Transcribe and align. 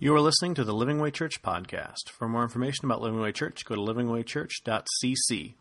You 0.00 0.14
are 0.14 0.20
listening 0.20 0.54
to 0.54 0.62
the 0.62 0.72
Living 0.72 1.00
Way 1.00 1.10
Church 1.10 1.42
podcast. 1.42 2.10
For 2.10 2.28
more 2.28 2.44
information 2.44 2.84
about 2.84 3.00
Living 3.00 3.18
Way 3.20 3.32
Church, 3.32 3.64
go 3.64 3.74
to 3.74 3.80
livingwaychurch.cc. 3.80 5.54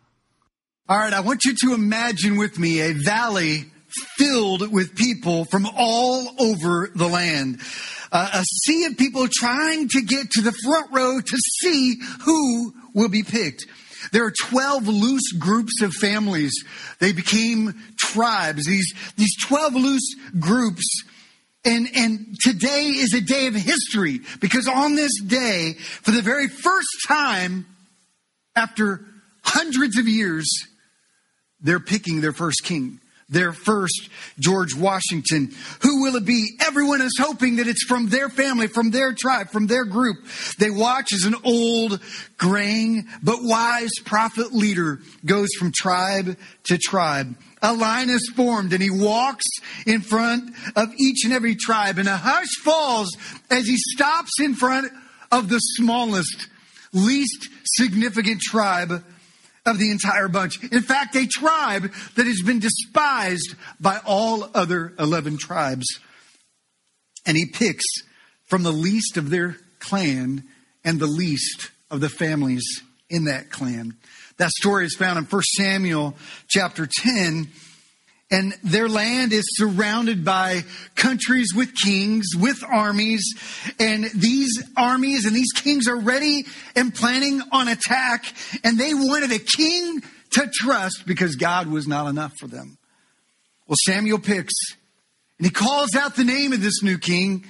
All 0.88 0.98
right, 1.00 1.12
I 1.12 1.21
want 1.21 1.44
you 1.44 1.56
to 1.56 1.74
imagine 1.74 2.38
with 2.38 2.60
me 2.60 2.81
a 2.81 2.94
valley 2.94 3.65
filled 4.20 4.71
with 4.71 4.94
people 4.94 5.46
from 5.46 5.65
all 5.76 6.36
over 6.39 6.92
the 6.94 7.08
land. 7.08 7.62
Uh, 8.12 8.29
a 8.31 8.44
sea 8.44 8.86
of 8.86 8.96
people 8.96 9.28
trying 9.28 9.88
to 9.89 10.04
get 10.04 10.29
to 10.29 10.41
the 10.41 10.54
front 10.63 10.91
row 10.91 11.19
to 11.19 11.38
see 11.59 11.95
who 12.23 12.75
will 12.93 13.09
be 13.09 13.23
picked. 13.23 13.65
There 14.11 14.23
are 14.23 14.33
12 14.49 14.88
loose 14.88 15.31
groups 15.31 15.81
of 15.81 15.95
families. 15.95 16.54
They 16.99 17.11
became 17.11 17.73
tribes. 17.97 18.67
These, 18.67 18.93
these 19.15 19.35
12 19.47 19.73
loose 19.73 20.15
groups 20.39 20.85
and, 21.66 21.88
and 21.96 22.36
today 22.42 22.88
is 22.88 23.14
a 23.14 23.21
day 23.21 23.48
of 23.48 23.55
history 23.55 24.21
because 24.39 24.68
on 24.68 24.96
this 24.96 25.20
day, 25.21 25.74
for 25.74 26.11
the 26.11 26.21
very 26.21 26.48
first 26.48 26.88
time 27.07 27.65
after 28.56 29.02
hundreds 29.43 29.98
of 29.98 30.07
years, 30.07 30.48
they're 31.62 31.79
picking 31.79 32.22
their 32.22 32.34
first 32.34 32.64
king 32.64 33.00
their 33.30 33.52
first 33.52 34.09
George 34.39 34.73
Washington. 34.73 35.52
Who 35.81 36.03
will 36.03 36.16
it 36.16 36.25
be? 36.25 36.58
Everyone 36.66 37.02
is 37.02 37.17
hoping 37.20 37.58
that 37.58 37.67
it's 37.67 37.84
from 37.84 38.08
their 38.08 38.30
family, 38.30 38.67
from 38.67 38.92
their 38.92 39.14
tribe, 39.14 39.50
from 39.50 39.67
their 39.67 39.84
group. 39.84 40.17
They 40.59 40.70
watch 40.70 41.12
as 41.14 41.26
an 41.26 41.36
old, 41.44 42.00
graying, 42.38 43.08
but 43.22 43.39
wise 43.42 43.92
prophet 44.06 44.53
leader 44.53 45.00
goes 45.26 45.50
from 45.59 45.73
tribe 45.76 46.38
to 46.66 46.78
tribe. 46.78 47.36
A 47.61 47.73
line 47.73 48.09
is 48.09 48.31
formed 48.36 48.73
and 48.73 48.84
he 48.84 48.89
walks 48.89 49.45
in 49.86 50.02
front 50.02 50.53
of 50.75 50.94
each 50.98 51.23
and 51.23 51.34
every 51.34 51.56
tribe 51.56 51.98
and 51.98 52.08
a 52.08 52.17
hush 52.17 52.56
falls 52.64 53.16
as 53.50 53.66
he 53.67 53.78
stops 53.78 54.31
in 54.39 54.53
front 54.53 54.92
of 55.31 55.50
the 55.50 55.59
smallest, 55.59 56.48
least 56.94 57.50
significant 57.64 58.42
tribe 58.42 59.04
of 59.66 59.80
the 59.80 59.92
entire 59.92 60.28
bunch. 60.28 60.64
In 60.72 60.81
fact, 60.81 61.16
a 61.16 61.28
tribe 61.28 61.92
that 62.16 62.26
has 62.26 62.42
been 62.42 62.59
despised 62.59 63.56
by 63.80 64.00
all 64.06 64.50
other 64.53 64.94
11 64.98 65.38
tribes. 65.38 65.86
And 67.26 67.36
he 67.36 67.46
picks 67.46 67.86
from 68.46 68.64
the 68.64 68.72
least 68.72 69.18
of 69.18 69.30
their 69.30 69.58
clan 69.80 70.46
and 70.86 71.00
the 71.00 71.08
least 71.08 71.72
of 71.92 72.00
the 72.00 72.09
families 72.09 72.64
in 73.09 73.26
that 73.26 73.50
clan. 73.50 73.98
That 74.38 74.52
story 74.52 74.86
is 74.86 74.96
found 74.96 75.18
in 75.18 75.26
1 75.26 75.42
Samuel 75.56 76.16
chapter 76.48 76.88
10 76.88 77.50
and 78.30 78.54
their 78.62 78.90
land 78.90 79.32
is 79.32 79.46
surrounded 79.56 80.26
by 80.26 80.66
countries 80.96 81.54
with 81.56 81.74
kings, 81.74 82.36
with 82.38 82.62
armies. 82.62 83.24
And 83.80 84.04
these 84.14 84.62
armies 84.76 85.26
and 85.26 85.34
these 85.34 85.54
kings 85.54 85.88
are 85.88 85.98
ready 85.98 86.46
and 86.76 86.94
planning 86.94 87.42
on 87.52 87.70
attack. 87.70 88.26
And 88.66 88.78
they 88.78 88.94
wanted 88.94 89.32
a 89.32 89.40
king 89.40 90.02
to 90.32 90.52
trust 90.54 91.04
because 91.08 91.38
God 91.38 91.68
was 91.68 91.88
not 91.88 92.08
enough 92.08 92.34
for 92.38 92.48
them. 92.48 92.78
Well, 93.66 93.78
Samuel 93.86 94.20
picks 94.20 94.54
and 95.38 95.46
he 95.46 95.52
calls 95.52 95.96
out 95.96 96.16
the 96.16 96.26
name 96.26 96.52
of 96.52 96.62
this 96.62 96.84
new 96.84 96.98
king. 96.98 97.46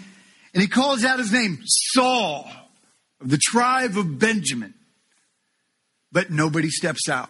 And 0.53 0.61
he 0.61 0.67
calls 0.67 1.03
out 1.03 1.19
his 1.19 1.31
name, 1.31 1.59
Saul, 1.65 2.49
of 3.19 3.29
the 3.29 3.37
tribe 3.37 3.97
of 3.97 4.19
Benjamin. 4.19 4.73
But 6.11 6.31
nobody 6.31 6.69
steps 6.69 7.09
out. 7.09 7.29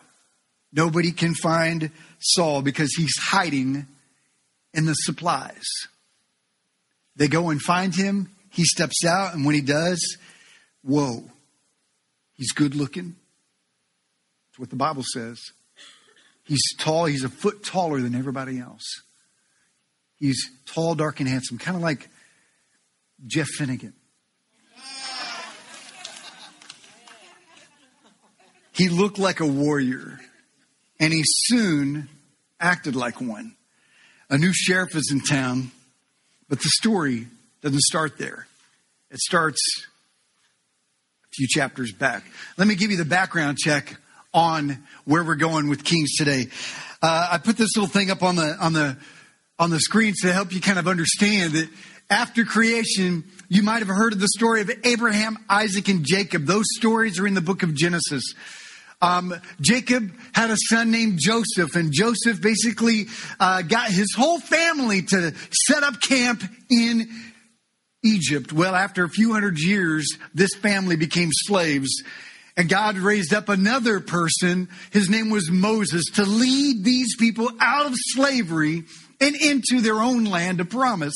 Nobody 0.71 1.11
can 1.11 1.33
find 1.33 1.91
Saul 2.19 2.61
because 2.61 2.93
he's 2.95 3.15
hiding 3.17 3.87
in 4.73 4.85
the 4.85 4.93
supplies. 4.93 5.65
They 7.15 7.27
go 7.27 7.49
and 7.49 7.61
find 7.61 7.95
him. 7.95 8.29
He 8.51 8.63
steps 8.63 9.03
out, 9.05 9.33
and 9.33 9.45
when 9.45 9.55
he 9.55 9.61
does, 9.61 10.17
whoa, 10.83 11.23
he's 12.35 12.51
good 12.51 12.75
looking. 12.75 13.15
That's 14.47 14.59
what 14.59 14.69
the 14.69 14.75
Bible 14.75 15.03
says. 15.13 15.39
He's 16.43 16.63
tall, 16.77 17.05
he's 17.05 17.23
a 17.23 17.29
foot 17.29 17.63
taller 17.63 17.99
than 18.01 18.15
everybody 18.15 18.59
else. 18.59 18.83
He's 20.15 20.49
tall, 20.65 20.95
dark, 20.95 21.19
and 21.19 21.29
handsome, 21.29 21.57
kind 21.57 21.75
of 21.75 21.83
like 21.83 22.09
Jeff 23.25 23.47
Finnegan. 23.47 23.93
He 28.77 28.89
looked 28.89 29.17
like 29.17 29.39
a 29.39 29.47
warrior 29.47 30.19
and 30.99 31.11
he 31.11 31.23
soon 31.25 32.09
acted 32.59 32.95
like 32.95 33.19
one. 33.19 33.55
A 34.29 34.37
new 34.37 34.53
sheriff 34.53 34.95
is 34.95 35.09
in 35.11 35.21
town, 35.21 35.71
but 36.47 36.59
the 36.59 36.69
story 36.69 37.27
doesn't 37.61 37.81
start 37.81 38.19
there. 38.19 38.45
It 39.09 39.17
starts 39.17 39.59
a 41.23 41.27
few 41.33 41.47
chapters 41.47 41.91
back. 41.91 42.23
Let 42.57 42.67
me 42.67 42.75
give 42.75 42.91
you 42.91 42.97
the 42.97 43.05
background 43.05 43.57
check 43.57 43.97
on 44.31 44.83
where 45.05 45.23
we're 45.23 45.35
going 45.35 45.69
with 45.69 45.83
Kings 45.83 46.13
today. 46.15 46.47
Uh, 47.01 47.29
I 47.31 47.37
put 47.39 47.57
this 47.57 47.75
little 47.75 47.89
thing 47.89 48.11
up 48.11 48.21
on 48.21 48.35
the 48.35 48.57
on 48.59 48.73
the 48.73 48.97
on 49.57 49.71
the 49.71 49.79
screen 49.79 50.13
to 50.21 50.31
help 50.31 50.53
you 50.53 50.61
kind 50.61 50.77
of 50.77 50.87
understand 50.87 51.53
that 51.53 51.69
after 52.09 52.45
creation, 52.45 53.23
you 53.49 53.63
might 53.63 53.79
have 53.79 53.87
heard 53.87 54.13
of 54.13 54.19
the 54.19 54.27
story 54.27 54.61
of 54.61 54.71
Abraham, 54.83 55.37
Isaac, 55.49 55.87
and 55.89 56.05
Jacob. 56.05 56.45
Those 56.45 56.65
stories 56.77 57.19
are 57.19 57.25
in 57.25 57.33
the 57.33 57.41
book 57.41 57.63
of 57.63 57.73
Genesis. 57.73 58.23
Um, 58.99 59.33
Jacob 59.61 60.11
had 60.33 60.49
a 60.49 60.57
son 60.69 60.89
named 60.89 61.19
Joseph, 61.21 61.75
and 61.75 61.91
Joseph 61.93 62.41
basically 62.41 63.05
uh, 63.39 63.61
got 63.61 63.91
his 63.91 64.13
whole 64.15 64.39
family 64.39 65.03
to 65.03 65.35
set 65.67 65.83
up 65.83 66.01
camp 66.01 66.43
in 66.69 67.07
Egypt. 68.03 68.51
Well, 68.51 68.73
after 68.75 69.03
a 69.03 69.09
few 69.09 69.33
hundred 69.33 69.59
years, 69.59 70.17
this 70.33 70.55
family 70.55 70.95
became 70.95 71.29
slaves. 71.31 71.89
And 72.55 72.67
God 72.67 72.97
raised 72.97 73.35
up 73.35 73.49
another 73.49 73.99
person, 73.99 74.67
his 74.91 75.11
name 75.11 75.29
was 75.29 75.51
Moses, 75.51 76.05
to 76.15 76.23
lead 76.23 76.83
these 76.83 77.15
people 77.17 77.51
out 77.59 77.85
of 77.85 77.93
slavery 77.95 78.83
and 79.21 79.35
into 79.35 79.81
their 79.81 80.01
own 80.01 80.25
land 80.25 80.59
of 80.59 80.69
promise. 80.69 81.13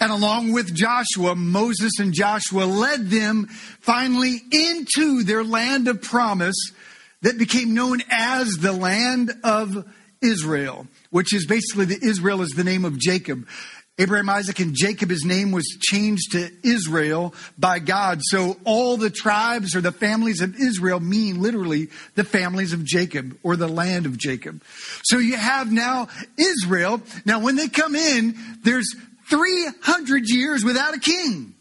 And 0.00 0.10
along 0.10 0.52
with 0.52 0.74
Joshua, 0.74 1.34
Moses 1.36 1.98
and 1.98 2.14
Joshua 2.14 2.64
led 2.64 3.10
them 3.10 3.46
finally 3.80 4.40
into 4.50 5.22
their 5.22 5.44
land 5.44 5.86
of 5.86 6.00
promise 6.00 6.56
that 7.22 7.38
became 7.38 7.74
known 7.74 8.00
as 8.10 8.48
the 8.60 8.72
land 8.72 9.32
of 9.44 9.86
Israel, 10.22 10.86
which 11.10 11.34
is 11.34 11.46
basically 11.46 11.86
the 11.86 11.98
Israel 12.02 12.42
is 12.42 12.50
the 12.50 12.64
name 12.64 12.84
of 12.84 12.98
Jacob. 12.98 13.46
Abraham, 13.98 14.30
Isaac, 14.30 14.60
and 14.60 14.74
Jacob, 14.74 15.10
his 15.10 15.26
name 15.26 15.52
was 15.52 15.66
changed 15.78 16.32
to 16.32 16.50
Israel 16.62 17.34
by 17.58 17.80
God. 17.80 18.20
So 18.22 18.56
all 18.64 18.96
the 18.96 19.10
tribes 19.10 19.76
or 19.76 19.82
the 19.82 19.92
families 19.92 20.40
of 20.40 20.56
Israel 20.56 21.00
mean 21.00 21.42
literally 21.42 21.88
the 22.14 22.24
families 22.24 22.72
of 22.72 22.82
Jacob 22.82 23.36
or 23.42 23.56
the 23.56 23.68
land 23.68 24.06
of 24.06 24.16
Jacob. 24.16 24.62
So 25.04 25.18
you 25.18 25.36
have 25.36 25.70
now 25.70 26.08
Israel. 26.38 27.02
Now 27.26 27.40
when 27.40 27.56
they 27.56 27.68
come 27.68 27.94
in, 27.94 28.36
there's 28.62 28.90
300 29.28 30.30
years 30.30 30.64
without 30.64 30.94
a 30.94 31.00
king. 31.00 31.54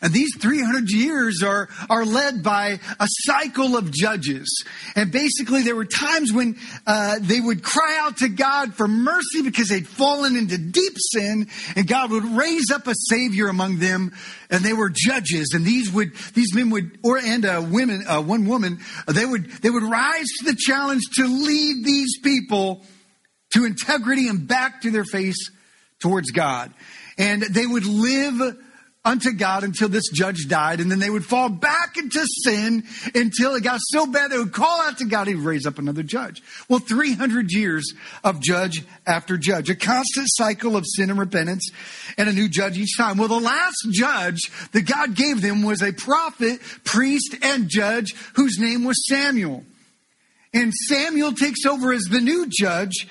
And 0.00 0.12
these 0.12 0.36
300 0.38 0.90
years 0.90 1.42
are, 1.42 1.68
are 1.90 2.04
led 2.04 2.42
by 2.42 2.80
a 2.98 3.06
cycle 3.06 3.76
of 3.76 3.90
judges. 3.90 4.64
And 4.94 5.12
basically, 5.12 5.62
there 5.62 5.76
were 5.76 5.84
times 5.84 6.32
when 6.32 6.56
uh, 6.86 7.18
they 7.20 7.40
would 7.40 7.62
cry 7.62 7.98
out 8.00 8.18
to 8.18 8.28
God 8.28 8.74
for 8.74 8.88
mercy 8.88 9.42
because 9.42 9.68
they'd 9.68 9.86
fallen 9.86 10.36
into 10.36 10.58
deep 10.58 10.96
sin, 10.96 11.48
and 11.76 11.86
God 11.86 12.10
would 12.10 12.24
raise 12.24 12.70
up 12.70 12.86
a 12.86 12.94
savior 12.94 13.48
among 13.48 13.78
them. 13.78 14.12
And 14.50 14.62
they 14.62 14.72
were 14.72 14.90
judges, 14.94 15.52
and 15.54 15.64
these 15.64 15.90
would 15.92 16.14
these 16.34 16.54
men 16.54 16.70
would, 16.70 16.98
or 17.02 17.18
and 17.18 17.44
uh, 17.44 17.64
women, 17.66 18.04
uh, 18.06 18.20
one 18.20 18.46
woman, 18.46 18.80
they 19.06 19.24
would 19.24 19.50
they 19.62 19.70
would 19.70 19.82
rise 19.82 20.26
to 20.38 20.44
the 20.44 20.56
challenge 20.56 21.02
to 21.16 21.26
lead 21.26 21.84
these 21.84 22.18
people 22.20 22.84
to 23.54 23.64
integrity 23.64 24.28
and 24.28 24.46
back 24.46 24.82
to 24.82 24.90
their 24.90 25.04
face 25.04 25.50
towards 26.00 26.30
God, 26.32 26.72
and 27.16 27.42
they 27.42 27.66
would 27.66 27.86
live 27.86 28.56
unto 29.04 29.32
God 29.32 29.64
until 29.64 29.88
this 29.88 30.08
judge 30.12 30.46
died, 30.46 30.80
and 30.80 30.90
then 30.90 31.00
they 31.00 31.10
would 31.10 31.24
fall 31.24 31.48
back 31.48 31.96
into 31.96 32.24
sin 32.44 32.84
until 33.14 33.54
it 33.54 33.64
got 33.64 33.80
so 33.82 34.06
bad 34.06 34.30
they 34.30 34.38
would 34.38 34.52
call 34.52 34.80
out 34.80 34.98
to 34.98 35.04
God, 35.04 35.26
he'd 35.26 35.34
raise 35.36 35.66
up 35.66 35.78
another 35.78 36.04
judge. 36.04 36.40
Well, 36.68 36.78
300 36.78 37.50
years 37.50 37.92
of 38.22 38.40
judge 38.40 38.84
after 39.04 39.36
judge, 39.36 39.70
a 39.70 39.74
constant 39.74 40.28
cycle 40.30 40.76
of 40.76 40.84
sin 40.86 41.10
and 41.10 41.18
repentance, 41.18 41.68
and 42.16 42.28
a 42.28 42.32
new 42.32 42.48
judge 42.48 42.78
each 42.78 42.96
time. 42.96 43.18
Well, 43.18 43.28
the 43.28 43.40
last 43.40 43.88
judge 43.90 44.38
that 44.70 44.82
God 44.82 45.16
gave 45.16 45.42
them 45.42 45.62
was 45.62 45.82
a 45.82 45.92
prophet, 45.92 46.60
priest, 46.84 47.34
and 47.42 47.68
judge 47.68 48.14
whose 48.34 48.58
name 48.58 48.84
was 48.84 49.04
Samuel. 49.08 49.64
And 50.54 50.72
Samuel 50.72 51.32
takes 51.32 51.64
over 51.66 51.92
as 51.92 52.02
the 52.02 52.20
new 52.20 52.46
judge, 52.46 53.08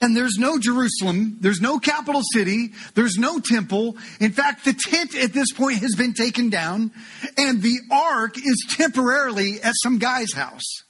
and 0.00 0.16
there's 0.16 0.38
no 0.38 0.58
Jerusalem, 0.58 1.38
there's 1.40 1.60
no 1.60 1.78
capital 1.78 2.22
city, 2.32 2.72
there's 2.94 3.16
no 3.16 3.40
temple. 3.40 3.96
In 4.20 4.32
fact, 4.32 4.64
the 4.64 4.72
tent 4.72 5.14
at 5.16 5.32
this 5.32 5.52
point 5.52 5.78
has 5.78 5.94
been 5.96 6.14
taken 6.14 6.50
down, 6.50 6.92
and 7.36 7.62
the 7.62 7.78
ark 7.90 8.36
is 8.38 8.66
temporarily 8.70 9.60
at 9.62 9.74
some 9.82 9.98
guy's 9.98 10.32
house. 10.32 10.82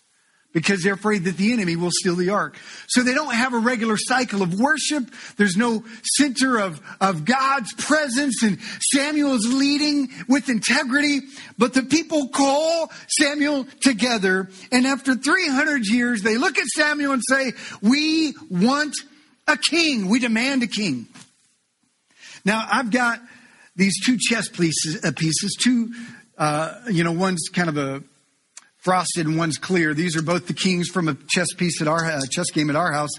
Because 0.52 0.82
they're 0.82 0.94
afraid 0.94 1.24
that 1.24 1.36
the 1.36 1.52
enemy 1.52 1.76
will 1.76 1.90
steal 1.92 2.16
the 2.16 2.30
ark. 2.30 2.56
So 2.88 3.02
they 3.02 3.14
don't 3.14 3.34
have 3.34 3.52
a 3.52 3.58
regular 3.58 3.96
cycle 3.98 4.42
of 4.42 4.58
worship. 4.58 5.04
There's 5.36 5.56
no 5.56 5.84
center 6.16 6.58
of, 6.58 6.80
of 7.00 7.24
God's 7.24 7.72
presence, 7.74 8.42
and 8.42 8.58
Samuel 8.92 9.34
is 9.34 9.46
leading 9.52 10.08
with 10.26 10.48
integrity. 10.48 11.20
But 11.58 11.74
the 11.74 11.82
people 11.82 12.28
call 12.28 12.90
Samuel 13.08 13.66
together, 13.80 14.48
and 14.72 14.86
after 14.86 15.14
300 15.14 15.86
years, 15.86 16.22
they 16.22 16.38
look 16.38 16.58
at 16.58 16.66
Samuel 16.68 17.12
and 17.12 17.22
say, 17.28 17.52
We 17.82 18.34
want 18.50 18.94
a 19.46 19.56
king. 19.56 20.08
We 20.08 20.18
demand 20.18 20.62
a 20.62 20.66
king. 20.66 21.06
Now, 22.44 22.66
I've 22.70 22.90
got 22.90 23.20
these 23.76 23.94
two 24.04 24.16
chess 24.18 24.48
pieces, 24.48 25.04
uh, 25.04 25.12
pieces 25.14 25.56
two, 25.60 25.92
uh, 26.38 26.74
you 26.90 27.04
know, 27.04 27.12
one's 27.12 27.48
kind 27.52 27.68
of 27.68 27.76
a 27.76 28.02
frosted 28.88 29.26
and 29.26 29.36
one's 29.36 29.58
clear. 29.58 29.92
These 29.92 30.16
are 30.16 30.22
both 30.22 30.46
the 30.46 30.54
kings 30.54 30.88
from 30.88 31.08
a 31.08 31.14
chess 31.28 31.48
piece 31.52 31.82
at 31.82 31.88
our 31.88 32.02
uh, 32.02 32.22
chess 32.30 32.50
game 32.52 32.70
at 32.70 32.76
our 32.76 32.90
house. 32.90 33.10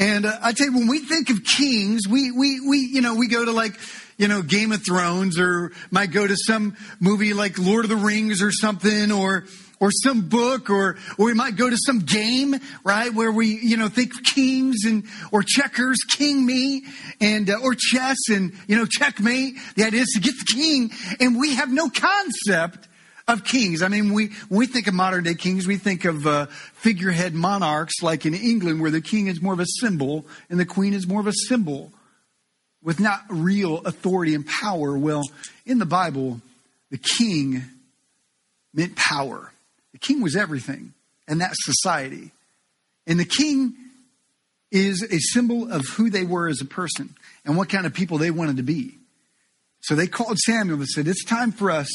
And 0.00 0.26
uh, 0.26 0.36
I 0.42 0.50
tell 0.50 0.66
you, 0.66 0.72
when 0.72 0.88
we 0.88 0.98
think 0.98 1.30
of 1.30 1.44
kings, 1.44 2.08
we 2.10 2.32
we 2.32 2.58
we 2.68 2.78
you 2.78 3.02
know 3.02 3.14
we 3.14 3.28
go 3.28 3.44
to 3.44 3.52
like 3.52 3.78
you 4.16 4.26
know 4.26 4.42
Game 4.42 4.72
of 4.72 4.84
Thrones 4.84 5.38
or 5.38 5.70
might 5.92 6.10
go 6.10 6.26
to 6.26 6.36
some 6.36 6.76
movie 6.98 7.34
like 7.34 7.56
Lord 7.56 7.84
of 7.84 7.88
the 7.88 7.96
Rings 7.96 8.42
or 8.42 8.50
something 8.50 9.12
or 9.12 9.44
or 9.78 9.92
some 9.92 10.22
book 10.22 10.70
or 10.70 10.96
or 11.18 11.26
we 11.26 11.34
might 11.34 11.54
go 11.54 11.70
to 11.70 11.78
some 11.78 12.00
game 12.00 12.56
right 12.82 13.14
where 13.14 13.30
we 13.30 13.60
you 13.62 13.76
know 13.76 13.88
think 13.88 14.10
kings 14.34 14.78
and 14.86 15.04
or 15.30 15.44
checkers 15.46 15.98
king 16.16 16.44
me 16.44 16.84
and 17.20 17.48
uh, 17.48 17.60
or 17.62 17.76
chess 17.78 18.16
and 18.28 18.54
you 18.66 18.74
know 18.74 18.86
checkmate 18.86 19.54
the 19.76 19.84
idea 19.84 20.00
is 20.00 20.10
to 20.16 20.20
get 20.20 20.34
the 20.36 20.52
king 20.52 20.90
and 21.20 21.38
we 21.38 21.54
have 21.54 21.70
no 21.70 21.88
concept 21.88 22.88
of 23.28 23.44
kings. 23.44 23.82
I 23.82 23.88
mean, 23.88 24.12
we, 24.12 24.28
when 24.48 24.58
we 24.58 24.66
think 24.66 24.86
of 24.86 24.94
modern 24.94 25.24
day 25.24 25.34
kings, 25.34 25.66
we 25.66 25.76
think 25.76 26.04
of 26.04 26.26
uh, 26.26 26.46
figurehead 26.74 27.34
monarchs 27.34 28.02
like 28.02 28.24
in 28.24 28.34
England, 28.34 28.80
where 28.80 28.90
the 28.90 29.00
king 29.00 29.26
is 29.26 29.42
more 29.42 29.52
of 29.52 29.60
a 29.60 29.66
symbol 29.80 30.24
and 30.48 30.60
the 30.60 30.66
queen 30.66 30.94
is 30.94 31.06
more 31.06 31.20
of 31.20 31.26
a 31.26 31.32
symbol 31.32 31.92
with 32.82 33.00
not 33.00 33.22
real 33.28 33.78
authority 33.78 34.34
and 34.34 34.46
power. 34.46 34.96
Well, 34.96 35.24
in 35.64 35.78
the 35.78 35.86
Bible, 35.86 36.40
the 36.90 36.98
king 36.98 37.62
meant 38.72 38.94
power. 38.94 39.52
The 39.92 39.98
king 39.98 40.22
was 40.22 40.36
everything, 40.36 40.92
and 41.26 41.40
that 41.40 41.54
society. 41.54 42.30
And 43.08 43.18
the 43.18 43.24
king 43.24 43.74
is 44.70 45.02
a 45.02 45.18
symbol 45.18 45.72
of 45.72 45.86
who 45.86 46.10
they 46.10 46.24
were 46.24 46.48
as 46.48 46.60
a 46.60 46.64
person 46.66 47.16
and 47.44 47.56
what 47.56 47.68
kind 47.68 47.86
of 47.86 47.94
people 47.94 48.18
they 48.18 48.30
wanted 48.30 48.58
to 48.58 48.62
be. 48.62 48.94
So 49.80 49.94
they 49.94 50.06
called 50.06 50.38
Samuel 50.38 50.78
and 50.78 50.88
said, 50.88 51.08
It's 51.08 51.24
time 51.24 51.50
for 51.50 51.70
us 51.70 51.88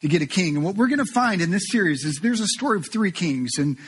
to 0.00 0.08
get 0.08 0.22
a 0.22 0.26
king. 0.26 0.56
And 0.56 0.64
what 0.64 0.76
we're 0.76 0.88
going 0.88 1.04
to 1.04 1.12
find 1.12 1.40
in 1.40 1.50
this 1.50 1.70
series 1.70 2.04
is 2.04 2.20
there's 2.22 2.40
a 2.40 2.48
story 2.48 2.78
of 2.78 2.86
three 2.86 3.10
kings. 3.10 3.52
And 3.58 3.78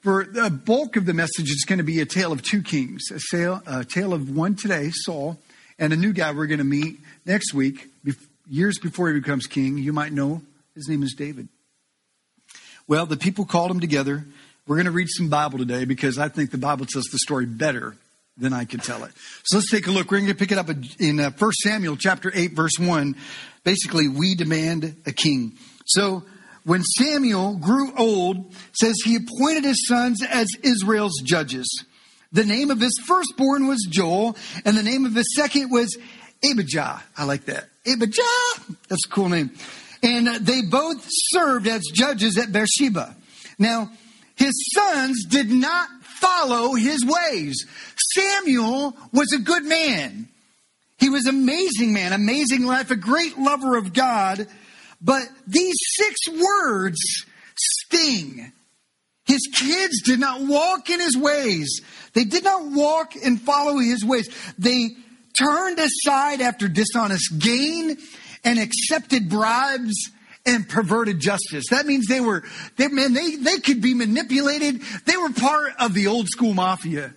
for 0.00 0.24
the 0.24 0.50
bulk 0.50 0.96
of 0.96 1.06
the 1.06 1.14
message, 1.14 1.50
it's 1.50 1.64
going 1.64 1.78
to 1.78 1.84
be 1.84 2.00
a 2.00 2.06
tale 2.06 2.32
of 2.32 2.42
two 2.42 2.62
kings 2.62 3.04
a 3.10 3.20
tale, 3.30 3.62
a 3.66 3.84
tale 3.84 4.12
of 4.12 4.34
one 4.34 4.56
today, 4.56 4.90
Saul, 4.92 5.38
and 5.78 5.92
a 5.92 5.96
new 5.96 6.12
guy 6.12 6.32
we're 6.32 6.46
going 6.46 6.58
to 6.58 6.64
meet 6.64 6.98
next 7.24 7.54
week, 7.54 7.88
years 8.48 8.78
before 8.78 9.08
he 9.08 9.18
becomes 9.18 9.46
king. 9.46 9.78
You 9.78 9.92
might 9.92 10.12
know 10.12 10.42
his 10.74 10.88
name 10.88 11.02
is 11.02 11.14
David. 11.14 11.48
Well, 12.88 13.06
the 13.06 13.16
people 13.16 13.44
called 13.44 13.70
him 13.70 13.80
together. 13.80 14.24
We're 14.66 14.76
going 14.76 14.86
to 14.86 14.92
read 14.92 15.08
some 15.08 15.28
Bible 15.28 15.58
today 15.58 15.84
because 15.84 16.18
I 16.18 16.28
think 16.28 16.50
the 16.50 16.58
Bible 16.58 16.86
tells 16.86 17.06
the 17.06 17.18
story 17.18 17.46
better 17.46 17.96
than 18.36 18.52
I 18.52 18.64
could 18.64 18.82
tell 18.82 19.04
it. 19.04 19.12
So 19.44 19.56
let's 19.56 19.70
take 19.70 19.86
a 19.86 19.90
look. 19.90 20.10
We're 20.10 20.18
going 20.18 20.28
to 20.28 20.34
pick 20.34 20.52
it 20.52 20.58
up 20.58 20.68
in 20.68 21.16
1 21.16 21.20
uh, 21.20 21.50
Samuel 21.62 21.96
chapter 21.96 22.30
8, 22.34 22.52
verse 22.52 22.78
1 22.78 23.16
basically, 23.66 24.06
we 24.06 24.36
demand 24.36 24.96
a 25.06 25.12
king. 25.12 25.58
So 25.86 26.22
when 26.64 26.82
Samuel 26.82 27.56
grew 27.56 27.92
old, 27.96 28.54
says 28.72 28.94
he 29.04 29.16
appointed 29.16 29.64
his 29.64 29.86
sons 29.88 30.22
as 30.24 30.48
Israel's 30.62 31.20
judges. 31.22 31.84
The 32.32 32.44
name 32.44 32.70
of 32.70 32.80
his 32.80 32.98
firstborn 33.06 33.66
was 33.66 33.86
Joel, 33.90 34.36
and 34.64 34.76
the 34.76 34.82
name 34.82 35.04
of 35.04 35.14
his 35.14 35.34
second 35.34 35.70
was 35.70 35.98
Abijah. 36.48 37.02
I 37.18 37.24
like 37.24 37.46
that. 37.46 37.68
Abijah! 37.86 38.22
That's 38.88 39.04
a 39.04 39.08
cool 39.10 39.28
name. 39.28 39.50
And 40.02 40.28
they 40.46 40.62
both 40.62 41.04
served 41.04 41.66
as 41.66 41.82
judges 41.92 42.38
at 42.38 42.52
Beersheba. 42.52 43.16
Now, 43.58 43.90
his 44.36 44.52
sons 44.74 45.24
did 45.24 45.50
not 45.50 45.88
follow 46.02 46.74
his 46.74 47.04
ways. 47.04 47.66
Samuel 48.14 48.96
was 49.12 49.32
a 49.32 49.38
good 49.38 49.64
man. 49.64 50.28
He 50.98 51.08
was 51.08 51.26
amazing 51.26 51.92
man, 51.92 52.12
amazing 52.12 52.64
life, 52.64 52.90
a 52.90 52.96
great 52.96 53.38
lover 53.38 53.76
of 53.76 53.92
God. 53.92 54.46
But 55.00 55.22
these 55.46 55.74
six 55.94 56.16
words 56.28 56.98
sting. 57.56 58.52
His 59.26 59.48
kids 59.54 60.02
did 60.02 60.20
not 60.20 60.42
walk 60.42 60.88
in 60.88 61.00
his 61.00 61.16
ways. 61.16 61.80
They 62.14 62.24
did 62.24 62.44
not 62.44 62.70
walk 62.72 63.14
and 63.16 63.40
follow 63.40 63.78
his 63.78 64.04
ways. 64.04 64.28
They 64.56 64.90
turned 65.38 65.78
aside 65.78 66.40
after 66.40 66.68
dishonest 66.68 67.38
gain 67.38 67.98
and 68.44 68.58
accepted 68.58 69.28
bribes 69.28 70.10
and 70.46 70.68
perverted 70.68 71.18
justice. 71.18 71.64
That 71.70 71.86
means 71.86 72.06
they 72.06 72.20
were, 72.20 72.44
they, 72.76 72.86
man, 72.88 73.12
they, 73.12 73.34
they 73.34 73.58
could 73.58 73.82
be 73.82 73.94
manipulated. 73.94 74.80
They 75.04 75.16
were 75.16 75.32
part 75.32 75.72
of 75.80 75.92
the 75.92 76.06
old 76.06 76.28
school 76.28 76.54
mafia. 76.54 77.12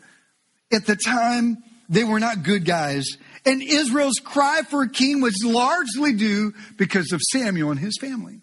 At 0.73 0.87
the 0.87 0.95
time, 0.95 1.57
they 1.87 2.03
were 2.03 2.19
not 2.19 2.43
good 2.43 2.65
guys. 2.65 3.05
And 3.45 3.61
Israel's 3.61 4.19
cry 4.23 4.61
for 4.69 4.83
a 4.83 4.89
king 4.89 5.21
was 5.21 5.35
largely 5.43 6.13
due 6.13 6.53
because 6.77 7.11
of 7.11 7.21
Samuel 7.31 7.71
and 7.71 7.79
his 7.79 7.97
family. 7.99 8.41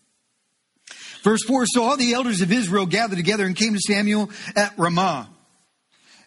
Verse 1.23 1.43
4 1.45 1.67
So 1.67 1.83
all 1.83 1.97
the 1.97 2.15
elders 2.15 2.41
of 2.41 2.53
Israel 2.53 2.87
gathered 2.87 3.17
together 3.17 3.45
and 3.45 3.57
came 3.57 3.75
to 3.75 3.81
Samuel 3.81 4.31
at 4.55 4.79
Ramah. 4.79 5.29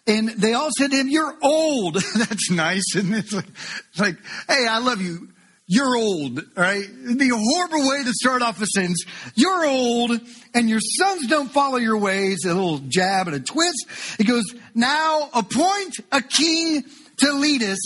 And 0.06 0.28
they 0.30 0.54
all 0.54 0.70
said 0.76 0.90
to 0.90 0.96
him, 0.96 1.08
You're 1.08 1.36
old. 1.42 1.94
That's 2.16 2.50
nice. 2.50 2.94
And 2.94 3.14
it's 3.14 3.32
like, 3.32 3.48
it's 3.90 4.00
like, 4.00 4.16
hey, 4.48 4.66
I 4.68 4.78
love 4.78 5.00
you. 5.00 5.28
You're 5.66 5.96
old, 5.96 6.40
right? 6.56 6.82
It'd 6.82 7.16
be 7.16 7.30
a 7.30 7.36
horrible 7.36 7.88
way 7.88 8.02
to 8.02 8.12
start 8.12 8.42
off 8.42 8.60
a 8.60 8.66
sentence. 8.66 9.04
You're 9.36 9.64
old, 9.64 10.20
and 10.52 10.68
your 10.68 10.80
sons 10.80 11.28
don't 11.28 11.48
follow 11.48 11.76
your 11.76 11.96
ways. 11.96 12.44
A 12.44 12.48
little 12.48 12.80
jab 12.80 13.28
and 13.28 13.36
a 13.36 13.40
twist. 13.40 13.86
He 14.18 14.24
goes, 14.24 14.42
Now 14.74 15.30
appoint 15.32 15.94
a 16.10 16.22
king 16.22 16.82
to 17.18 17.32
lead 17.34 17.62
us 17.62 17.78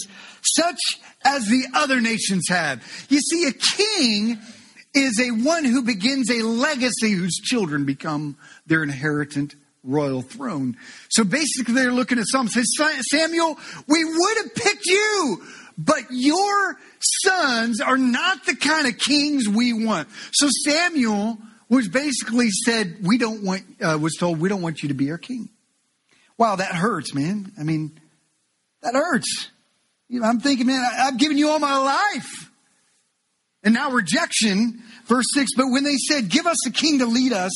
such 0.57 0.79
as 1.25 1.47
the 1.47 1.67
other 1.75 2.01
nations 2.01 2.45
have. 2.49 2.83
You 3.09 3.21
see, 3.21 3.47
a 3.47 3.53
king 3.53 4.39
is 4.95 5.21
a 5.21 5.31
one 5.31 5.65
who 5.65 5.83
begins 5.83 6.31
a 6.31 6.43
legacy 6.43 7.13
whose 7.13 7.35
children 7.35 7.85
become 7.85 8.37
their 8.67 8.83
inheritant 8.83 9.55
royal 9.83 10.23
throne. 10.23 10.77
So 11.11 11.25
basically, 11.25 11.75
they're 11.75 11.93
looking 11.93 12.19
at 12.19 12.27
Psalm 12.29 12.49
says, 12.49 12.67
Samuel, 13.11 13.59
we 13.87 14.05
would 14.05 14.37
have 14.39 14.55
picked 14.55 14.87
you, 14.87 15.43
but 15.77 16.03
your 16.11 16.79
sons 17.01 17.81
are 17.81 17.99
not 17.99 18.47
the 18.47 18.57
kind 18.57 18.87
of 18.87 18.99
kings 18.99 19.49
we 19.49 19.73
want. 19.73 20.09
So 20.33 20.49
Samuel 20.65 21.39
was 21.69 21.89
basically 21.89 22.51
said, 22.51 22.99
we 23.03 23.19
don't 23.19 23.43
want, 23.43 23.63
uh, 23.83 23.99
was 24.01 24.15
told, 24.15 24.39
we 24.39 24.49
don't 24.49 24.63
want 24.63 24.83
you 24.83 24.89
to 24.89 24.95
be 24.95 25.11
our 25.11 25.19
king. 25.19 25.49
Wow, 26.39 26.57
that 26.57 26.73
hurts, 26.73 27.15
man. 27.15 27.53
I 27.59 27.63
mean, 27.63 27.99
that 28.83 28.95
hurts. 28.95 29.51
You 30.09 30.21
know, 30.21 30.27
I'm 30.27 30.41
thinking, 30.41 30.67
man, 30.67 30.85
I've 30.99 31.19
given 31.19 31.39
you 31.39 31.49
all 31.49 31.59
my 31.59 31.79
life. 31.79 32.51
And 33.63 33.73
now 33.73 33.91
rejection, 33.91 34.83
verse 35.07 35.25
6, 35.35 35.53
but 35.57 35.67
when 35.71 35.85
they 35.85 35.97
said, 35.97 36.29
Give 36.29 36.47
us 36.47 36.67
a 36.67 36.71
king 36.71 36.99
to 36.99 37.07
lead 37.07 37.33
us, 37.33 37.53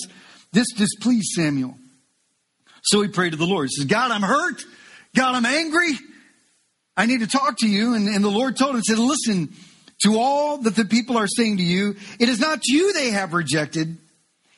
this 0.52 0.73
displeased 0.73 1.33
Samuel. 1.35 1.75
So 2.83 3.02
he 3.02 3.09
prayed 3.09 3.33
to 3.33 3.37
the 3.37 3.47
Lord. 3.47 3.69
He 3.69 3.76
says, 3.76 3.85
God, 3.85 4.11
I'm 4.11 4.23
hurt. 4.23 4.64
God, 5.14 5.35
I'm 5.35 5.45
angry. 5.45 5.93
I 6.97 7.07
need 7.07 7.21
to 7.21 7.26
talk 7.26 7.59
to 7.59 7.69
you. 7.69 7.95
And, 7.95 8.09
and 8.09 8.25
the 8.25 8.31
Lord 8.31 8.57
told 8.57 8.75
him, 8.75 8.83
said, 8.83 8.99
Listen 8.99 9.55
to 10.05 10.19
all 10.19 10.59
that 10.59 10.75
the 10.75 10.85
people 10.85 11.19
are 11.19 11.26
saying 11.26 11.59
to 11.59 11.62
you. 11.62 11.97
It 12.19 12.28
is 12.28 12.40
not 12.40 12.67
you 12.67 12.93
they 12.93 13.11
have 13.11 13.35
rejected. 13.35 13.99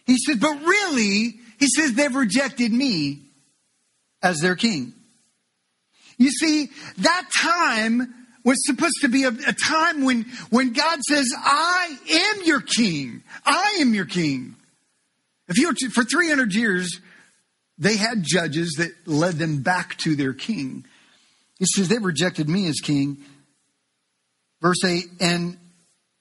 He 0.07 0.17
said, 0.17 0.41
But 0.41 0.55
really, 0.63 1.41
he 1.59 1.67
says, 1.67 1.95
they've 1.95 2.15
rejected 2.15 2.73
me 2.73 3.23
as 4.23 4.39
their 4.39 4.57
king. 4.57 4.95
You 6.21 6.31
see, 6.31 6.69
that 6.99 7.29
time 7.41 8.15
was 8.45 8.59
supposed 8.67 9.01
to 9.01 9.09
be 9.09 9.25
a, 9.25 9.29
a, 9.29 9.55
time 9.55 10.05
when, 10.05 10.27
when 10.51 10.75
God 10.75 11.01
says, 11.09 11.27
I 11.35 11.97
am 12.11 12.45
your 12.45 12.61
king. 12.61 13.23
I 13.47 13.79
am 13.81 13.95
your 13.95 14.05
king. 14.05 14.55
If 15.49 15.57
you 15.57 15.73
to, 15.73 15.89
for 15.89 16.05
300 16.05 16.55
years, 16.55 17.01
they 17.79 17.97
had 17.97 18.23
judges 18.23 18.75
that 18.77 18.91
led 19.07 19.37
them 19.37 19.63
back 19.63 19.97
to 19.99 20.15
their 20.15 20.35
king. 20.35 20.85
He 21.59 21.65
says, 21.65 21.89
they've 21.89 22.05
rejected 22.05 22.51
me 22.51 22.69
as 22.69 22.81
king. 22.81 23.17
Verse 24.61 24.85
8, 24.85 25.05
and 25.21 25.57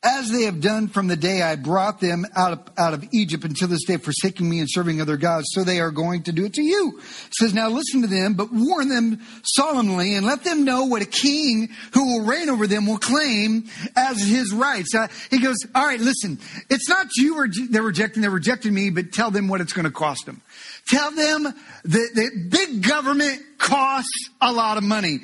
as 0.01 0.32
they 0.32 0.44
have 0.44 0.62
done 0.62 0.88
from 0.88 1.08
the 1.08 1.18
day 1.18 1.41
I 1.41 1.58
brought 1.58 2.00
them 2.00 2.25
out 2.34 2.53
of, 2.53 2.60
out 2.77 2.94
of 2.94 3.06
Egypt 3.12 3.44
until 3.44 3.68
this 3.68 3.84
day, 3.84 3.98
forsaking 3.98 4.50
me 4.50 4.60
and 4.60 4.70
serving 4.72 5.01
other 5.01 5.18
gods, 5.18 5.48
so 5.51 5.63
they 5.63 5.82
are 5.82 5.91
going 5.91 6.24
to 6.24 6.32
do 6.32 6.46
it 6.46 6.53
to 6.53 6.62
you. 6.62 7.01
Says, 7.32 7.53
now 7.53 7.68
listen 7.68 8.01
to 8.01 8.08
them, 8.08 8.36
but 8.36 8.48
warn 8.51 8.88
them 8.88 9.20
solemnly 9.44 10.15
and 10.15 10.25
let 10.25 10.46
them 10.46 10.63
know 10.63 10.86
what 10.86 11.01
a 11.01 11.06
king 11.06 11.68
who 11.94 12.06
will 12.06 12.25
reign 12.25 12.50
over 12.50 12.65
them 12.65 12.86
will 12.86 12.98
claim 12.98 13.65
as 13.98 14.22
his 14.22 14.53
rights. 14.53 14.96
Uh, 14.96 15.08
he 15.29 15.39
goes, 15.39 15.58
all 15.75 15.86
right, 15.86 16.00
listen, 16.00 16.39
it's 16.70 16.88
not 16.88 17.08
you 17.18 17.50
they're 17.70 17.84
rejecting, 17.84 18.22
they're 18.22 18.32
rejecting 18.32 18.74
me, 18.74 18.89
but 18.89 19.12
tell 19.12 19.32
them 19.32 19.50
what 19.50 19.60
it's 19.60 19.74
going 19.74 19.86
to 19.86 19.91
cost 19.91 20.25
them. 20.25 20.41
Tell 20.88 21.12
them 21.12 21.44
that, 21.44 21.53
that 21.84 22.48
big 22.50 22.88
government 22.88 23.41
costs 23.58 24.29
a 24.39 24.51
lot 24.53 24.77
of 24.77 24.84
money. 24.84 25.20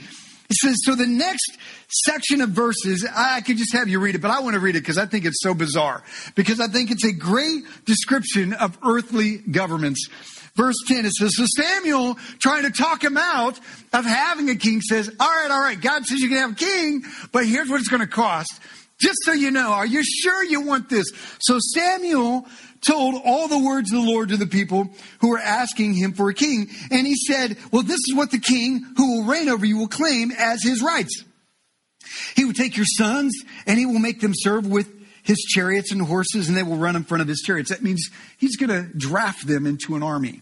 Says, 0.61 0.77
so 0.83 0.95
the 0.95 1.07
next 1.07 1.57
section 1.87 2.41
of 2.41 2.49
verses, 2.49 3.07
I 3.15 3.41
could 3.41 3.57
just 3.57 3.73
have 3.73 3.87
you 3.87 3.99
read 3.99 4.15
it, 4.15 4.21
but 4.21 4.31
I 4.31 4.39
want 4.41 4.55
to 4.55 4.59
read 4.59 4.75
it 4.75 4.81
because 4.81 4.97
I 4.97 5.05
think 5.05 5.25
it's 5.25 5.41
so 5.41 5.53
bizarre. 5.53 6.03
Because 6.35 6.59
I 6.59 6.67
think 6.67 6.91
it's 6.91 7.05
a 7.05 7.13
great 7.13 7.63
description 7.85 8.53
of 8.53 8.77
earthly 8.83 9.37
governments. 9.37 10.07
Verse 10.55 10.75
10, 10.87 11.05
it 11.05 11.11
says, 11.11 11.33
So 11.35 11.45
Samuel, 11.45 12.15
trying 12.39 12.63
to 12.63 12.71
talk 12.71 13.03
him 13.03 13.17
out 13.17 13.59
of 13.91 14.05
having 14.05 14.49
a 14.49 14.55
king, 14.55 14.81
says, 14.81 15.09
All 15.19 15.27
right, 15.27 15.51
all 15.51 15.61
right, 15.61 15.79
God 15.79 16.05
says 16.05 16.19
you 16.19 16.29
can 16.29 16.37
have 16.37 16.51
a 16.53 16.55
king, 16.55 17.03
but 17.31 17.45
here's 17.45 17.69
what 17.69 17.79
it's 17.79 17.89
going 17.89 18.01
to 18.01 18.07
cost. 18.07 18.53
Just 18.97 19.17
so 19.23 19.33
you 19.33 19.51
know, 19.51 19.73
are 19.73 19.85
you 19.85 20.03
sure 20.03 20.43
you 20.43 20.61
want 20.61 20.89
this? 20.89 21.05
So 21.39 21.59
Samuel 21.59 22.45
told 22.85 23.21
all 23.25 23.47
the 23.47 23.59
words 23.59 23.91
of 23.91 24.01
the 24.01 24.11
Lord 24.11 24.29
to 24.29 24.37
the 24.37 24.47
people 24.47 24.89
who 25.19 25.29
were 25.29 25.39
asking 25.39 25.93
him 25.93 26.13
for 26.13 26.29
a 26.29 26.33
king. 26.33 26.69
And 26.91 27.07
he 27.07 27.15
said, 27.15 27.57
Well, 27.71 27.83
this 27.83 27.99
is 28.07 28.13
what 28.15 28.31
the 28.31 28.39
king 28.39 28.85
who 28.95 29.17
will 29.17 29.27
reign 29.27 29.49
over 29.49 29.65
you 29.65 29.77
will 29.77 29.87
claim 29.87 30.31
as 30.37 30.63
his 30.63 30.81
rights. 30.81 31.23
He 32.35 32.45
will 32.45 32.53
take 32.53 32.77
your 32.77 32.85
sons 32.85 33.33
and 33.65 33.79
he 33.79 33.85
will 33.85 33.99
make 33.99 34.21
them 34.21 34.33
serve 34.33 34.67
with 34.67 34.91
his 35.23 35.39
chariots 35.39 35.91
and 35.91 36.01
horses 36.01 36.47
and 36.47 36.55
they 36.55 36.63
will 36.63 36.77
run 36.77 36.95
in 36.95 37.03
front 37.03 37.21
of 37.21 37.27
his 37.27 37.41
chariots. 37.41 37.71
That 37.71 37.81
means 37.81 38.09
he's 38.37 38.57
going 38.57 38.69
to 38.69 38.97
draft 38.97 39.47
them 39.47 39.65
into 39.65 39.95
an 39.95 40.03
army. 40.03 40.41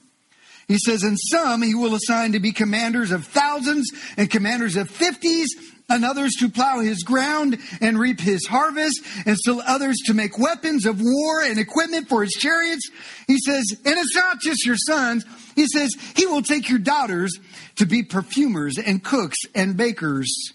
He 0.68 0.78
says, 0.78 1.04
and 1.04 1.18
some 1.20 1.62
he 1.62 1.76
will 1.76 1.96
assign 1.96 2.32
to 2.32 2.40
be 2.40 2.52
commanders 2.52 3.12
of 3.12 3.26
thousands 3.26 3.90
and 4.18 4.30
commanders 4.30 4.76
of 4.76 4.90
fifties 4.90 5.50
and 5.90 6.06
others 6.06 6.32
to 6.40 6.50
plow 6.50 6.80
his 6.80 7.04
ground 7.04 7.58
and 7.82 8.00
reap 8.00 8.20
his 8.20 8.46
harvest 8.48 9.02
and 9.26 9.38
still 9.38 9.62
others 9.68 9.98
to 10.06 10.14
make 10.14 10.40
weapons 10.40 10.86
of 10.86 11.02
war 11.02 11.42
and 11.42 11.60
equipment 11.60 12.08
for 12.08 12.24
his 12.24 12.32
chariots. 12.32 12.90
He 13.28 13.38
says, 13.38 13.66
and 13.86 13.98
it's 13.98 14.16
not 14.16 14.40
just 14.40 14.66
your 14.66 14.78
sons. 14.78 15.26
He 15.56 15.68
says, 15.68 15.92
he 16.16 16.26
will 16.26 16.42
take 16.42 16.70
your 16.70 16.80
daughters 16.80 17.38
to 17.76 17.86
be 17.86 18.04
perfumers 18.04 18.78
and 18.78 19.04
cooks 19.04 19.38
and 19.54 19.76
bakers. 19.76 20.54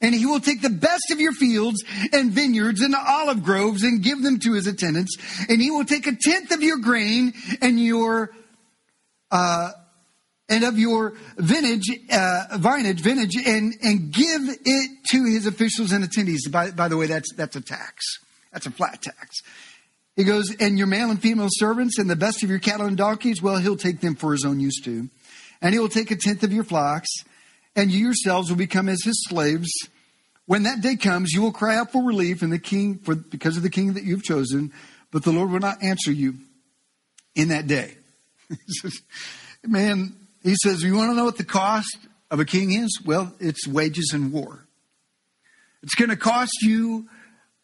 And 0.00 0.14
he 0.14 0.26
will 0.26 0.40
take 0.40 0.60
the 0.60 0.68
best 0.68 1.10
of 1.10 1.20
your 1.20 1.32
fields 1.32 1.82
and 2.12 2.32
vineyards 2.32 2.82
and 2.82 2.94
olive 2.94 3.42
groves 3.42 3.82
and 3.82 4.02
give 4.02 4.22
them 4.22 4.38
to 4.40 4.52
his 4.52 4.66
attendants. 4.66 5.16
And 5.48 5.62
he 5.62 5.70
will 5.70 5.86
take 5.86 6.06
a 6.06 6.14
tenth 6.14 6.50
of 6.50 6.62
your 6.62 6.78
grain 6.78 7.32
and 7.62 7.80
your, 7.80 8.30
uh, 9.30 9.70
and 10.48 10.64
of 10.64 10.78
your 10.78 11.14
vintage, 11.36 11.90
uh, 12.10 12.58
vintage, 12.58 13.00
vintage, 13.00 13.36
and, 13.46 13.74
and 13.82 14.12
give 14.12 14.42
it 14.64 14.90
to 15.10 15.24
his 15.24 15.46
officials 15.46 15.92
and 15.92 16.04
attendees. 16.04 16.50
By, 16.50 16.70
by 16.70 16.88
the 16.88 16.96
way, 16.96 17.06
that's, 17.06 17.34
that's 17.34 17.56
a 17.56 17.60
tax. 17.60 18.04
That's 18.52 18.66
a 18.66 18.70
flat 18.70 19.02
tax. 19.02 19.42
He 20.14 20.24
goes, 20.24 20.54
and 20.60 20.78
your 20.78 20.86
male 20.86 21.10
and 21.10 21.20
female 21.20 21.48
servants 21.50 21.98
and 21.98 22.08
the 22.08 22.16
best 22.16 22.42
of 22.42 22.48
your 22.48 22.58
cattle 22.58 22.86
and 22.86 22.96
donkeys, 22.96 23.42
well, 23.42 23.58
he'll 23.58 23.76
take 23.76 24.00
them 24.00 24.14
for 24.14 24.32
his 24.32 24.44
own 24.44 24.60
use 24.60 24.80
too. 24.80 25.10
And 25.60 25.74
he 25.74 25.78
will 25.78 25.88
take 25.88 26.10
a 26.10 26.16
tenth 26.16 26.42
of 26.42 26.52
your 26.52 26.64
flocks 26.64 27.10
and 27.74 27.90
you 27.90 28.06
yourselves 28.06 28.48
will 28.48 28.56
become 28.56 28.88
as 28.88 29.02
his 29.04 29.26
slaves. 29.28 29.70
When 30.46 30.62
that 30.62 30.80
day 30.80 30.96
comes, 30.96 31.32
you 31.32 31.42
will 31.42 31.52
cry 31.52 31.76
out 31.76 31.92
for 31.92 32.02
relief 32.02 32.42
and 32.42 32.52
the 32.52 32.58
king 32.58 32.98
for 32.98 33.14
because 33.14 33.56
of 33.56 33.62
the 33.62 33.70
king 33.70 33.94
that 33.94 34.04
you've 34.04 34.22
chosen, 34.22 34.72
but 35.10 35.22
the 35.22 35.32
Lord 35.32 35.50
will 35.50 35.60
not 35.60 35.82
answer 35.82 36.10
you 36.10 36.36
in 37.34 37.48
that 37.48 37.66
day. 37.66 37.96
Man, 39.66 40.14
he 40.42 40.54
says, 40.62 40.82
You 40.82 40.94
want 40.94 41.10
to 41.10 41.14
know 41.14 41.24
what 41.24 41.38
the 41.38 41.44
cost 41.44 41.98
of 42.30 42.40
a 42.40 42.44
king 42.44 42.72
is? 42.72 43.00
Well, 43.04 43.34
it's 43.40 43.66
wages 43.66 44.12
and 44.14 44.32
war. 44.32 44.66
It's 45.82 45.94
going 45.94 46.10
to 46.10 46.16
cost 46.16 46.56
you 46.62 47.08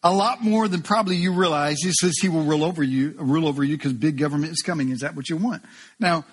a 0.03 0.13
lot 0.13 0.43
more 0.43 0.69
than 0.69 0.83
probably 0.83 1.17
you 1.17 1.33
realize. 1.33 1.79
He 1.83 1.93
says 1.93 2.15
he 2.21 2.29
will 2.29 2.43
rule 2.43 2.65
over 2.65 2.83
you, 2.83 3.15
rule 3.19 3.47
over 3.47 3.63
you 3.63 3.77
because 3.77 3.93
big 3.93 4.19
government 4.19 4.53
is 4.53 4.63
coming. 4.63 4.91
Is 4.91 5.01
that 5.01 5.15
what 5.15 5.29
you 5.29 5.37
want? 5.37 5.63
Now, 6.01 6.25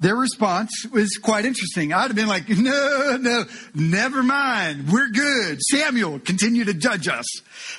their 0.00 0.16
response 0.16 0.70
was 0.92 1.18
quite 1.20 1.44
interesting. 1.44 1.92
I'd 1.92 2.08
have 2.08 2.14
been 2.14 2.28
like, 2.28 2.48
no, 2.48 3.18
no, 3.20 3.44
never 3.74 4.22
mind. 4.22 4.90
We're 4.90 5.10
good. 5.10 5.60
Samuel, 5.60 6.20
continue 6.20 6.64
to 6.64 6.74
judge 6.74 7.08
us. 7.08 7.26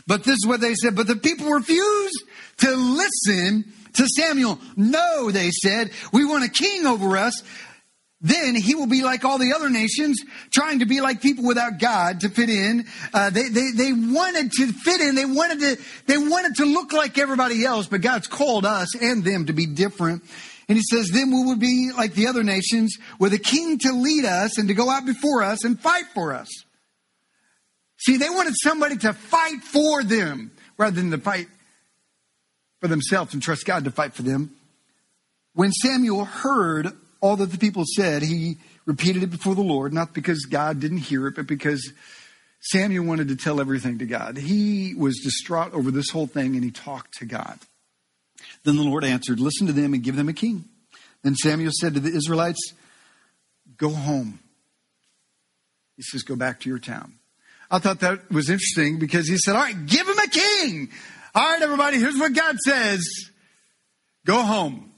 But 0.06 0.26
this 0.26 0.36
is 0.36 0.46
what 0.46 0.60
they 0.60 0.76
said. 0.76 0.96
But 0.96 1.08
the 1.08 1.16
people 1.16 1.50
refused 1.50 2.24
to 2.58 2.76
listen 2.76 3.72
to 3.94 4.08
Samuel. 4.08 4.60
No, 4.76 5.32
they 5.32 5.52
said, 5.52 5.92
we 6.12 6.26
want 6.26 6.46
a 6.46 6.50
king 6.50 6.86
over 6.86 7.18
us. 7.18 7.42
Then 8.22 8.54
he 8.54 8.76
will 8.76 8.88
be 8.88 9.02
like 9.02 9.24
all 9.24 9.38
the 9.38 9.54
other 9.54 9.70
nations, 9.70 10.22
trying 10.52 10.80
to 10.80 10.86
be 10.86 11.00
like 11.00 11.22
people 11.22 11.46
without 11.46 11.80
God 11.80 12.20
to 12.22 12.30
fit 12.30 12.50
in. 12.50 12.86
Uh, 13.14 13.30
they, 13.30 13.48
they, 13.48 13.72
they 13.72 13.94
wanted 13.94 14.52
to 14.52 14.74
fit 14.74 15.00
in. 15.00 15.16
They 15.16 15.26
wanted 15.26 15.60
to, 15.62 15.84
they 16.06 16.18
wanted 16.18 16.56
to 16.56 16.66
look 16.66 16.92
like 16.92 17.18
everybody 17.18 17.64
else, 17.64 17.88
but 17.88 18.02
God's 18.02 18.28
called 18.28 18.66
us 18.66 18.94
and 19.02 19.24
them 19.24 19.46
to 19.46 19.54
be 19.54 19.66
different. 19.66 20.24
And 20.68 20.78
he 20.78 20.84
says, 20.84 21.10
then 21.10 21.32
we 21.32 21.46
would 21.46 21.60
be 21.60 21.92
like 21.96 22.14
the 22.14 22.28
other 22.28 22.44
nations 22.44 22.98
with 23.20 23.34
a 23.34 23.40
king 23.40 23.80
to 23.80 23.94
lead 23.94 24.26
us 24.26 24.58
and 24.58 24.68
to 24.68 24.74
go 24.74 24.90
out 24.90 25.06
before 25.06 25.42
us 25.42 25.64
and 25.64 25.80
fight 25.80 26.06
for 26.14 26.34
us. 26.34 26.50
See, 27.98 28.18
they 28.18 28.30
wanted 28.30 28.54
somebody 28.62 28.98
to 28.98 29.14
fight 29.14 29.64
for 29.64 30.04
them 30.04 30.52
rather 30.78 30.96
than 30.96 31.12
to 31.12 31.18
fight 31.18 31.48
for 32.80 32.88
themselves 32.88 33.34
and 33.34 33.42
trust 33.42 33.66
God 33.66 33.84
to 33.86 33.92
fight 33.92 34.14
for 34.14 34.24
them. 34.24 34.56
When 35.54 35.72
Samuel 35.72 36.26
heard 36.26 36.92
all 37.22 37.36
that 37.36 37.52
the 37.52 37.58
people 37.58 37.84
said, 37.86 38.22
he 38.22 38.58
repeated 38.86 39.24
it 39.24 39.32
before 39.32 39.56
the 39.56 39.62
Lord, 39.62 39.94
not 39.94 40.14
because 40.14 40.46
God 40.46 40.80
didn't 40.80 41.00
hear 41.00 41.28
it, 41.28 41.36
but 41.36 41.48
because 41.48 41.92
Samuel 42.62 43.06
wanted 43.06 43.30
to 43.30 43.36
tell 43.36 43.60
everything 43.62 44.00
to 44.00 44.06
God. 44.06 44.38
He 44.38 44.94
was 44.96 45.20
distraught 45.24 45.74
over 45.74 45.92
this 45.92 46.10
whole 46.10 46.28
thing 46.28 46.56
and 46.56 46.64
he 46.64 46.72
talked 46.72 47.16
to 47.20 47.26
God. 47.26 47.60
Then 48.64 48.76
the 48.76 48.84
Lord 48.84 49.04
answered, 49.04 49.40
Listen 49.40 49.68
to 49.68 49.74
them 49.74 49.94
and 49.94 50.04
give 50.04 50.16
them 50.16 50.30
a 50.30 50.34
king. 50.34 50.66
Then 51.24 51.36
Samuel 51.36 51.72
said 51.74 51.94
to 51.94 52.00
the 52.00 52.16
Israelites, 52.16 52.74
Go 53.78 53.90
home. 53.90 54.40
He 55.96 56.04
says, 56.04 56.24
Go 56.24 56.36
back 56.36 56.62
to 56.62 56.70
your 56.70 56.80
town. 56.80 57.14
I 57.72 57.80
thought 57.80 58.00
that 58.00 58.32
was 58.32 58.50
interesting 58.50 59.00
because 59.00 59.28
he 59.28 59.38
said, 59.38 59.56
All 59.56 59.62
right, 59.62 59.86
give 59.86 60.08
him 60.08 60.18
a 60.18 60.28
king. 60.28 60.90
All 61.36 61.44
right, 61.44 61.62
everybody, 61.62 61.98
here's 61.98 62.18
what 62.18 62.34
God 62.34 62.58
says 62.66 63.08
Go 64.26 64.42
home 64.42 64.92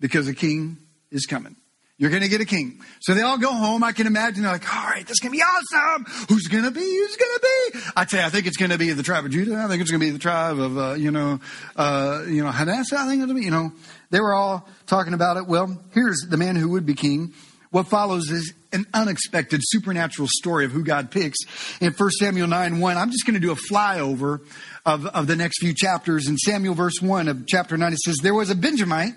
because 0.00 0.28
a 0.28 0.34
king 0.34 0.78
is 1.10 1.26
coming. 1.26 1.56
You're 1.98 2.10
going 2.10 2.22
to 2.22 2.28
get 2.28 2.42
a 2.42 2.44
king. 2.44 2.80
So 3.00 3.14
they 3.14 3.22
all 3.22 3.38
go 3.38 3.52
home. 3.52 3.82
I 3.82 3.92
can 3.92 4.06
imagine 4.06 4.42
they're 4.42 4.52
like, 4.52 4.74
all 4.74 4.84
right, 4.84 5.06
this 5.06 5.12
is 5.12 5.20
going 5.20 5.32
to 5.32 5.38
be 5.38 5.42
awesome. 5.42 6.04
Who's 6.28 6.46
going 6.46 6.64
to 6.64 6.70
be? 6.70 6.80
Who's 6.80 7.16
going 7.16 7.34
to 7.34 7.40
be? 7.72 7.80
I 7.96 8.04
tell 8.04 8.20
you, 8.20 8.26
I 8.26 8.28
think 8.28 8.46
it's 8.46 8.58
going 8.58 8.70
to 8.70 8.78
be 8.78 8.92
the 8.92 9.02
tribe 9.02 9.24
of 9.24 9.30
Judah. 9.30 9.56
I 9.56 9.68
think 9.68 9.80
it's 9.80 9.90
going 9.90 10.00
to 10.00 10.06
be 10.06 10.10
the 10.10 10.18
tribe 10.18 10.58
of, 10.58 10.76
uh, 10.76 10.94
you 10.94 11.10
know, 11.10 11.40
uh, 11.74 12.24
you 12.28 12.44
know, 12.44 12.50
Hadassah. 12.50 12.98
I 12.98 13.06
think 13.06 13.22
it'll 13.22 13.34
be, 13.34 13.42
you 13.42 13.50
know, 13.50 13.72
they 14.10 14.20
were 14.20 14.34
all 14.34 14.68
talking 14.86 15.14
about 15.14 15.38
it. 15.38 15.46
Well, 15.46 15.80
here's 15.94 16.26
the 16.28 16.36
man 16.36 16.56
who 16.56 16.68
would 16.70 16.84
be 16.84 16.94
king. 16.94 17.32
What 17.70 17.88
follows 17.88 18.30
is 18.30 18.52
an 18.72 18.86
unexpected 18.92 19.60
supernatural 19.64 20.28
story 20.30 20.64
of 20.66 20.72
who 20.72 20.84
God 20.84 21.10
picks 21.10 21.38
in 21.80 21.92
1 21.92 22.10
Samuel 22.10 22.46
9 22.46 22.78
1. 22.78 22.96
I'm 22.96 23.10
just 23.10 23.26
going 23.26 23.34
to 23.34 23.40
do 23.40 23.52
a 23.52 23.56
flyover 23.56 24.40
of, 24.86 25.04
of 25.06 25.26
the 25.26 25.36
next 25.36 25.58
few 25.58 25.74
chapters. 25.74 26.28
In 26.28 26.38
Samuel 26.38 26.74
verse 26.74 27.02
1 27.02 27.28
of 27.28 27.46
chapter 27.46 27.76
9, 27.76 27.92
it 27.92 27.98
says, 27.98 28.16
There 28.22 28.32
was 28.32 28.48
a 28.48 28.54
Benjamite, 28.54 29.14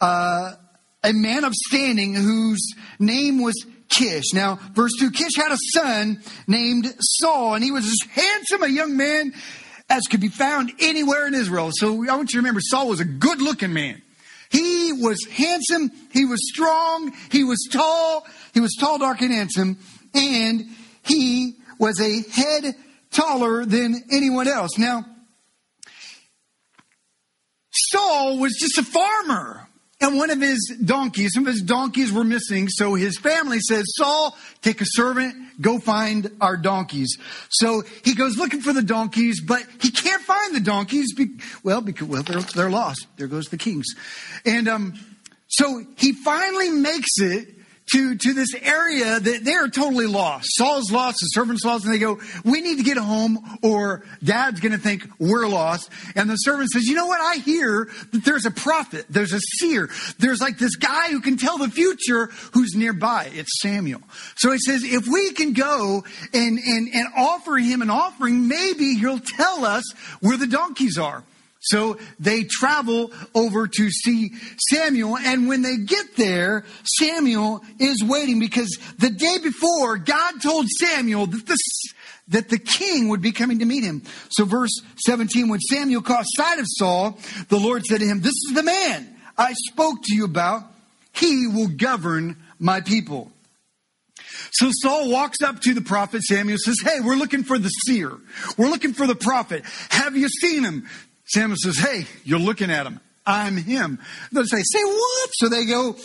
uh, 0.00 0.52
a 1.02 1.12
man 1.12 1.44
of 1.44 1.54
standing 1.54 2.14
whose 2.14 2.74
name 3.00 3.42
was 3.42 3.54
Kish. 3.88 4.26
Now, 4.34 4.60
verse 4.74 4.92
2 5.00 5.10
Kish 5.10 5.34
had 5.36 5.50
a 5.50 5.56
son 5.72 6.22
named 6.46 6.94
Saul, 7.00 7.54
and 7.54 7.64
he 7.64 7.72
was 7.72 7.86
as 7.86 7.98
handsome 8.10 8.62
a 8.62 8.68
young 8.68 8.96
man 8.96 9.32
as 9.88 10.02
could 10.10 10.20
be 10.20 10.28
found 10.28 10.72
anywhere 10.80 11.26
in 11.26 11.34
Israel. 11.34 11.70
So 11.72 12.08
I 12.08 12.16
want 12.16 12.32
you 12.32 12.34
to 12.34 12.38
remember 12.38 12.60
Saul 12.62 12.88
was 12.88 13.00
a 13.00 13.04
good 13.04 13.42
looking 13.42 13.72
man. 13.72 14.00
He 14.50 14.92
was 14.92 15.18
handsome, 15.30 15.90
he 16.12 16.26
was 16.26 16.38
strong, 16.52 17.12
he 17.30 17.42
was 17.42 17.66
tall, 17.72 18.26
he 18.52 18.60
was 18.60 18.76
tall, 18.78 18.98
dark, 18.98 19.22
and 19.22 19.32
handsome, 19.32 19.78
and 20.14 20.66
he 21.02 21.56
was 21.78 21.98
a 22.00 22.22
head 22.30 22.74
taller 23.12 23.64
than 23.64 24.02
anyone 24.10 24.48
else. 24.48 24.78
Now, 24.78 25.04
Saul 27.70 28.38
was 28.38 28.56
just 28.58 28.78
a 28.78 28.82
farmer. 28.82 29.68
And 30.00 30.16
one 30.16 30.30
of 30.30 30.40
his 30.40 30.76
donkeys, 30.84 31.30
some 31.34 31.46
of 31.46 31.52
his 31.52 31.62
donkeys 31.62 32.12
were 32.12 32.24
missing. 32.24 32.68
So 32.68 32.94
his 32.94 33.16
family 33.18 33.60
says, 33.60 33.84
Saul, 33.94 34.36
take 34.60 34.80
a 34.80 34.84
servant, 34.84 35.36
go 35.60 35.78
find 35.78 36.28
our 36.40 36.56
donkeys. 36.56 37.16
So 37.50 37.84
he 38.04 38.16
goes 38.16 38.36
looking 38.36 38.62
for 38.62 38.72
the 38.72 38.82
donkeys, 38.82 39.40
but 39.40 39.64
he 39.80 39.92
can't 39.92 40.22
find 40.22 40.56
the 40.56 40.60
donkeys. 40.60 41.14
Be- 41.14 41.38
well, 41.62 41.80
because, 41.80 42.08
well, 42.08 42.24
they're, 42.24 42.40
they're 42.40 42.70
lost. 42.70 43.06
There 43.16 43.28
goes 43.28 43.46
the 43.46 43.58
kings. 43.58 43.86
And, 44.44 44.66
um, 44.66 44.94
so 45.46 45.84
he 45.98 46.14
finally 46.14 46.70
makes 46.70 47.20
it 47.20 47.46
to, 47.90 48.16
to 48.16 48.32
this 48.32 48.54
area 48.54 49.20
that 49.20 49.44
they 49.44 49.54
are 49.54 49.68
totally 49.68 50.06
lost. 50.06 50.46
Saul's 50.52 50.90
lost, 50.90 51.18
the 51.20 51.26
servant's 51.26 51.64
lost, 51.64 51.84
and 51.84 51.92
they 51.92 51.98
go, 51.98 52.20
we 52.44 52.60
need 52.60 52.78
to 52.78 52.84
get 52.84 52.96
home 52.96 53.58
or 53.62 54.04
dad's 54.22 54.60
going 54.60 54.72
to 54.72 54.78
think 54.78 55.06
we're 55.18 55.46
lost. 55.46 55.90
And 56.14 56.30
the 56.30 56.36
servant 56.36 56.70
says, 56.70 56.84
you 56.84 56.94
know 56.94 57.06
what? 57.06 57.20
I 57.20 57.36
hear 57.36 57.88
that 58.12 58.24
there's 58.24 58.46
a 58.46 58.50
prophet, 58.50 59.06
there's 59.10 59.32
a 59.32 59.40
seer, 59.58 59.90
there's 60.18 60.40
like 60.40 60.58
this 60.58 60.76
guy 60.76 61.08
who 61.08 61.20
can 61.20 61.36
tell 61.36 61.58
the 61.58 61.68
future 61.68 62.26
who's 62.52 62.74
nearby. 62.74 63.30
It's 63.32 63.60
Samuel. 63.60 64.02
So 64.36 64.52
he 64.52 64.58
says, 64.58 64.84
if 64.84 65.06
we 65.06 65.32
can 65.32 65.52
go 65.52 66.04
and, 66.32 66.58
and, 66.58 66.88
and 66.94 67.08
offer 67.16 67.56
him 67.56 67.82
an 67.82 67.90
offering, 67.90 68.48
maybe 68.48 68.94
he'll 68.94 69.20
tell 69.20 69.64
us 69.64 69.84
where 70.20 70.36
the 70.36 70.46
donkeys 70.46 70.98
are. 70.98 71.24
So 71.62 71.96
they 72.18 72.42
travel 72.42 73.12
over 73.34 73.68
to 73.68 73.90
see 73.90 74.32
Samuel, 74.68 75.16
and 75.16 75.46
when 75.46 75.62
they 75.62 75.76
get 75.76 76.16
there, 76.16 76.64
Samuel 76.98 77.62
is 77.78 78.02
waiting 78.02 78.40
because 78.40 78.76
the 78.98 79.10
day 79.10 79.38
before, 79.38 79.96
God 79.96 80.42
told 80.42 80.66
Samuel 80.68 81.26
that 81.26 81.46
the, 81.46 81.58
that 82.28 82.48
the 82.48 82.58
king 82.58 83.08
would 83.08 83.22
be 83.22 83.30
coming 83.30 83.60
to 83.60 83.64
meet 83.64 83.84
him. 83.84 84.02
So 84.30 84.44
verse 84.44 84.82
17, 85.06 85.48
when 85.48 85.60
Samuel 85.60 86.02
caught 86.02 86.24
sight 86.26 86.58
of 86.58 86.66
Saul, 86.66 87.16
the 87.48 87.58
Lord 87.58 87.86
said 87.86 88.00
to 88.00 88.06
him, 88.06 88.20
This 88.20 88.34
is 88.48 88.54
the 88.54 88.64
man 88.64 89.16
I 89.38 89.52
spoke 89.52 90.02
to 90.04 90.14
you 90.14 90.24
about. 90.24 90.64
He 91.12 91.46
will 91.46 91.68
govern 91.68 92.38
my 92.58 92.80
people. 92.80 93.30
So 94.50 94.70
Saul 94.72 95.10
walks 95.10 95.42
up 95.42 95.60
to 95.60 95.74
the 95.74 95.80
prophet 95.80 96.22
Samuel 96.22 96.58
says, 96.58 96.76
Hey, 96.82 96.98
we're 97.00 97.14
looking 97.14 97.44
for 97.44 97.58
the 97.58 97.68
seer. 97.68 98.18
We're 98.58 98.68
looking 98.68 98.94
for 98.94 99.06
the 99.06 99.14
prophet. 99.14 99.62
Have 99.90 100.16
you 100.16 100.28
seen 100.28 100.64
him? 100.64 100.88
Samuel 101.24 101.56
says, 101.62 101.78
Hey, 101.78 102.06
you're 102.24 102.38
looking 102.38 102.70
at 102.70 102.86
him. 102.86 103.00
I'm 103.24 103.56
him. 103.56 103.98
They 104.32 104.42
say, 104.44 104.62
Say 104.62 104.84
what? 104.84 105.30
So 105.34 105.48
they 105.48 105.64
go, 105.64 105.96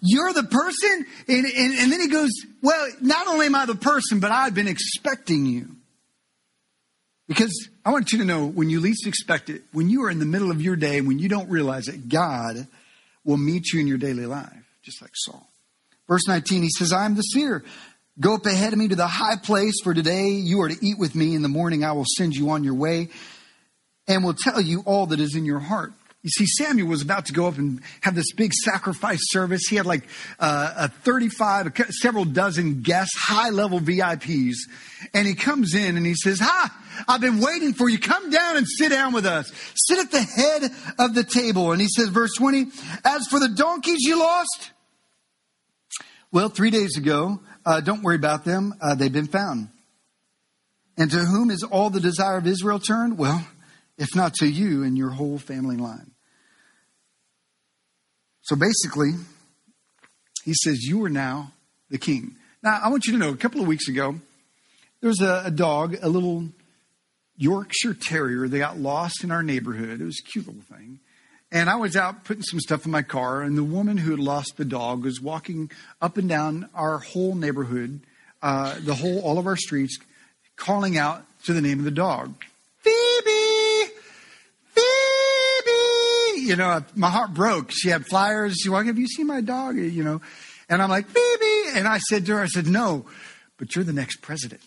You're 0.00 0.32
the 0.32 0.44
person? 0.44 1.06
And, 1.28 1.46
and, 1.46 1.78
and 1.78 1.92
then 1.92 2.00
he 2.00 2.08
goes, 2.08 2.30
Well, 2.62 2.88
not 3.00 3.26
only 3.26 3.46
am 3.46 3.54
I 3.54 3.66
the 3.66 3.74
person, 3.74 4.20
but 4.20 4.30
I've 4.30 4.54
been 4.54 4.68
expecting 4.68 5.46
you. 5.46 5.76
Because 7.28 7.68
I 7.84 7.90
want 7.90 8.12
you 8.12 8.18
to 8.18 8.24
know 8.24 8.46
when 8.46 8.70
you 8.70 8.78
least 8.78 9.06
expect 9.06 9.50
it, 9.50 9.62
when 9.72 9.88
you 9.88 10.04
are 10.04 10.10
in 10.10 10.20
the 10.20 10.26
middle 10.26 10.50
of 10.50 10.62
your 10.62 10.76
day, 10.76 11.00
when 11.00 11.18
you 11.18 11.28
don't 11.28 11.50
realize 11.50 11.88
it, 11.88 12.08
God 12.08 12.68
will 13.24 13.36
meet 13.36 13.72
you 13.72 13.80
in 13.80 13.88
your 13.88 13.98
daily 13.98 14.26
life, 14.26 14.52
just 14.84 15.02
like 15.02 15.10
Saul. 15.14 15.50
Verse 16.06 16.28
19, 16.28 16.62
he 16.62 16.68
says, 16.68 16.92
I'm 16.92 17.16
the 17.16 17.22
seer. 17.22 17.64
Go 18.20 18.34
up 18.34 18.46
ahead 18.46 18.72
of 18.72 18.78
me 18.78 18.86
to 18.88 18.94
the 18.94 19.08
high 19.08 19.36
place, 19.36 19.74
for 19.82 19.92
today 19.92 20.28
you 20.28 20.60
are 20.60 20.68
to 20.68 20.86
eat 20.86 20.98
with 20.98 21.16
me. 21.16 21.34
In 21.34 21.42
the 21.42 21.48
morning 21.48 21.84
I 21.84 21.92
will 21.92 22.06
send 22.16 22.34
you 22.34 22.50
on 22.50 22.62
your 22.62 22.74
way 22.74 23.08
and 24.08 24.24
will 24.24 24.34
tell 24.34 24.60
you 24.60 24.82
all 24.86 25.06
that 25.06 25.20
is 25.20 25.34
in 25.34 25.44
your 25.44 25.58
heart. 25.58 25.92
You 26.26 26.30
see, 26.30 26.46
Samuel 26.46 26.88
was 26.88 27.02
about 27.02 27.26
to 27.26 27.32
go 27.32 27.46
up 27.46 27.56
and 27.56 27.80
have 28.00 28.16
this 28.16 28.32
big 28.32 28.52
sacrifice 28.52 29.20
service. 29.22 29.68
He 29.70 29.76
had 29.76 29.86
like 29.86 30.02
uh, 30.40 30.74
a 30.76 30.88
35, 30.88 31.72
several 31.90 32.24
dozen 32.24 32.82
guests, 32.82 33.16
high 33.16 33.50
level 33.50 33.78
VIPs. 33.78 34.56
And 35.14 35.24
he 35.24 35.34
comes 35.34 35.72
in 35.74 35.96
and 35.96 36.04
he 36.04 36.16
says, 36.16 36.40
Ha, 36.40 37.04
I've 37.06 37.20
been 37.20 37.38
waiting 37.38 37.74
for 37.74 37.88
you. 37.88 38.00
Come 38.00 38.30
down 38.30 38.56
and 38.56 38.66
sit 38.66 38.88
down 38.88 39.12
with 39.12 39.24
us. 39.24 39.52
Sit 39.76 40.00
at 40.00 40.10
the 40.10 40.20
head 40.20 40.72
of 40.98 41.14
the 41.14 41.22
table. 41.22 41.70
And 41.70 41.80
he 41.80 41.86
says, 41.86 42.08
verse 42.08 42.34
20, 42.36 42.72
As 43.04 43.28
for 43.28 43.38
the 43.38 43.50
donkeys 43.50 44.00
you 44.00 44.18
lost, 44.18 44.72
well, 46.32 46.48
three 46.48 46.70
days 46.70 46.96
ago, 46.98 47.38
uh, 47.64 47.80
don't 47.80 48.02
worry 48.02 48.16
about 48.16 48.44
them. 48.44 48.74
Uh, 48.80 48.96
they've 48.96 49.12
been 49.12 49.28
found. 49.28 49.68
And 50.98 51.08
to 51.12 51.18
whom 51.18 51.50
is 51.50 51.62
all 51.62 51.88
the 51.88 52.00
desire 52.00 52.38
of 52.38 52.48
Israel 52.48 52.80
turned? 52.80 53.16
Well, 53.16 53.46
if 53.98 54.14
not 54.14 54.34
to 54.34 54.46
you 54.46 54.82
and 54.82 54.96
your 54.96 55.10
whole 55.10 55.38
family 55.38 55.76
line. 55.76 56.10
So 58.42 58.54
basically, 58.56 59.12
he 60.44 60.54
says, 60.54 60.84
You 60.84 61.04
are 61.04 61.10
now 61.10 61.52
the 61.90 61.98
king. 61.98 62.36
Now, 62.62 62.80
I 62.82 62.88
want 62.88 63.06
you 63.06 63.12
to 63.12 63.18
know 63.18 63.30
a 63.30 63.36
couple 63.36 63.60
of 63.60 63.66
weeks 63.66 63.88
ago, 63.88 64.16
there 65.00 65.08
was 65.08 65.20
a, 65.20 65.42
a 65.46 65.50
dog, 65.50 65.96
a 66.00 66.08
little 66.08 66.46
Yorkshire 67.36 67.94
Terrier 67.94 68.48
that 68.48 68.58
got 68.58 68.78
lost 68.78 69.22
in 69.22 69.30
our 69.30 69.42
neighborhood. 69.42 70.00
It 70.00 70.04
was 70.04 70.20
a 70.24 70.30
cute 70.30 70.46
little 70.46 70.62
thing. 70.62 71.00
And 71.52 71.70
I 71.70 71.76
was 71.76 71.96
out 71.96 72.24
putting 72.24 72.42
some 72.42 72.60
stuff 72.60 72.86
in 72.86 72.92
my 72.92 73.02
car, 73.02 73.42
and 73.42 73.56
the 73.56 73.64
woman 73.64 73.98
who 73.98 74.10
had 74.10 74.20
lost 74.20 74.56
the 74.56 74.64
dog 74.64 75.04
was 75.04 75.20
walking 75.20 75.70
up 76.00 76.16
and 76.16 76.28
down 76.28 76.68
our 76.74 76.98
whole 76.98 77.34
neighborhood, 77.34 78.00
uh, 78.42 78.76
the 78.80 78.94
whole, 78.94 79.20
all 79.20 79.38
of 79.38 79.46
our 79.46 79.56
streets, 79.56 79.96
calling 80.56 80.98
out 80.98 81.24
to 81.44 81.52
the 81.52 81.60
name 81.60 81.78
of 81.78 81.84
the 81.84 81.90
dog. 81.90 82.34
You 86.46 86.56
know, 86.56 86.84
my 86.94 87.10
heart 87.10 87.34
broke. 87.34 87.70
She 87.72 87.88
had 87.88 88.06
flyers. 88.06 88.56
She 88.62 88.68
walked, 88.68 88.86
have 88.86 88.98
you 88.98 89.08
seen 89.08 89.26
my 89.26 89.40
dog? 89.40 89.76
You 89.76 90.04
know, 90.04 90.20
and 90.68 90.80
I'm 90.82 90.90
like, 90.90 91.06
Phoebe! 91.06 91.78
And 91.78 91.86
I 91.86 91.98
said 91.98 92.26
to 92.26 92.36
her, 92.36 92.42
I 92.42 92.46
said, 92.46 92.66
no, 92.66 93.06
but 93.56 93.74
you're 93.74 93.84
the 93.84 93.92
next 93.92 94.22
president. 94.22 94.62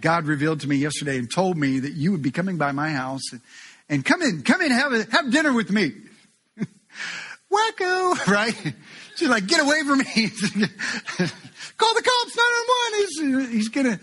God 0.00 0.26
revealed 0.26 0.60
to 0.60 0.68
me 0.68 0.76
yesterday 0.76 1.18
and 1.18 1.30
told 1.30 1.56
me 1.56 1.80
that 1.80 1.92
you 1.92 2.12
would 2.12 2.22
be 2.22 2.30
coming 2.30 2.58
by 2.58 2.72
my 2.72 2.90
house 2.90 3.22
and, 3.32 3.40
and 3.88 4.04
come 4.04 4.22
in, 4.22 4.42
come 4.42 4.60
in, 4.60 4.70
have 4.70 4.92
a, 4.92 5.06
have 5.10 5.30
dinner 5.30 5.52
with 5.52 5.70
me. 5.70 5.92
Wacko, 7.52 8.26
right? 8.32 8.74
She's 9.16 9.28
like, 9.28 9.46
get 9.46 9.62
away 9.62 9.82
from 9.86 9.98
me. 9.98 10.04
Call 11.78 11.94
the 11.94 12.02
cops, 12.02 12.36
911. 12.36 13.48
He's, 13.48 13.48
he's 13.52 13.68
gonna, 13.68 13.98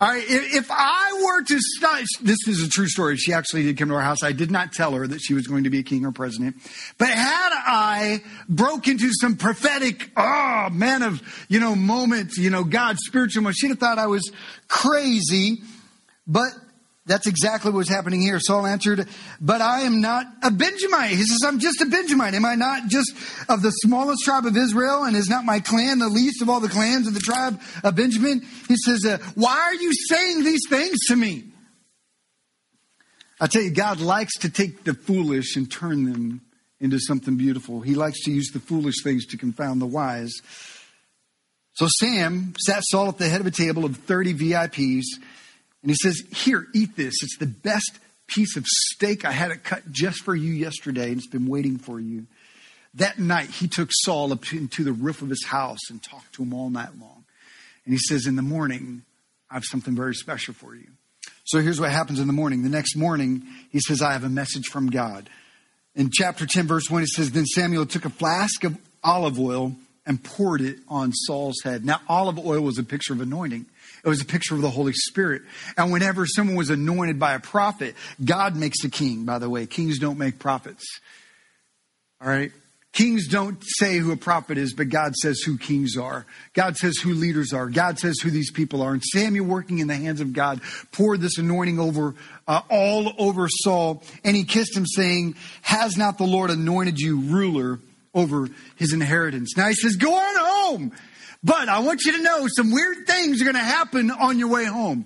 all 0.00 0.08
right, 0.08 0.24
if 0.26 0.70
I 0.70 1.22
were 1.24 1.44
to 1.44 1.58
start, 1.60 2.04
this 2.20 2.38
is 2.48 2.62
a 2.62 2.68
true 2.68 2.88
story. 2.88 3.16
She 3.16 3.32
actually 3.32 3.62
did 3.62 3.78
come 3.78 3.88
to 3.88 3.94
our 3.94 4.00
house. 4.00 4.22
I 4.24 4.32
did 4.32 4.50
not 4.50 4.72
tell 4.72 4.92
her 4.92 5.06
that 5.06 5.20
she 5.20 5.34
was 5.34 5.46
going 5.46 5.64
to 5.64 5.70
be 5.70 5.78
a 5.78 5.82
king 5.82 6.04
or 6.04 6.10
president. 6.10 6.56
But 6.98 7.08
had 7.08 7.50
I 7.52 8.22
broke 8.48 8.88
into 8.88 9.10
some 9.20 9.36
prophetic, 9.36 10.10
oh, 10.16 10.68
man 10.72 11.02
of, 11.02 11.22
you 11.48 11.60
know, 11.60 11.76
moment, 11.76 12.32
you 12.36 12.50
know, 12.50 12.64
God's 12.64 13.00
spiritual, 13.06 13.42
moment, 13.42 13.56
she'd 13.56 13.68
have 13.68 13.78
thought 13.78 13.98
I 13.98 14.08
was 14.08 14.32
crazy. 14.66 15.62
But 16.26 16.50
that's 17.06 17.26
exactly 17.26 17.70
what's 17.70 17.90
happening 17.90 18.22
here. 18.22 18.40
Saul 18.40 18.66
answered, 18.66 19.06
But 19.38 19.60
I 19.60 19.82
am 19.82 20.00
not 20.00 20.26
a 20.42 20.50
Benjamite. 20.50 21.10
He 21.10 21.24
says, 21.24 21.40
I'm 21.44 21.58
just 21.58 21.82
a 21.82 21.86
Benjamite. 21.86 22.32
Am 22.32 22.46
I 22.46 22.54
not 22.54 22.88
just 22.88 23.12
of 23.48 23.60
the 23.60 23.70
smallest 23.70 24.24
tribe 24.24 24.46
of 24.46 24.56
Israel? 24.56 25.04
And 25.04 25.14
is 25.14 25.28
not 25.28 25.44
my 25.44 25.60
clan 25.60 25.98
the 25.98 26.08
least 26.08 26.40
of 26.40 26.48
all 26.48 26.60
the 26.60 26.68
clans 26.68 27.06
of 27.06 27.12
the 27.12 27.20
tribe 27.20 27.60
of 27.82 27.94
Benjamin? 27.94 28.40
He 28.68 28.76
says, 28.76 29.04
uh, 29.04 29.18
Why 29.34 29.54
are 29.54 29.74
you 29.74 29.92
saying 30.08 30.44
these 30.44 30.62
things 30.70 30.98
to 31.08 31.16
me? 31.16 31.44
I 33.38 33.48
tell 33.48 33.62
you, 33.62 33.70
God 33.70 34.00
likes 34.00 34.38
to 34.38 34.48
take 34.48 34.84
the 34.84 34.94
foolish 34.94 35.56
and 35.56 35.70
turn 35.70 36.04
them 36.10 36.40
into 36.80 36.98
something 36.98 37.36
beautiful. 37.36 37.82
He 37.82 37.94
likes 37.94 38.22
to 38.24 38.30
use 38.30 38.50
the 38.50 38.60
foolish 38.60 39.02
things 39.02 39.26
to 39.26 39.36
confound 39.36 39.82
the 39.82 39.86
wise. 39.86 40.32
So 41.74 41.86
Sam 41.98 42.54
sat 42.58 42.82
Saul 42.84 43.08
at 43.08 43.18
the 43.18 43.28
head 43.28 43.40
of 43.42 43.46
a 43.46 43.50
table 43.50 43.84
of 43.84 43.96
30 43.96 44.34
VIPs. 44.34 45.04
And 45.84 45.90
he 45.90 45.96
says, 45.96 46.22
Here, 46.34 46.66
eat 46.74 46.96
this. 46.96 47.12
It's 47.22 47.36
the 47.36 47.46
best 47.46 47.98
piece 48.26 48.56
of 48.56 48.64
steak. 48.66 49.26
I 49.26 49.32
had 49.32 49.50
it 49.50 49.64
cut 49.64 49.82
just 49.92 50.22
for 50.22 50.34
you 50.34 50.50
yesterday, 50.50 51.08
and 51.08 51.18
it's 51.18 51.28
been 51.28 51.46
waiting 51.46 51.76
for 51.76 52.00
you. 52.00 52.26
That 52.94 53.18
night, 53.18 53.50
he 53.50 53.68
took 53.68 53.90
Saul 53.92 54.32
up 54.32 54.50
into 54.50 54.82
the 54.82 54.94
roof 54.94 55.20
of 55.20 55.28
his 55.28 55.44
house 55.44 55.90
and 55.90 56.02
talked 56.02 56.32
to 56.36 56.42
him 56.42 56.54
all 56.54 56.70
night 56.70 56.98
long. 56.98 57.26
And 57.84 57.92
he 57.92 57.98
says, 57.98 58.26
In 58.26 58.34
the 58.34 58.40
morning, 58.40 59.02
I 59.50 59.54
have 59.54 59.64
something 59.66 59.94
very 59.94 60.14
special 60.14 60.54
for 60.54 60.74
you. 60.74 60.86
So 61.44 61.60
here's 61.60 61.78
what 61.78 61.90
happens 61.90 62.18
in 62.18 62.28
the 62.28 62.32
morning. 62.32 62.62
The 62.62 62.70
next 62.70 62.96
morning, 62.96 63.42
he 63.70 63.80
says, 63.80 64.00
I 64.00 64.14
have 64.14 64.24
a 64.24 64.30
message 64.30 64.68
from 64.68 64.88
God. 64.88 65.28
In 65.94 66.08
chapter 66.10 66.46
10, 66.46 66.66
verse 66.66 66.88
1, 66.88 67.02
it 67.02 67.08
says, 67.08 67.30
Then 67.30 67.44
Samuel 67.44 67.84
took 67.84 68.06
a 68.06 68.10
flask 68.10 68.64
of 68.64 68.78
olive 69.02 69.38
oil 69.38 69.76
and 70.06 70.24
poured 70.24 70.62
it 70.62 70.78
on 70.88 71.12
Saul's 71.12 71.60
head. 71.62 71.84
Now, 71.84 72.00
olive 72.08 72.38
oil 72.38 72.62
was 72.62 72.78
a 72.78 72.84
picture 72.84 73.12
of 73.12 73.20
anointing. 73.20 73.66
It 74.04 74.08
was 74.08 74.20
a 74.20 74.26
picture 74.26 74.54
of 74.54 74.60
the 74.60 74.70
Holy 74.70 74.92
Spirit. 74.92 75.42
And 75.76 75.90
whenever 75.90 76.26
someone 76.26 76.56
was 76.56 76.70
anointed 76.70 77.18
by 77.18 77.34
a 77.34 77.40
prophet, 77.40 77.94
God 78.22 78.54
makes 78.54 78.84
a 78.84 78.90
king, 78.90 79.24
by 79.24 79.38
the 79.38 79.48
way. 79.48 79.66
Kings 79.66 79.98
don't 79.98 80.18
make 80.18 80.38
prophets. 80.38 80.84
All 82.20 82.28
right? 82.28 82.52
Kings 82.94 83.26
don't 83.26 83.58
say 83.60 83.98
who 83.98 84.12
a 84.12 84.16
prophet 84.16 84.56
is, 84.56 84.72
but 84.72 84.88
God 84.88 85.16
says 85.16 85.40
who 85.40 85.58
kings 85.58 85.96
are. 85.96 86.26
God 86.52 86.76
says 86.76 86.96
who 86.98 87.12
leaders 87.14 87.52
are. 87.52 87.68
God 87.68 87.98
says 87.98 88.20
who 88.22 88.30
these 88.30 88.52
people 88.52 88.82
are. 88.82 88.92
And 88.92 89.02
Samuel, 89.02 89.46
working 89.46 89.80
in 89.80 89.88
the 89.88 89.96
hands 89.96 90.20
of 90.20 90.32
God, 90.32 90.60
poured 90.92 91.20
this 91.20 91.36
anointing 91.36 91.80
over 91.80 92.14
uh, 92.46 92.60
all 92.70 93.12
over 93.18 93.48
Saul, 93.48 94.04
and 94.22 94.36
he 94.36 94.44
kissed 94.44 94.76
him, 94.76 94.86
saying, 94.86 95.34
"Has 95.62 95.96
not 95.96 96.18
the 96.18 96.24
Lord 96.24 96.50
anointed 96.50 97.00
you 97.00 97.18
ruler 97.18 97.80
over 98.14 98.48
his 98.76 98.92
inheritance?" 98.92 99.56
Now 99.56 99.66
he 99.66 99.74
says, 99.74 99.96
"Go 99.96 100.14
on 100.14 100.36
home." 100.38 100.92
But 101.44 101.68
I 101.68 101.80
want 101.80 102.04
you 102.06 102.12
to 102.16 102.22
know 102.22 102.46
some 102.48 102.72
weird 102.72 103.06
things 103.06 103.40
are 103.42 103.44
going 103.44 103.54
to 103.54 103.60
happen 103.60 104.10
on 104.10 104.38
your 104.38 104.48
way 104.48 104.64
home. 104.64 105.04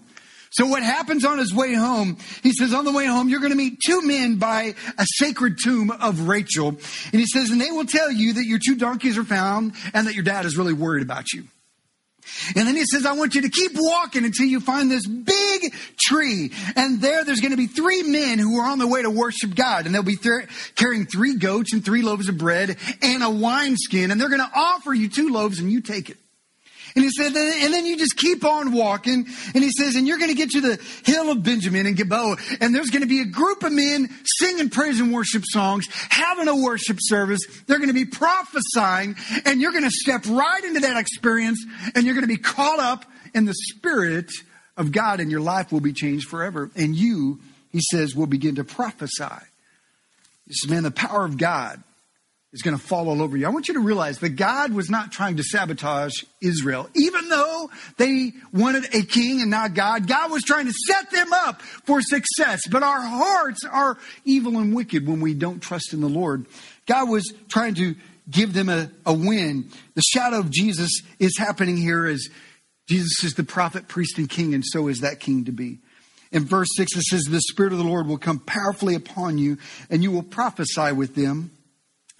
So 0.50 0.66
what 0.66 0.82
happens 0.82 1.24
on 1.24 1.38
his 1.38 1.52
way 1.52 1.74
home, 1.74 2.16
he 2.42 2.52
says, 2.52 2.72
on 2.72 2.84
the 2.84 2.92
way 2.92 3.04
home, 3.04 3.28
you're 3.28 3.40
going 3.40 3.52
to 3.52 3.56
meet 3.56 3.80
two 3.84 4.00
men 4.02 4.36
by 4.36 4.74
a 4.96 5.04
sacred 5.16 5.58
tomb 5.62 5.90
of 5.90 6.26
Rachel. 6.26 6.68
And 6.68 7.20
he 7.20 7.26
says, 7.26 7.50
and 7.50 7.60
they 7.60 7.70
will 7.70 7.84
tell 7.84 8.10
you 8.10 8.34
that 8.34 8.44
your 8.44 8.58
two 8.64 8.76
donkeys 8.76 9.18
are 9.18 9.24
found 9.24 9.74
and 9.92 10.06
that 10.06 10.14
your 10.14 10.24
dad 10.24 10.46
is 10.46 10.56
really 10.56 10.72
worried 10.72 11.02
about 11.02 11.32
you. 11.32 11.44
And 12.54 12.68
then 12.68 12.76
he 12.76 12.84
says, 12.84 13.04
I 13.04 13.12
want 13.12 13.34
you 13.34 13.42
to 13.42 13.48
keep 13.48 13.72
walking 13.74 14.24
until 14.24 14.46
you 14.46 14.60
find 14.60 14.90
this 14.90 15.06
big 15.06 15.74
tree. 15.98 16.52
And 16.76 17.00
there, 17.00 17.24
there's 17.24 17.40
going 17.40 17.52
to 17.52 17.56
be 17.56 17.66
three 17.66 18.02
men 18.02 18.38
who 18.38 18.58
are 18.60 18.70
on 18.70 18.78
their 18.78 18.88
way 18.88 19.02
to 19.02 19.10
worship 19.10 19.54
God. 19.54 19.86
And 19.86 19.94
they'll 19.94 20.02
be 20.02 20.16
th- 20.16 20.48
carrying 20.76 21.06
three 21.06 21.36
goats 21.36 21.72
and 21.72 21.84
three 21.84 22.02
loaves 22.02 22.28
of 22.28 22.38
bread 22.38 22.76
and 23.02 23.22
a 23.22 23.30
wineskin. 23.30 24.10
And 24.10 24.20
they're 24.20 24.28
going 24.28 24.40
to 24.40 24.50
offer 24.54 24.92
you 24.92 25.08
two 25.08 25.30
loaves 25.30 25.58
and 25.58 25.70
you 25.70 25.80
take 25.80 26.10
it. 26.10 26.18
And 26.94 27.04
he 27.04 27.10
said, 27.10 27.34
and 27.36 27.72
then 27.72 27.86
you 27.86 27.96
just 27.96 28.16
keep 28.16 28.44
on 28.44 28.72
walking. 28.72 29.26
And 29.54 29.64
he 29.64 29.70
says, 29.70 29.94
and 29.94 30.06
you're 30.06 30.18
going 30.18 30.30
to 30.30 30.36
get 30.36 30.50
to 30.50 30.60
the 30.60 30.80
hill 31.04 31.30
of 31.30 31.42
Benjamin 31.42 31.86
and 31.86 31.96
Gilboa. 31.96 32.36
And 32.60 32.74
there's 32.74 32.90
going 32.90 33.02
to 33.02 33.08
be 33.08 33.20
a 33.20 33.26
group 33.26 33.62
of 33.62 33.72
men 33.72 34.08
singing 34.24 34.70
praise 34.70 35.00
and 35.00 35.12
worship 35.12 35.44
songs, 35.46 35.86
having 36.08 36.48
a 36.48 36.56
worship 36.56 36.98
service. 37.00 37.40
They're 37.66 37.78
going 37.78 37.88
to 37.88 37.94
be 37.94 38.06
prophesying. 38.06 39.16
And 39.44 39.60
you're 39.60 39.72
going 39.72 39.84
to 39.84 39.90
step 39.90 40.24
right 40.26 40.64
into 40.64 40.80
that 40.80 40.96
experience. 40.98 41.64
And 41.94 42.04
you're 42.04 42.14
going 42.14 42.26
to 42.26 42.34
be 42.34 42.38
caught 42.38 42.78
up 42.78 43.04
in 43.34 43.44
the 43.44 43.54
spirit 43.54 44.30
of 44.76 44.92
God. 44.92 45.20
And 45.20 45.30
your 45.30 45.40
life 45.40 45.72
will 45.72 45.80
be 45.80 45.92
changed 45.92 46.28
forever. 46.28 46.70
And 46.74 46.96
you, 46.96 47.40
he 47.70 47.80
says, 47.80 48.16
will 48.16 48.26
begin 48.26 48.56
to 48.56 48.64
prophesy. 48.64 49.24
He 50.46 50.54
says, 50.54 50.70
man, 50.70 50.82
the 50.82 50.90
power 50.90 51.24
of 51.24 51.36
God 51.36 51.82
is 52.52 52.62
going 52.62 52.76
to 52.76 52.82
fall 52.82 53.08
all 53.10 53.20
over 53.20 53.36
you. 53.36 53.46
I 53.46 53.50
want 53.50 53.68
you 53.68 53.74
to 53.74 53.80
realize 53.80 54.18
that 54.20 54.30
God 54.30 54.72
was 54.72 54.88
not 54.88 55.12
trying 55.12 55.36
to 55.36 55.42
sabotage 55.42 56.14
Israel. 56.40 56.88
Even 56.94 57.28
though 57.28 57.70
they 57.98 58.32
wanted 58.52 58.94
a 58.94 59.02
king 59.02 59.42
and 59.42 59.50
not 59.50 59.74
God, 59.74 60.06
God 60.06 60.30
was 60.30 60.42
trying 60.42 60.66
to 60.66 60.72
set 60.86 61.10
them 61.10 61.32
up 61.32 61.60
for 61.60 62.00
success. 62.00 62.62
But 62.70 62.82
our 62.82 63.02
hearts 63.02 63.60
are 63.70 63.98
evil 64.24 64.58
and 64.58 64.74
wicked 64.74 65.06
when 65.06 65.20
we 65.20 65.34
don't 65.34 65.60
trust 65.60 65.92
in 65.92 66.00
the 66.00 66.08
Lord. 66.08 66.46
God 66.86 67.10
was 67.10 67.32
trying 67.48 67.74
to 67.74 67.94
give 68.30 68.54
them 68.54 68.70
a, 68.70 68.90
a 69.04 69.12
win. 69.12 69.70
The 69.94 70.02
shadow 70.02 70.38
of 70.38 70.50
Jesus 70.50 71.02
is 71.18 71.36
happening 71.36 71.76
here 71.76 72.06
as 72.06 72.28
Jesus 72.88 73.24
is 73.24 73.34
the 73.34 73.44
prophet, 73.44 73.88
priest, 73.88 74.16
and 74.16 74.28
king, 74.28 74.54
and 74.54 74.64
so 74.64 74.88
is 74.88 75.00
that 75.00 75.20
king 75.20 75.44
to 75.44 75.52
be. 75.52 75.78
In 76.32 76.46
verse 76.46 76.68
6, 76.76 76.96
it 76.96 77.02
says, 77.02 77.24
The 77.24 77.40
Spirit 77.40 77.72
of 77.72 77.78
the 77.78 77.84
Lord 77.84 78.06
will 78.06 78.18
come 78.18 78.38
powerfully 78.38 78.94
upon 78.94 79.36
you, 79.36 79.58
and 79.90 80.02
you 80.02 80.10
will 80.10 80.22
prophesy 80.22 80.92
with 80.92 81.14
them 81.14 81.50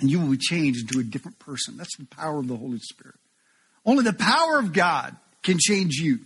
and 0.00 0.11
you 0.11 0.20
will 0.20 0.30
be 0.30 0.38
changed 0.38 0.80
into 0.80 1.00
a 1.00 1.04
different 1.04 1.38
person. 1.38 1.76
That's 1.76 1.96
the 1.96 2.06
power 2.06 2.38
of 2.38 2.48
the 2.48 2.56
Holy 2.56 2.78
Spirit. 2.78 3.16
Only 3.84 4.04
the 4.04 4.12
power 4.12 4.58
of 4.58 4.72
God 4.72 5.16
can 5.42 5.58
change 5.58 5.94
you 5.96 6.18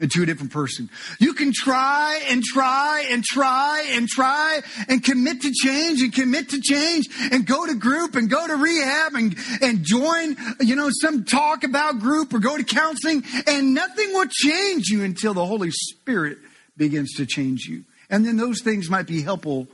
into 0.00 0.22
a 0.22 0.26
different 0.26 0.52
person. 0.52 0.88
You 1.18 1.34
can 1.34 1.52
try 1.52 2.20
and 2.28 2.42
try 2.42 3.06
and 3.10 3.24
try 3.24 3.86
and 3.90 4.08
try 4.08 4.60
and 4.88 5.02
commit 5.02 5.42
to 5.42 5.52
change 5.52 6.02
and 6.02 6.12
commit 6.12 6.50
to 6.50 6.60
change 6.60 7.06
and 7.32 7.44
go 7.44 7.66
to 7.66 7.74
group 7.74 8.14
and 8.14 8.30
go 8.30 8.46
to 8.46 8.56
rehab 8.56 9.14
and, 9.14 9.36
and 9.60 9.82
join, 9.82 10.36
you 10.60 10.76
know, 10.76 10.90
some 11.02 11.24
talk 11.24 11.64
about 11.64 11.98
group 11.98 12.32
or 12.32 12.38
go 12.38 12.56
to 12.56 12.64
counseling 12.64 13.24
and 13.46 13.74
nothing 13.74 14.12
will 14.12 14.28
change 14.28 14.88
you 14.88 15.02
until 15.02 15.34
the 15.34 15.44
Holy 15.44 15.70
Spirit 15.70 16.38
begins 16.76 17.14
to 17.14 17.26
change 17.26 17.64
you. 17.64 17.84
And 18.08 18.24
then 18.24 18.36
those 18.36 18.62
things 18.62 18.88
might 18.88 19.06
be 19.06 19.22
helpful, 19.22 19.66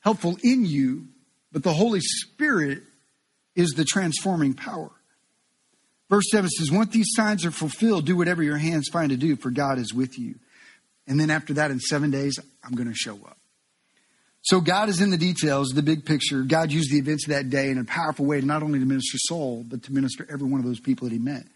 helpful 0.00 0.38
in 0.42 0.64
you, 0.64 1.08
but 1.56 1.62
the 1.62 1.72
Holy 1.72 2.00
Spirit 2.00 2.82
is 3.54 3.70
the 3.70 3.84
transforming 3.86 4.52
power. 4.52 4.90
Verse 6.10 6.26
7 6.30 6.50
says, 6.50 6.70
Once 6.70 6.92
these 6.92 7.14
signs 7.16 7.46
are 7.46 7.50
fulfilled, 7.50 8.04
do 8.04 8.14
whatever 8.14 8.42
your 8.42 8.58
hands 8.58 8.90
find 8.92 9.08
to 9.08 9.16
do, 9.16 9.36
for 9.36 9.50
God 9.50 9.78
is 9.78 9.94
with 9.94 10.18
you. 10.18 10.34
And 11.06 11.18
then 11.18 11.30
after 11.30 11.54
that, 11.54 11.70
in 11.70 11.80
seven 11.80 12.10
days, 12.10 12.38
I'm 12.62 12.74
going 12.74 12.90
to 12.90 12.94
show 12.94 13.14
up. 13.24 13.38
So 14.42 14.60
God 14.60 14.90
is 14.90 15.00
in 15.00 15.08
the 15.08 15.16
details, 15.16 15.68
the 15.68 15.82
big 15.82 16.04
picture. 16.04 16.42
God 16.42 16.70
used 16.70 16.92
the 16.92 16.98
events 16.98 17.26
of 17.26 17.30
that 17.30 17.48
day 17.48 17.70
in 17.70 17.78
a 17.78 17.84
powerful 17.84 18.26
way, 18.26 18.42
not 18.42 18.62
only 18.62 18.78
to 18.78 18.84
minister 18.84 19.16
Saul, 19.16 19.64
but 19.66 19.82
to 19.84 19.94
minister 19.94 20.26
every 20.30 20.46
one 20.46 20.60
of 20.60 20.66
those 20.66 20.80
people 20.80 21.08
that 21.08 21.14
he 21.14 21.18
met. 21.18 21.46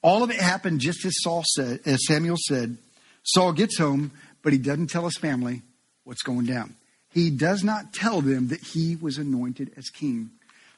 All 0.00 0.22
of 0.22 0.30
it 0.30 0.36
happened 0.36 0.80
just 0.80 1.04
as 1.04 1.12
Saul 1.18 1.44
said, 1.54 1.80
as 1.84 2.06
Samuel 2.06 2.38
said. 2.38 2.78
Saul 3.24 3.52
gets 3.52 3.76
home, 3.76 4.12
but 4.42 4.54
he 4.54 4.58
doesn't 4.58 4.86
tell 4.86 5.04
his 5.04 5.18
family 5.18 5.60
what's 6.04 6.22
going 6.22 6.46
down 6.46 6.76
he 7.14 7.30
does 7.30 7.62
not 7.62 7.94
tell 7.94 8.20
them 8.20 8.48
that 8.48 8.60
he 8.60 8.96
was 8.96 9.18
anointed 9.18 9.70
as 9.76 9.88
king. 9.88 10.30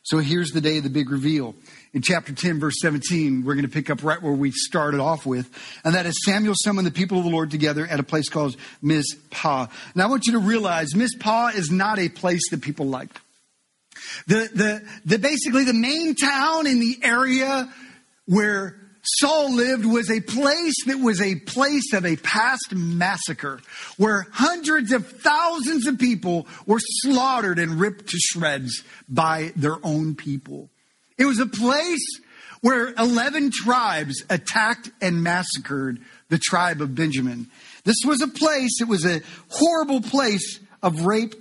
So 0.03 0.19
here's 0.19 0.51
the 0.51 0.61
day 0.61 0.79
of 0.79 0.85
the 0.85 0.91
big 0.91 1.11
reveal. 1.11 1.57
In 1.93 2.01
chapter 2.01 2.33
10, 2.33 2.61
verse 2.61 2.77
17, 2.81 3.45
we're 3.45 3.55
going 3.55 3.67
to 3.67 3.73
pick 3.73 3.91
up 3.91 4.05
right 4.05 4.23
where 4.23 4.33
we 4.33 4.53
started 4.53 5.01
off 5.01 5.27
with. 5.27 5.51
And 5.83 5.97
that 5.97 6.07
is 6.07 6.25
Samuel 6.25 6.55
summoned 6.57 6.87
the 6.87 6.93
people 6.93 7.19
of 7.19 7.25
the 7.25 7.31
Lord 7.31 7.51
together 7.51 7.85
at 7.85 7.99
a 7.99 8.05
place 8.05 8.29
called 8.29 8.57
Mizpah. 8.83 9.67
Now 9.97 10.05
I 10.05 10.07
want 10.07 10.27
you 10.27 10.35
to 10.35 10.39
realize 10.39 10.95
Mizpah 10.95 11.49
is 11.57 11.73
not 11.73 11.99
a 11.99 12.09
place 12.09 12.51
that 12.51 12.63
people 12.63 12.87
liked. 12.87 13.19
The, 14.29 14.49
the, 14.55 14.89
the 15.07 15.19
basically 15.19 15.65
the 15.65 15.75
main 15.75 16.15
town 16.15 16.69
in 16.69 16.79
the 16.79 16.99
area 17.03 17.69
where 18.27 18.77
Saul 19.07 19.55
lived 19.55 19.87
was 19.87 20.11
a 20.11 20.21
place 20.21 20.85
that 20.87 20.99
was 20.99 21.21
a 21.21 21.37
place 21.37 21.93
of 21.93 22.05
a 22.05 22.17
past 22.17 22.75
massacre 22.75 23.61
where 23.97 24.27
hundreds 24.33 24.93
of 24.93 25.07
thousands 25.07 25.87
of 25.87 25.99
people 25.99 26.47
were 26.67 26.81
slaughtered 26.81 27.61
and 27.61 27.79
ripped 27.79 28.09
to 28.09 28.19
shreds 28.19 28.83
by 29.09 29.53
their 29.55 29.77
own 29.85 30.17
people. 30.17 30.71
It 31.19 31.25
was 31.25 31.39
a 31.39 31.47
place 31.47 32.05
where 32.63 32.93
11 32.99 33.53
tribes 33.53 34.25
attacked 34.29 34.91
and 35.01 35.23
massacred 35.23 36.01
the 36.29 36.39
tribe 36.39 36.83
of 36.83 36.97
Benjamin. 36.97 37.47
This 37.85 38.03
was 38.05 38.21
a 38.21 38.29
place, 38.29 38.81
it 38.81 38.89
was 38.89 39.07
a 39.07 39.23
horrible 39.51 40.01
place 40.01 40.59
of 40.83 41.03
rape 41.03 41.35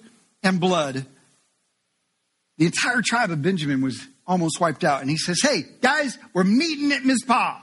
and 0.44 0.60
blood. 0.60 1.08
The 2.60 2.66
entire 2.68 3.02
tribe 3.02 3.32
of 3.32 3.42
Benjamin 3.42 3.82
was 3.82 4.08
almost 4.28 4.60
wiped 4.60 4.84
out. 4.84 5.02
And 5.02 5.10
he 5.10 5.18
says, 5.18 5.40
Hey, 5.42 5.66
guys, 5.82 6.18
we're 6.34 6.44
meeting 6.44 6.92
at 6.92 7.04
Mizpah. 7.04 7.60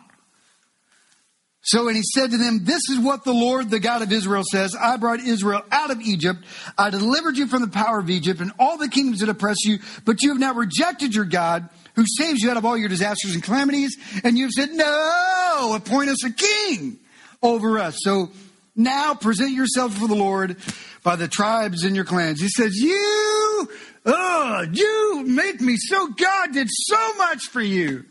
So, 1.65 1.87
and 1.87 1.97
he 1.97 2.03
said 2.03 2.33
to 2.33 2.39
them, 2.39 2.65
This 2.65 2.83
is 2.91 2.99
what 2.99 3.25
the 3.25 3.33
Lord, 3.33 3.71
the 3.71 3.79
God 3.79 4.03
of 4.03 4.11
Israel, 4.11 4.43
says 4.51 4.75
I 4.75 4.97
brought 4.97 5.21
Israel 5.21 5.63
out 5.71 5.91
of 5.91 6.01
Egypt. 6.01 6.41
I 6.77 6.91
delivered 6.91 7.37
you 7.37 7.47
from 7.47 7.63
the 7.63 7.69
power 7.69 8.01
of 8.01 8.11
Egypt 8.11 8.41
and 8.41 8.51
all 8.59 8.79
the 8.79 8.89
kingdoms 8.89 9.21
that 9.21 9.29
oppress 9.29 9.59
you, 9.65 9.79
but 10.05 10.23
you 10.23 10.31
have 10.31 10.41
now 10.41 10.55
rejected 10.55 11.15
your 11.15 11.25
God 11.25 11.69
who 11.95 12.05
saves 12.19 12.43
you 12.43 12.51
out 12.51 12.57
of 12.57 12.65
all 12.65 12.77
your 12.77 12.89
disasters 12.89 13.35
and 13.35 13.45
calamities. 13.45 13.97
And 14.25 14.37
you've 14.37 14.51
said, 14.51 14.71
No, 14.73 15.75
appoint 15.77 16.11
us 16.11 16.25
a 16.25 16.33
king 16.33 16.99
over 17.43 17.79
us. 17.79 17.97
So 18.01 18.33
now 18.75 19.15
present 19.15 19.53
yourself 19.53 19.95
for 19.95 20.09
the 20.09 20.15
Lord 20.15 20.57
by 21.03 21.17
the 21.17 21.29
tribes 21.29 21.85
in 21.85 21.95
your 21.95 22.05
clans. 22.05 22.41
He 22.41 22.49
says, 22.49 22.77
You 22.77 23.69
Oh, 24.05 24.67
you 24.73 25.25
make 25.27 25.61
me 25.61 25.77
so, 25.77 26.09
God 26.09 26.53
did 26.53 26.69
so 26.71 27.15
much 27.15 27.45
for 27.45 27.61
you. 27.61 28.05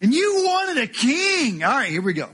And 0.00 0.14
you 0.14 0.44
wanted 0.46 0.82
a 0.82 0.86
king. 0.86 1.62
All 1.62 1.70
right, 1.70 1.90
here 1.90 2.02
we 2.02 2.14
go. 2.14 2.30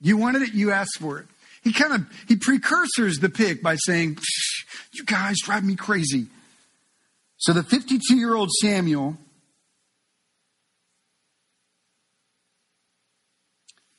You 0.00 0.16
wanted 0.16 0.42
it, 0.42 0.52
you 0.52 0.70
asked 0.70 0.98
for 0.98 1.20
it. 1.20 1.26
He 1.62 1.72
kind 1.72 1.94
of, 1.94 2.06
he 2.28 2.36
precursors 2.36 3.18
the 3.18 3.28
pick 3.28 3.62
by 3.62 3.76
saying, 3.76 4.18
you 4.92 5.04
guys 5.04 5.36
drive 5.42 5.64
me 5.64 5.76
crazy. 5.76 6.26
So 7.38 7.52
the 7.52 7.62
52 7.62 8.16
year 8.16 8.34
old 8.34 8.50
Samuel, 8.50 9.16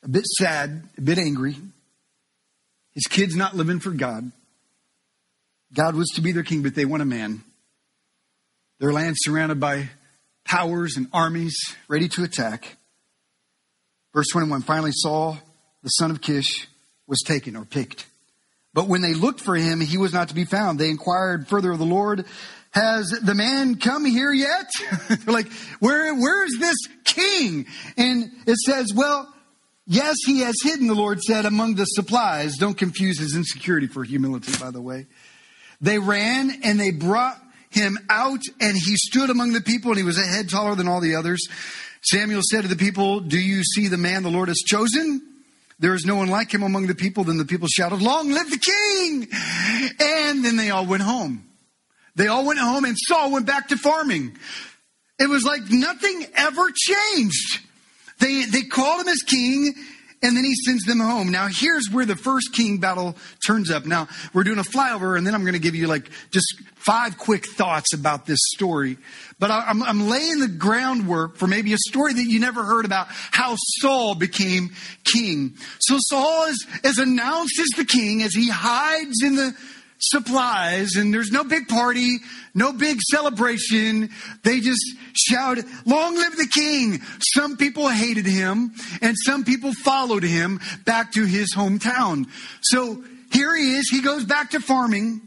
a 0.02 0.08
bit 0.08 0.26
sad, 0.26 0.84
a 0.96 1.00
bit 1.00 1.18
angry. 1.18 1.56
His 3.00 3.06
kids 3.06 3.34
not 3.34 3.56
living 3.56 3.80
for 3.80 3.92
God. 3.92 4.30
God 5.72 5.94
was 5.94 6.08
to 6.16 6.20
be 6.20 6.32
their 6.32 6.42
king, 6.42 6.62
but 6.62 6.74
they 6.74 6.84
want 6.84 7.00
a 7.00 7.06
man. 7.06 7.42
Their 8.78 8.92
land 8.92 9.16
surrounded 9.18 9.58
by 9.58 9.88
powers 10.44 10.98
and 10.98 11.06
armies 11.10 11.56
ready 11.88 12.10
to 12.10 12.24
attack. 12.24 12.76
Verse 14.12 14.26
21 14.32 14.60
finally 14.60 14.90
Saul, 14.92 15.38
the 15.82 15.88
son 15.88 16.10
of 16.10 16.20
Kish, 16.20 16.68
was 17.06 17.22
taken 17.24 17.56
or 17.56 17.64
picked. 17.64 18.04
But 18.74 18.86
when 18.86 19.00
they 19.00 19.14
looked 19.14 19.40
for 19.40 19.56
him, 19.56 19.80
he 19.80 19.96
was 19.96 20.12
not 20.12 20.28
to 20.28 20.34
be 20.34 20.44
found. 20.44 20.78
They 20.78 20.90
inquired 20.90 21.48
further 21.48 21.72
of 21.72 21.78
the 21.78 21.86
Lord, 21.86 22.26
Has 22.72 23.08
the 23.08 23.34
man 23.34 23.76
come 23.76 24.04
here 24.04 24.30
yet? 24.30 24.70
They're 25.08 25.32
like, 25.34 25.50
Where, 25.78 26.14
where's 26.14 26.52
this 26.58 26.76
king? 27.04 27.64
And 27.96 28.30
it 28.46 28.56
says, 28.56 28.92
Well, 28.94 29.32
yes, 29.90 30.16
he 30.24 30.40
has 30.40 30.54
hidden, 30.62 30.86
the 30.86 30.94
Lord 30.94 31.20
said, 31.20 31.44
among 31.44 31.74
the 31.74 31.84
supplies. 31.84 32.56
Don't 32.56 32.78
confuse 32.78 33.18
his 33.18 33.36
insecurity 33.36 33.88
for 33.88 34.04
humility, 34.04 34.52
by 34.58 34.70
the 34.70 34.80
way. 34.80 35.06
They 35.80 35.98
ran 35.98 36.60
and 36.62 36.78
they 36.78 36.92
brought 36.92 37.38
him 37.70 37.98
out 38.08 38.40
and 38.60 38.76
he 38.76 38.96
stood 38.96 39.30
among 39.30 39.52
the 39.52 39.60
people 39.60 39.90
and 39.90 39.98
he 39.98 40.04
was 40.04 40.18
a 40.18 40.26
head 40.26 40.48
taller 40.48 40.74
than 40.74 40.88
all 40.88 41.00
the 41.00 41.16
others. 41.16 41.46
Samuel 42.02 42.42
said 42.42 42.62
to 42.62 42.68
the 42.68 42.76
people, 42.76 43.20
Do 43.20 43.38
you 43.38 43.62
see 43.64 43.88
the 43.88 43.96
man 43.96 44.22
the 44.22 44.30
Lord 44.30 44.48
has 44.48 44.58
chosen? 44.58 45.26
There 45.78 45.94
is 45.94 46.04
no 46.04 46.16
one 46.16 46.28
like 46.28 46.52
him 46.52 46.62
among 46.62 46.86
the 46.86 46.94
people. 46.94 47.24
Then 47.24 47.38
the 47.38 47.44
people 47.44 47.68
shouted, 47.68 48.02
Long 48.02 48.30
live 48.30 48.50
the 48.50 48.58
king! 48.58 49.28
And 49.98 50.44
then 50.44 50.56
they 50.56 50.70
all 50.70 50.86
went 50.86 51.02
home. 51.02 51.46
They 52.16 52.26
all 52.26 52.44
went 52.44 52.58
home 52.58 52.84
and 52.84 52.96
Saul 52.98 53.32
went 53.32 53.46
back 53.46 53.68
to 53.68 53.76
farming. 53.76 54.36
It 55.18 55.28
was 55.28 55.44
like 55.44 55.62
nothing 55.70 56.26
ever 56.34 56.70
changed. 56.70 57.60
They, 58.20 58.44
they 58.44 58.62
called 58.62 59.02
him 59.02 59.08
as 59.08 59.22
king 59.22 59.74
and 60.22 60.36
then 60.36 60.44
he 60.44 60.54
sends 60.54 60.84
them 60.84 61.00
home. 61.00 61.30
Now, 61.30 61.48
here's 61.50 61.88
where 61.90 62.04
the 62.04 62.16
first 62.16 62.52
king 62.52 62.76
battle 62.78 63.16
turns 63.46 63.70
up. 63.70 63.86
Now, 63.86 64.08
we're 64.34 64.44
doing 64.44 64.58
a 64.58 64.62
flyover, 64.62 65.16
and 65.16 65.26
then 65.26 65.34
I'm 65.34 65.42
going 65.42 65.54
to 65.54 65.60
give 65.60 65.74
you 65.74 65.86
like 65.86 66.10
just 66.30 66.62
five 66.74 67.16
quick 67.16 67.46
thoughts 67.46 67.94
about 67.94 68.26
this 68.26 68.38
story. 68.54 68.98
But 69.38 69.50
I'm, 69.50 69.82
I'm 69.82 70.08
laying 70.08 70.38
the 70.38 70.48
groundwork 70.48 71.36
for 71.36 71.46
maybe 71.46 71.72
a 71.72 71.78
story 71.78 72.12
that 72.12 72.24
you 72.24 72.38
never 72.38 72.62
heard 72.62 72.84
about 72.84 73.06
how 73.08 73.56
Saul 73.80 74.14
became 74.14 74.70
king. 75.04 75.54
So 75.80 75.96
Saul 75.98 76.44
is, 76.48 76.66
is 76.84 76.98
announced 76.98 77.58
as 77.58 77.68
the 77.78 77.86
king 77.86 78.22
as 78.22 78.34
he 78.34 78.50
hides 78.50 79.22
in 79.22 79.36
the 79.36 79.56
supplies 80.00 80.96
and 80.96 81.12
there's 81.12 81.30
no 81.30 81.44
big 81.44 81.68
party, 81.68 82.18
no 82.54 82.72
big 82.72 83.00
celebration. 83.10 84.10
They 84.42 84.60
just 84.60 84.82
shout, 85.14 85.58
long 85.86 86.16
live 86.16 86.36
the 86.36 86.48
king. 86.52 87.00
Some 87.34 87.56
people 87.56 87.88
hated 87.88 88.26
him 88.26 88.72
and 89.02 89.16
some 89.24 89.44
people 89.44 89.72
followed 89.72 90.22
him 90.22 90.60
back 90.84 91.12
to 91.12 91.24
his 91.24 91.54
hometown. 91.54 92.26
So 92.62 93.04
here 93.32 93.54
he 93.54 93.74
is. 93.76 93.88
He 93.90 94.00
goes 94.00 94.24
back 94.24 94.50
to 94.50 94.60
farming. 94.60 95.20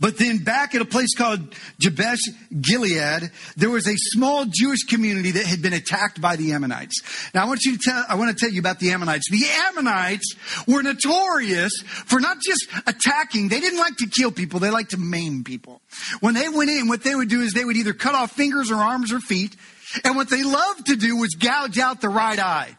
But 0.00 0.18
then 0.18 0.38
back 0.38 0.74
at 0.74 0.82
a 0.82 0.84
place 0.84 1.14
called 1.16 1.54
Jabesh 1.80 2.20
Gilead, 2.60 3.30
there 3.56 3.70
was 3.70 3.86
a 3.88 3.96
small 3.96 4.44
Jewish 4.46 4.84
community 4.84 5.32
that 5.32 5.46
had 5.46 5.62
been 5.62 5.72
attacked 5.72 6.20
by 6.20 6.36
the 6.36 6.52
Ammonites. 6.52 7.02
Now 7.34 7.44
I 7.44 7.46
want 7.46 7.64
you 7.64 7.76
to 7.76 7.82
tell, 7.82 8.04
I 8.08 8.14
want 8.14 8.36
to 8.36 8.44
tell 8.44 8.52
you 8.52 8.60
about 8.60 8.78
the 8.78 8.90
Ammonites. 8.90 9.30
The 9.30 9.44
Ammonites 9.68 10.34
were 10.66 10.82
notorious 10.82 11.72
for 11.82 12.20
not 12.20 12.38
just 12.40 12.66
attacking. 12.86 13.48
They 13.48 13.60
didn't 13.60 13.78
like 13.78 13.96
to 13.96 14.06
kill 14.06 14.32
people. 14.32 14.60
They 14.60 14.70
liked 14.70 14.90
to 14.90 14.98
maim 14.98 15.44
people. 15.44 15.80
When 16.20 16.34
they 16.34 16.48
went 16.48 16.70
in, 16.70 16.88
what 16.88 17.02
they 17.02 17.14
would 17.14 17.28
do 17.28 17.40
is 17.40 17.52
they 17.52 17.64
would 17.64 17.76
either 17.76 17.92
cut 17.92 18.14
off 18.14 18.32
fingers 18.32 18.70
or 18.70 18.76
arms 18.76 19.12
or 19.12 19.20
feet. 19.20 19.56
And 20.04 20.16
what 20.16 20.28
they 20.28 20.42
loved 20.42 20.86
to 20.86 20.96
do 20.96 21.16
was 21.16 21.34
gouge 21.34 21.78
out 21.78 22.00
the 22.00 22.08
right 22.08 22.38
eye. 22.38 22.76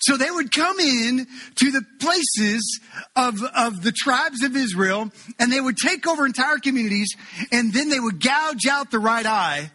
So 0.00 0.16
they 0.16 0.30
would 0.30 0.52
come 0.52 0.80
in 0.80 1.26
to 1.56 1.70
the 1.70 1.82
places 2.00 2.80
of, 3.14 3.42
of 3.54 3.82
the 3.82 3.92
tribes 3.92 4.42
of 4.42 4.56
Israel 4.56 5.10
and 5.38 5.52
they 5.52 5.60
would 5.60 5.76
take 5.76 6.06
over 6.06 6.24
entire 6.24 6.58
communities 6.58 7.14
and 7.52 7.72
then 7.72 7.90
they 7.90 8.00
would 8.00 8.22
gouge 8.22 8.66
out 8.66 8.90
the 8.90 8.98
right 8.98 9.26
eye 9.26 9.70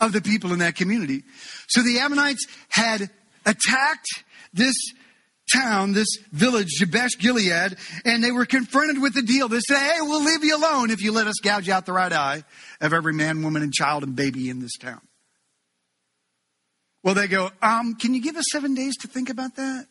of 0.00 0.12
the 0.12 0.22
people 0.22 0.52
in 0.52 0.60
that 0.60 0.76
community. 0.76 1.24
So 1.68 1.82
the 1.82 1.98
Ammonites 1.98 2.46
had 2.68 3.10
attacked 3.44 4.24
this 4.52 4.74
town, 5.54 5.92
this 5.92 6.08
village, 6.32 6.68
Jabesh 6.78 7.18
Gilead, 7.18 7.76
and 8.04 8.24
they 8.24 8.32
were 8.32 8.46
confronted 8.46 9.00
with 9.00 9.14
the 9.14 9.22
deal. 9.22 9.48
They 9.48 9.60
said, 9.60 9.78
Hey, 9.78 10.00
we'll 10.00 10.24
leave 10.24 10.42
you 10.42 10.56
alone 10.56 10.90
if 10.90 11.02
you 11.02 11.12
let 11.12 11.26
us 11.26 11.36
gouge 11.42 11.68
out 11.68 11.86
the 11.86 11.92
right 11.92 12.12
eye 12.12 12.44
of 12.80 12.92
every 12.92 13.12
man, 13.12 13.42
woman, 13.42 13.62
and 13.62 13.72
child 13.72 14.02
and 14.02 14.16
baby 14.16 14.50
in 14.50 14.60
this 14.60 14.76
town. 14.78 15.00
Well, 17.06 17.14
they 17.14 17.28
go, 17.28 17.50
um, 17.62 17.94
can 17.94 18.14
you 18.14 18.20
give 18.20 18.34
us 18.36 18.46
seven 18.50 18.74
days 18.74 18.96
to 18.96 19.06
think 19.06 19.30
about 19.30 19.54
that? 19.54 19.86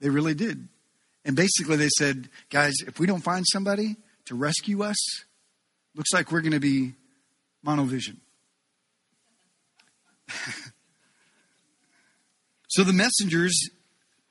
They 0.00 0.08
really 0.08 0.32
did. 0.32 0.66
And 1.22 1.36
basically, 1.36 1.76
they 1.76 1.90
said, 1.98 2.30
guys, 2.48 2.72
if 2.86 2.98
we 2.98 3.06
don't 3.06 3.20
find 3.20 3.44
somebody 3.46 3.96
to 4.24 4.34
rescue 4.34 4.82
us, 4.82 4.96
looks 5.94 6.10
like 6.14 6.32
we're 6.32 6.40
going 6.40 6.52
to 6.52 6.60
be 6.60 6.94
monovision. 7.62 8.16
so 12.68 12.84
the 12.84 12.94
messengers 12.94 13.68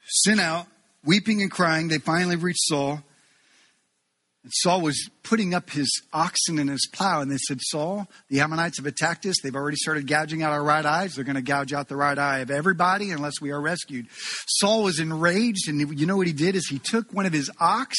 sent 0.04 0.40
out, 0.40 0.66
weeping 1.06 1.44
and 1.44 1.52
crying. 1.52 1.90
They 1.90 2.00
finally 2.00 2.38
reached 2.38 2.64
Saul. 2.64 3.04
Saul 4.52 4.82
was 4.82 5.10
putting 5.24 5.54
up 5.54 5.70
his 5.70 5.90
oxen 6.14 6.60
and 6.60 6.70
his 6.70 6.88
plow, 6.92 7.22
and 7.22 7.32
they 7.32 7.38
said, 7.38 7.60
Saul, 7.62 8.08
the 8.30 8.40
Ammonites 8.40 8.78
have 8.78 8.86
attacked 8.86 9.26
us. 9.26 9.36
They've 9.42 9.56
already 9.56 9.78
started 9.78 10.08
gouging 10.08 10.44
out 10.44 10.52
our 10.52 10.64
right 10.64 10.86
eyes. 10.86 11.16
They're 11.16 11.24
going 11.24 11.36
to 11.36 11.42
gouge 11.42 11.74
out 11.74 11.88
the 11.88 11.96
right 11.96 12.18
eye 12.18 12.40
of 12.40 12.52
everybody 12.52 13.12
unless 13.12 13.42
we 13.42 13.52
are 13.52 13.62
rescued. 13.62 14.08
Saul 14.48 14.84
was 14.84 15.00
enraged, 15.00 15.68
and 15.68 16.00
you 16.00 16.06
know 16.06 16.18
what 16.18 16.28
he 16.28 16.34
did 16.34 16.56
is 16.56 16.68
he 16.68 16.80
took 16.80 17.14
one 17.14 17.26
of 17.26 17.34
his 17.34 17.50
ox 17.60 17.98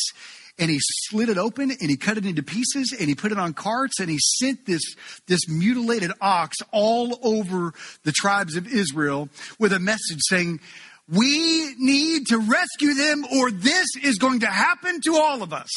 and 0.58 0.70
he 0.70 0.78
slit 0.80 1.28
it 1.28 1.38
open 1.38 1.70
and 1.70 1.90
he 1.90 1.96
cut 1.96 2.18
it 2.18 2.26
into 2.26 2.42
pieces 2.42 2.94
and 2.98 3.08
he 3.08 3.14
put 3.14 3.30
it 3.30 3.38
on 3.38 3.54
carts 3.54 4.00
and 4.00 4.10
he 4.10 4.18
sent 4.18 4.66
this, 4.66 4.82
this 5.26 5.48
mutilated 5.48 6.10
ox 6.20 6.56
all 6.72 7.18
over 7.22 7.72
the 8.02 8.12
tribes 8.12 8.56
of 8.56 8.66
Israel 8.66 9.28
with 9.58 9.72
a 9.72 9.78
message 9.78 10.18
saying, 10.28 10.60
we 11.08 11.74
need 11.78 12.26
to 12.26 12.38
rescue 12.38 12.94
them 12.94 13.24
or 13.38 13.50
this 13.50 13.86
is 14.02 14.16
going 14.18 14.40
to 14.40 14.46
happen 14.46 15.00
to 15.02 15.16
all 15.16 15.42
of 15.42 15.52
us. 15.52 15.70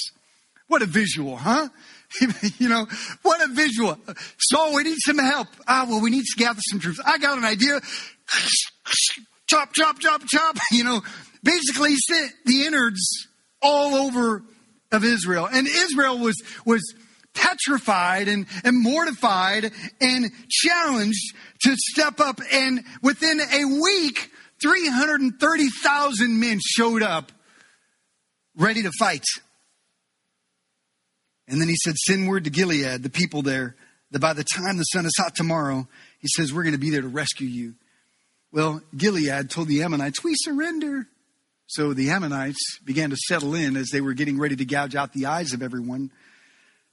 What 0.71 0.81
a 0.81 0.85
visual, 0.85 1.35
huh? 1.35 1.67
you 2.57 2.69
know, 2.69 2.87
what 3.23 3.41
a 3.41 3.53
visual. 3.53 3.97
So 4.37 4.73
we 4.73 4.83
need 4.83 4.99
some 5.05 5.17
help. 5.17 5.49
Ah, 5.67 5.85
well, 5.85 5.99
we 5.99 6.09
need 6.09 6.23
to 6.23 6.39
gather 6.39 6.61
some 6.69 6.79
troops. 6.79 6.97
I 7.05 7.17
got 7.17 7.37
an 7.37 7.43
idea. 7.43 7.81
chop, 9.49 9.73
chop, 9.73 9.99
chop, 9.99 10.21
chop. 10.29 10.57
You 10.71 10.85
know, 10.85 11.01
basically 11.43 11.95
sent 11.97 12.31
the 12.45 12.63
innards 12.63 13.27
all 13.61 13.95
over 13.95 14.43
of 14.93 15.03
Israel. 15.03 15.45
And 15.51 15.67
Israel 15.67 16.17
was, 16.19 16.41
was 16.65 16.81
petrified 17.33 18.29
and, 18.29 18.45
and 18.63 18.81
mortified 18.81 19.73
and 19.99 20.31
challenged 20.49 21.35
to 21.63 21.75
step 21.75 22.21
up. 22.21 22.39
And 22.49 22.85
within 23.03 23.41
a 23.41 23.65
week, 23.65 24.31
330,000 24.61 26.39
men 26.39 26.59
showed 26.65 27.03
up 27.03 27.33
ready 28.55 28.83
to 28.83 28.91
fight. 28.97 29.25
And 31.47 31.59
then 31.59 31.67
he 31.67 31.75
said, 31.75 31.95
Send 31.97 32.27
word 32.27 32.45
to 32.45 32.49
Gilead, 32.49 33.03
the 33.03 33.09
people 33.09 33.41
there, 33.41 33.75
that 34.11 34.19
by 34.19 34.33
the 34.33 34.43
time 34.43 34.77
the 34.77 34.83
sun 34.83 35.05
is 35.05 35.15
hot 35.17 35.35
tomorrow, 35.35 35.87
he 36.19 36.27
says, 36.35 36.53
We're 36.53 36.63
going 36.63 36.73
to 36.73 36.79
be 36.79 36.89
there 36.89 37.01
to 37.01 37.07
rescue 37.07 37.47
you. 37.47 37.75
Well, 38.51 38.81
Gilead 38.95 39.49
told 39.49 39.67
the 39.67 39.83
Ammonites, 39.83 40.23
We 40.23 40.33
surrender. 40.35 41.07
So 41.67 41.93
the 41.93 42.09
Ammonites 42.09 42.79
began 42.83 43.11
to 43.11 43.15
settle 43.15 43.55
in 43.55 43.77
as 43.77 43.89
they 43.89 44.01
were 44.01 44.13
getting 44.13 44.37
ready 44.37 44.57
to 44.57 44.65
gouge 44.65 44.95
out 44.95 45.13
the 45.13 45.27
eyes 45.27 45.53
of 45.53 45.63
everyone. 45.63 46.11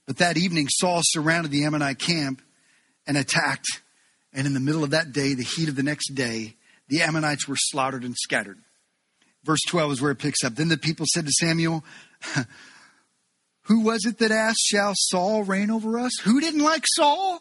But 0.07 0.19
that 0.19 0.39
evening, 0.39 0.69
Saul 0.71 1.01
surrounded 1.03 1.51
the 1.51 1.65
Ammonite 1.65 1.99
camp 1.99 2.41
and 3.07 3.17
attacked. 3.17 3.67
And 4.33 4.47
in 4.47 4.55
the 4.55 4.61
middle 4.61 4.85
of 4.85 4.91
that 4.91 5.13
day, 5.13 5.35
the 5.35 5.43
heat 5.43 5.69
of 5.69 5.75
the 5.75 5.83
next 5.83 6.15
day, 6.15 6.55
the 6.87 7.03
Ammonites 7.03 7.49
were 7.49 7.57
slaughtered 7.59 8.05
and 8.05 8.17
scattered. 8.17 8.59
Verse 9.45 9.61
12 9.67 9.93
is 9.93 10.01
where 10.01 10.13
it 10.13 10.19
picks 10.19 10.45
up. 10.45 10.55
Then 10.55 10.69
the 10.69 10.79
people 10.79 11.07
said 11.13 11.27
to 11.27 11.33
Samuel, 11.33 11.83
Who 13.69 13.81
was 13.81 14.05
it 14.07 14.19
that 14.19 14.31
asked, 14.31 14.67
Shall 14.67 14.95
Saul 14.95 15.45
reign 15.45 15.71
over 15.71 15.99
us? 15.99 16.19
Who 16.21 16.41
didn't 16.41 16.63
like 16.63 16.85
Saul? 16.87 17.41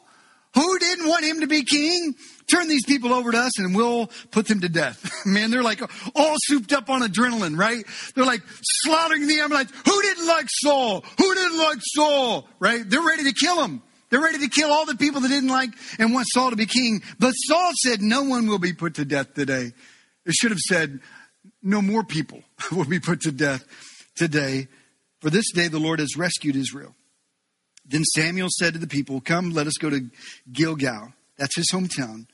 Who 0.56 0.80
didn't 0.80 1.08
want 1.08 1.26
him 1.26 1.42
to 1.42 1.48
be 1.48 1.64
king? 1.64 2.16
Turn 2.52 2.68
these 2.68 2.86
people 2.86 3.14
over 3.14 3.32
to 3.32 3.38
us 3.38 3.60
and 3.60 3.76
we'll 3.76 4.08
put 4.32 4.48
them 4.48 4.62
to 4.62 4.70
death. 4.70 5.10
Man, 5.26 5.52
they're 5.52 5.64
like 5.64 5.82
all 6.16 6.36
souped 6.46 6.74
up 6.74 6.90
on 6.90 7.02
adrenaline, 7.02 7.58
right? 7.58 7.86
They're 8.16 8.26
like 8.26 8.42
slaughtering 8.62 9.28
the 9.28 9.40
Ammonites. 9.40 9.72
Who 9.86 10.02
didn't 10.02 10.28
like 10.28 10.48
Saul? 10.50 11.04
Who 11.18 11.36
didn't 11.36 11.58
like 11.58 11.78
Saul? 11.82 12.48
Right? 12.60 12.90
They're 12.90 13.06
ready 13.06 13.26
to 13.26 13.34
kill 13.34 13.64
him. 13.64 13.82
They're 14.10 14.22
ready 14.22 14.40
to 14.40 14.50
kill 14.50 14.72
all 14.72 14.86
the 14.86 14.96
people 14.96 15.22
that 15.22 15.28
didn't 15.28 15.50
like 15.50 15.70
and 16.00 16.14
want 16.14 16.28
Saul 16.30 16.50
to 16.50 16.56
be 16.56 16.66
king. 16.66 17.04
But 17.20 17.32
Saul 17.32 17.72
said, 17.84 18.02
No 18.02 18.24
one 18.24 18.48
will 18.48 18.60
be 18.60 18.74
put 18.74 18.96
to 18.96 19.06
death 19.06 19.34
today. 19.34 19.74
It 20.26 20.34
should 20.34 20.52
have 20.52 20.60
said, 20.60 21.00
No 21.62 21.82
more 21.82 22.04
people 22.04 22.42
will 22.72 22.86
be 22.86 23.00
put 23.00 23.22
to 23.22 23.32
death 23.32 23.66
today. 24.16 24.68
For 25.22 25.30
this 25.30 25.52
day 25.52 25.68
the 25.68 25.80
Lord 25.80 26.00
has 26.00 26.18
rescued 26.18 26.56
Israel. 26.56 26.96
Then 27.86 28.04
Samuel 28.04 28.50
said 28.52 28.74
to 28.74 28.80
the 28.80 28.88
people, 28.88 29.22
Come, 29.22 29.52
let 29.52 29.68
us 29.68 29.78
go 29.80 29.90
to 29.90 30.10
Gilgal. 30.52 31.14
That's 31.38 31.56
his 31.56 31.70
hometown. 31.74 32.28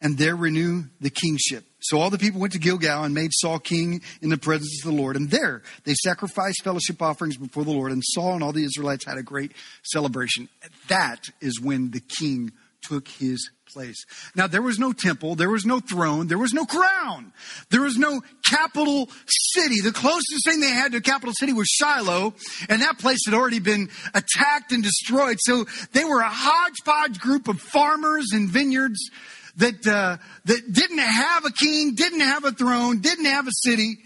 And 0.00 0.18
there 0.18 0.36
renew 0.36 0.84
the 1.00 1.10
kingship. 1.10 1.64
So 1.80 1.98
all 1.98 2.10
the 2.10 2.18
people 2.18 2.40
went 2.40 2.52
to 2.54 2.58
Gilgal 2.58 3.04
and 3.04 3.14
made 3.14 3.30
Saul 3.32 3.58
king 3.58 4.02
in 4.20 4.30
the 4.30 4.36
presence 4.36 4.84
of 4.84 4.90
the 4.90 4.96
Lord. 4.96 5.16
And 5.16 5.30
there 5.30 5.62
they 5.84 5.94
sacrificed 5.94 6.62
fellowship 6.62 7.00
offerings 7.00 7.36
before 7.36 7.64
the 7.64 7.70
Lord. 7.70 7.92
And 7.92 8.02
Saul 8.04 8.34
and 8.34 8.42
all 8.42 8.52
the 8.52 8.64
Israelites 8.64 9.04
had 9.06 9.18
a 9.18 9.22
great 9.22 9.52
celebration. 9.82 10.48
That 10.88 11.28
is 11.40 11.60
when 11.60 11.90
the 11.90 12.00
king 12.00 12.52
took 12.82 13.08
his 13.08 13.50
place. 13.74 14.06
Now, 14.34 14.46
there 14.46 14.62
was 14.62 14.78
no 14.78 14.92
temple, 14.92 15.34
there 15.34 15.50
was 15.50 15.66
no 15.66 15.80
throne, 15.80 16.28
there 16.28 16.38
was 16.38 16.54
no 16.54 16.64
crown, 16.64 17.32
there 17.70 17.82
was 17.82 17.98
no 17.98 18.22
capital 18.48 19.10
city. 19.26 19.80
The 19.80 19.92
closest 19.92 20.46
thing 20.46 20.60
they 20.60 20.70
had 20.70 20.92
to 20.92 20.98
a 20.98 21.00
capital 21.00 21.34
city 21.36 21.52
was 21.52 21.66
Shiloh, 21.68 22.34
and 22.68 22.80
that 22.80 22.98
place 22.98 23.26
had 23.26 23.34
already 23.34 23.58
been 23.58 23.90
attacked 24.14 24.72
and 24.72 24.82
destroyed. 24.82 25.36
So 25.40 25.66
they 25.92 26.04
were 26.04 26.20
a 26.20 26.30
hodgepodge 26.30 27.18
group 27.18 27.48
of 27.48 27.60
farmers 27.60 28.28
and 28.32 28.48
vineyards 28.48 29.10
that 29.56 29.86
uh, 29.86 30.16
that 30.44 30.72
didn't 30.72 30.98
have 30.98 31.44
a 31.44 31.50
king, 31.50 31.94
didn't 31.94 32.20
have 32.20 32.44
a 32.44 32.52
throne, 32.52 33.00
didn't 33.00 33.26
have 33.26 33.46
a 33.46 33.52
city. 33.52 33.98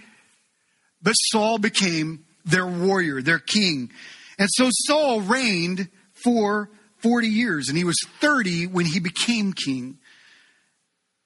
But 1.03 1.13
Saul 1.13 1.59
became 1.59 2.25
their 2.45 2.67
warrior, 2.67 3.23
their 3.23 3.39
king. 3.39 3.91
And 4.39 4.49
so 4.51 4.69
Saul 4.71 5.21
reigned 5.21 5.89
for 6.25 6.71
40 7.01 7.29
years, 7.29 7.69
and 7.69 7.77
he 7.77 7.85
was 7.85 7.97
30 8.21 8.67
when 8.67 8.87
he 8.87 9.01
became 9.01 9.53
king. 9.53 9.99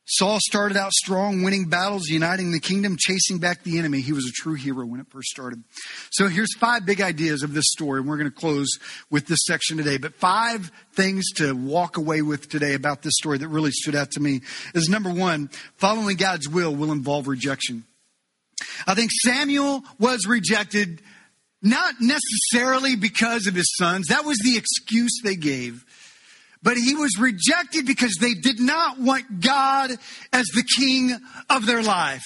Saul 0.05 0.39
started 0.41 0.77
out 0.77 0.93
strong, 0.93 1.43
winning 1.43 1.69
battles, 1.69 2.09
uniting 2.09 2.51
the 2.51 2.61
kingdom, 2.61 2.97
chasing 2.99 3.39
back 3.39 3.63
the 3.63 3.79
enemy. 3.79 4.01
He 4.01 4.13
was 4.13 4.27
a 4.27 4.43
true 4.43 4.55
hero 4.55 4.85
when 4.85 5.01
it 5.01 5.07
first 5.09 5.29
started. 5.29 5.63
So 6.11 6.29
here's 6.29 6.55
five 6.59 6.85
big 6.85 7.01
ideas 7.01 7.43
of 7.43 7.55
this 7.55 7.67
story, 7.69 8.01
and 8.01 8.09
we're 8.09 8.19
going 8.19 8.31
to 8.31 8.37
close 8.37 8.69
with 9.11 9.27
this 9.27 9.39
section 9.45 9.77
today. 9.77 9.99
But 9.99 10.15
five 10.15 10.71
things 10.93 11.25
to 11.37 11.55
walk 11.55 11.97
away 11.97 12.21
with 12.21 12.51
today 12.51 12.75
about 12.75 13.03
this 13.03 13.15
story 13.15 13.39
that 13.39 13.49
really 13.49 13.71
stood 13.71 13.95
out 13.95 14.11
to 14.13 14.21
me 14.21 14.41
is 14.75 14.89
number 14.89 15.11
one, 15.11 15.49
following 15.77 16.17
God's 16.17 16.49
will 16.49 16.75
will 16.75 16.93
involve 16.93 17.29
rejection. 17.29 17.85
I 18.87 18.95
think 18.95 19.13
Samuel 19.25 19.83
was 19.99 20.27
rejected 20.27 21.01
not 21.62 21.94
necessarily 22.01 22.96
because 22.96 23.46
of 23.46 23.55
his 23.55 23.72
sons. 23.79 24.09
That 24.09 24.25
was 24.25 24.38
the 24.38 24.57
excuse 24.57 25.20
they 25.22 25.37
gave. 25.37 25.85
But 26.62 26.77
he 26.77 26.94
was 26.94 27.18
rejected 27.18 27.87
because 27.87 28.16
they 28.20 28.35
did 28.35 28.61
not 28.61 28.98
want 28.98 29.40
God 29.40 29.90
as 30.33 30.46
the 30.46 30.64
king 30.79 31.16
of 31.51 31.66
their 31.66 31.83
life. 31.83 32.22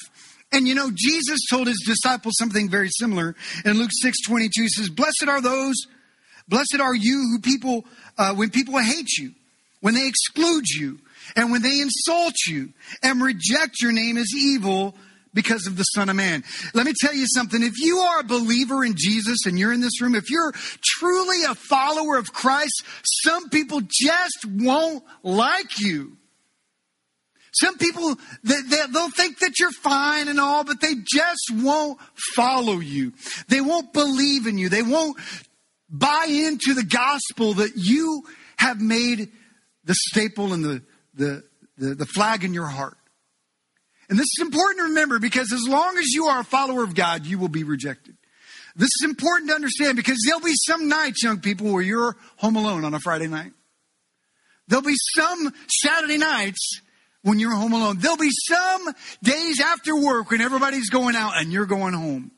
And 0.53 0.68
you 0.68 0.75
know, 0.75 0.90
Jesus 0.94 1.40
told 1.51 1.66
his 1.66 1.83
disciples 1.87 2.35
something 2.38 2.68
very 2.68 2.88
similar 2.90 3.35
in 3.64 3.79
Luke 3.79 3.90
6 3.92 4.22
22. 4.27 4.62
He 4.62 4.68
says, 4.68 4.88
Blessed 4.88 5.27
are 5.29 5.40
those, 5.40 5.75
blessed 6.49 6.81
are 6.81 6.94
you 6.94 7.31
who 7.33 7.40
people, 7.40 7.85
uh, 8.16 8.35
when 8.35 8.51
people 8.51 8.79
hate 8.79 9.11
you, 9.18 9.33
when 9.81 9.94
they 9.94 10.07
exclude 10.07 10.64
you, 10.68 10.99
and 11.35 11.51
when 11.51 11.62
they 11.62 11.81
insult 11.81 12.35
you 12.46 12.70
and 13.03 13.20
reject 13.20 13.81
your 13.81 13.92
name 13.92 14.16
as 14.16 14.33
evil 14.35 14.94
because 15.37 15.66
of 15.68 15.77
the 15.77 15.85
Son 15.85 16.09
of 16.09 16.16
Man. 16.16 16.42
Let 16.75 16.87
me 16.87 16.94
tell 16.99 17.14
you 17.14 17.27
something. 17.29 17.62
If 17.62 17.75
you 17.79 17.99
are 17.99 18.20
a 18.20 18.25
believer 18.25 18.85
in 18.85 18.94
Jesus 18.96 19.46
and 19.46 19.57
you're 19.57 19.72
in 19.72 19.83
this 19.83 20.01
room, 20.01 20.16
if 20.16 20.31
you're 20.31 20.53
truly 20.83 21.44
a 21.44 21.55
follower 21.55 22.16
of 22.16 22.33
Christ, 22.33 22.83
some 23.22 23.51
people 23.51 23.83
just 23.83 24.44
won't 24.44 25.05
like 25.22 25.79
you. 25.79 26.16
Some 27.53 27.79
people, 27.79 28.16
they, 28.42 28.61
will 28.92 29.11
think 29.11 29.38
that 29.38 29.59
you're 29.59 29.70
fine 29.70 30.29
and 30.29 30.40
all, 30.40 30.64
but 30.64 30.81
they 30.81 30.94
just 30.94 31.53
won't 31.53 31.99
follow 32.35 32.81
you. 32.81 33.12
They 33.49 33.61
won't 33.61 33.92
believe 33.92 34.46
in 34.46 34.59
you. 34.59 34.68
They 34.68 34.83
won't 34.83 35.18
buy 35.88 36.27
into 36.29 36.75
the 36.75 36.85
gospel 36.85 37.55
that 37.55 37.72
you 37.77 38.25
have 38.57 38.81
made 38.81 39.31
the 39.85 39.94
staple 40.09 40.53
and 40.53 40.64
the, 40.64 40.83
the, 41.14 41.44
the, 41.79 41.94
the 41.94 42.07
flag 42.07 42.44
in 42.44 42.53
your 42.53 42.66
heart. 42.66 42.99
And 44.09 44.19
this 44.19 44.29
is 44.38 44.42
important 44.42 44.79
to 44.79 44.85
remember 44.85 45.19
because 45.19 45.53
as 45.53 45.66
long 45.66 45.99
as 45.99 46.07
you 46.12 46.27
are 46.27 46.40
a 46.40 46.45
follower 46.45 46.85
of 46.85 46.95
God, 46.95 47.27
you 47.27 47.38
will 47.38 47.49
be 47.49 47.64
rejected. 47.64 48.16
This 48.77 48.90
is 49.01 49.05
important 49.05 49.51
to 49.51 49.55
understand 49.55 49.97
because 49.97 50.19
there'll 50.25 50.40
be 50.40 50.55
some 50.66 50.88
nights, 50.88 51.23
young 51.23 51.40
people, 51.40 51.73
where 51.73 51.83
you're 51.83 52.16
home 52.37 52.57
alone 52.57 52.85
on 52.85 52.95
a 52.95 53.01
Friday 53.01 53.27
night. 53.27 53.53
There'll 54.69 54.85
be 54.85 54.97
some 55.16 55.53
Saturday 55.69 56.19
nights 56.19 56.81
when 57.23 57.38
you're 57.38 57.55
home 57.55 57.73
alone. 57.73 57.99
There'll 57.99 58.16
be 58.16 58.31
some 58.31 58.95
days 59.23 59.61
after 59.61 59.97
work 59.97 60.31
when 60.31 60.40
everybody's 60.40 60.90
going 60.90 61.16
out 61.16 61.33
and 61.37 61.53
you're 61.53 61.66
going 61.66 61.95
home. 61.95 62.33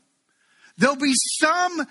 There'll 0.79 0.97
be 0.97 1.15
some 1.41 1.87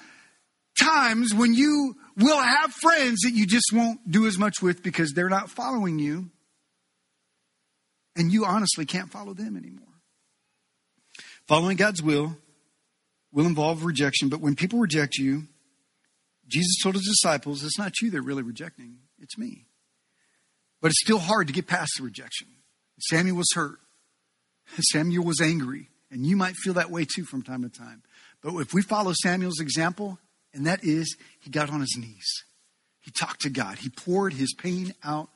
times 0.82 1.34
when 1.34 1.54
you 1.54 1.96
will 2.16 2.42
have 2.42 2.72
friends 2.74 3.22
that 3.22 3.34
you 3.34 3.46
just 3.46 3.72
won't 3.74 4.10
do 4.10 4.28
as 4.28 4.38
much 4.38 4.62
with 4.62 4.82
because 4.82 5.12
they're 5.12 5.30
not 5.30 5.50
following 5.50 6.00
you. 6.00 6.30
And 8.18 8.32
you 8.32 8.46
honestly 8.46 8.86
can't 8.86 9.12
follow 9.12 9.34
them 9.34 9.56
anymore. 9.56 9.88
Following 11.48 11.78
God's 11.78 12.02
will 12.02 12.36
will 13.32 13.46
involve 13.46 13.86
rejection, 13.86 14.30
but 14.30 14.42
when 14.42 14.56
people 14.56 14.80
reject 14.80 15.18
you, 15.18 15.44
Jesus 16.48 16.78
told 16.82 16.96
his 16.96 17.06
disciples, 17.06 17.64
it's 17.64 17.78
not 17.78 17.94
you 18.02 18.10
they're 18.10 18.22
really 18.22 18.44
rejecting, 18.44 18.98
it's 19.20 19.38
me. 19.38 19.66
But 20.82 20.88
it's 20.88 21.02
still 21.04 21.20
hard 21.20 21.48
to 21.48 21.54
get 21.54 21.68
past 21.68 21.92
the 21.98 22.04
rejection. 22.04 22.48
Samuel 23.00 23.38
was 23.38 23.52
hurt. 23.54 23.80
Samuel 24.92 25.24
was 25.24 25.42
angry. 25.42 25.90
And 26.10 26.26
you 26.26 26.38
might 26.38 26.56
feel 26.56 26.74
that 26.74 26.90
way 26.90 27.06
too 27.06 27.26
from 27.26 27.42
time 27.42 27.64
to 27.64 27.70
time. 27.70 28.02
But 28.42 28.56
if 28.58 28.74
we 28.74 28.82
follow 28.82 29.14
Samuel's 29.14 29.60
example, 29.60 30.20
and 30.54 30.66
that 30.66 30.84
is 30.84 31.18
he 31.42 31.50
got 31.50 31.70
on 31.70 31.82
his 31.82 31.98
knees, 32.00 32.28
he 33.00 33.12
talked 33.12 33.42
to 33.42 33.50
God, 33.50 33.80
he 33.80 33.90
poured 33.90 34.34
his 34.34 34.54
pain 34.54 34.94
out 35.04 35.30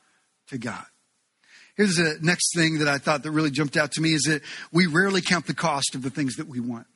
to 0.48 0.58
God. 0.58 0.84
Here's 1.76 1.96
the 1.96 2.18
next 2.20 2.54
thing 2.54 2.78
that 2.78 2.88
I 2.88 2.98
thought 2.98 3.22
that 3.22 3.30
really 3.30 3.50
jumped 3.50 3.76
out 3.76 3.92
to 3.92 4.00
me 4.00 4.10
is 4.10 4.22
that 4.22 4.42
we 4.72 4.86
rarely 4.86 5.22
count 5.22 5.46
the 5.46 5.54
cost 5.54 5.94
of 5.94 6.02
the 6.02 6.10
things 6.10 6.36
that 6.36 6.46
we 6.46 6.60
want. 6.60 6.86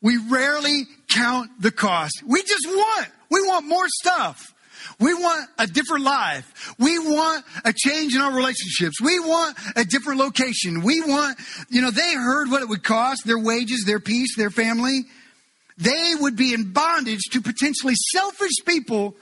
We 0.00 0.16
rarely 0.16 0.84
count 1.12 1.50
the 1.60 1.70
cost. 1.70 2.22
We 2.26 2.42
just 2.42 2.66
want, 2.66 3.08
we 3.30 3.40
want 3.42 3.66
more 3.66 3.86
stuff. 3.88 4.54
We 4.98 5.12
want 5.14 5.48
a 5.58 5.66
different 5.66 6.04
life. 6.04 6.74
We 6.78 6.98
want 6.98 7.44
a 7.64 7.72
change 7.72 8.14
in 8.14 8.20
our 8.20 8.32
relationships. 8.32 9.00
We 9.00 9.18
want 9.18 9.58
a 9.74 9.84
different 9.84 10.20
location. 10.20 10.82
We 10.82 11.00
want, 11.00 11.38
you 11.70 11.82
know, 11.82 11.90
they 11.90 12.14
heard 12.14 12.50
what 12.50 12.62
it 12.62 12.68
would 12.68 12.84
cost, 12.84 13.26
their 13.26 13.38
wages, 13.38 13.84
their 13.84 14.00
peace, 14.00 14.36
their 14.36 14.50
family. 14.50 15.02
They 15.76 16.12
would 16.18 16.36
be 16.36 16.54
in 16.54 16.72
bondage 16.72 17.22
to 17.32 17.42
potentially 17.42 17.94
selfish 18.12 18.64
people 18.64 19.16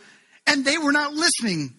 and 0.47 0.65
they 0.65 0.79
were 0.79 0.93
not 0.93 1.13
listening. 1.13 1.75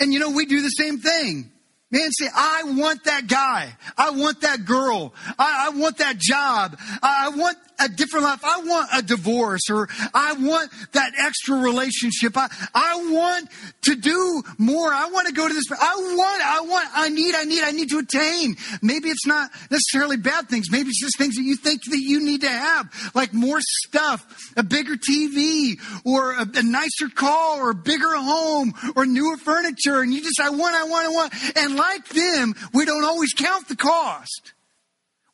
And 0.00 0.12
you 0.12 0.18
know, 0.18 0.30
we 0.30 0.46
do 0.46 0.60
the 0.60 0.68
same 0.68 0.98
thing. 0.98 1.50
Man, 1.92 2.10
say, 2.10 2.26
I 2.34 2.62
want 2.64 3.04
that 3.04 3.26
guy. 3.26 3.76
I 3.98 4.10
want 4.10 4.40
that 4.40 4.64
girl. 4.64 5.12
I, 5.38 5.66
I 5.66 5.78
want 5.78 5.98
that 5.98 6.16
job. 6.16 6.78
I, 7.02 7.26
I, 7.26 7.36
want 7.36 7.58
a 7.78 7.88
different 7.88 8.24
life. 8.24 8.40
I 8.44 8.62
want 8.64 8.88
a 8.94 9.02
divorce 9.02 9.70
or 9.70 9.88
I 10.14 10.34
want 10.34 10.70
that 10.92 11.12
extra 11.18 11.56
relationship. 11.56 12.36
I, 12.36 12.48
I 12.74 12.96
want 13.10 13.48
to 13.82 13.96
do 13.96 14.42
more. 14.58 14.92
I 14.92 15.06
want 15.10 15.28
to 15.28 15.34
go 15.34 15.46
to 15.46 15.54
this. 15.54 15.64
I 15.70 15.94
want, 15.96 16.42
I 16.42 16.60
want, 16.60 16.88
I 16.94 17.08
need, 17.08 17.34
I 17.34 17.44
need, 17.44 17.62
I 17.62 17.72
need 17.72 17.90
to 17.90 17.98
attain. 17.98 18.56
Maybe 18.80 19.08
it's 19.08 19.26
not 19.26 19.50
necessarily 19.70 20.16
bad 20.16 20.48
things. 20.48 20.70
Maybe 20.70 20.88
it's 20.88 21.00
just 21.00 21.18
things 21.18 21.36
that 21.36 21.42
you 21.42 21.56
think 21.56 21.82
that 21.84 22.00
you 22.00 22.24
need 22.24 22.42
to 22.42 22.48
have, 22.48 22.88
like 23.14 23.32
more 23.32 23.58
stuff, 23.60 24.52
a 24.56 24.62
bigger 24.62 24.94
TV 24.96 25.78
or 26.04 26.32
a, 26.32 26.46
a 26.54 26.62
nicer 26.62 27.08
car 27.14 27.60
or 27.62 27.70
a 27.70 27.74
bigger 27.74 28.14
home 28.16 28.72
or 28.96 29.06
newer 29.06 29.36
furniture. 29.36 30.00
And 30.00 30.12
you 30.12 30.22
just, 30.22 30.40
I 30.40 30.50
want, 30.50 30.74
I 30.74 30.84
want, 30.84 31.06
I 31.06 31.10
want. 31.10 31.56
And 31.56 31.76
like 31.76 32.08
them, 32.08 32.54
we 32.72 32.84
don't 32.84 33.04
always 33.04 33.32
count 33.32 33.68
the 33.68 33.76
cost. 33.76 34.52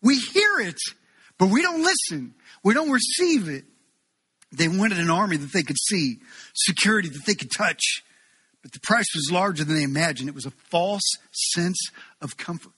We 0.02 0.18
hear 0.18 0.60
it, 0.60 0.78
but 1.38 1.50
we 1.50 1.62
don't 1.62 1.82
listen. 1.82 2.34
We 2.64 2.74
don't 2.74 2.90
receive 2.90 3.48
it. 3.48 3.64
They 4.50 4.68
wanted 4.68 4.98
an 4.98 5.10
army 5.10 5.36
that 5.36 5.52
they 5.52 5.62
could 5.62 5.78
see, 5.78 6.18
security 6.54 7.08
that 7.08 7.26
they 7.26 7.34
could 7.34 7.50
touch, 7.56 8.02
but 8.62 8.72
the 8.72 8.80
price 8.80 9.06
was 9.14 9.30
larger 9.30 9.64
than 9.64 9.76
they 9.76 9.82
imagined. 9.82 10.28
It 10.28 10.34
was 10.34 10.46
a 10.46 10.50
false 10.50 11.16
sense 11.32 11.78
of 12.20 12.36
comfort. 12.36 12.72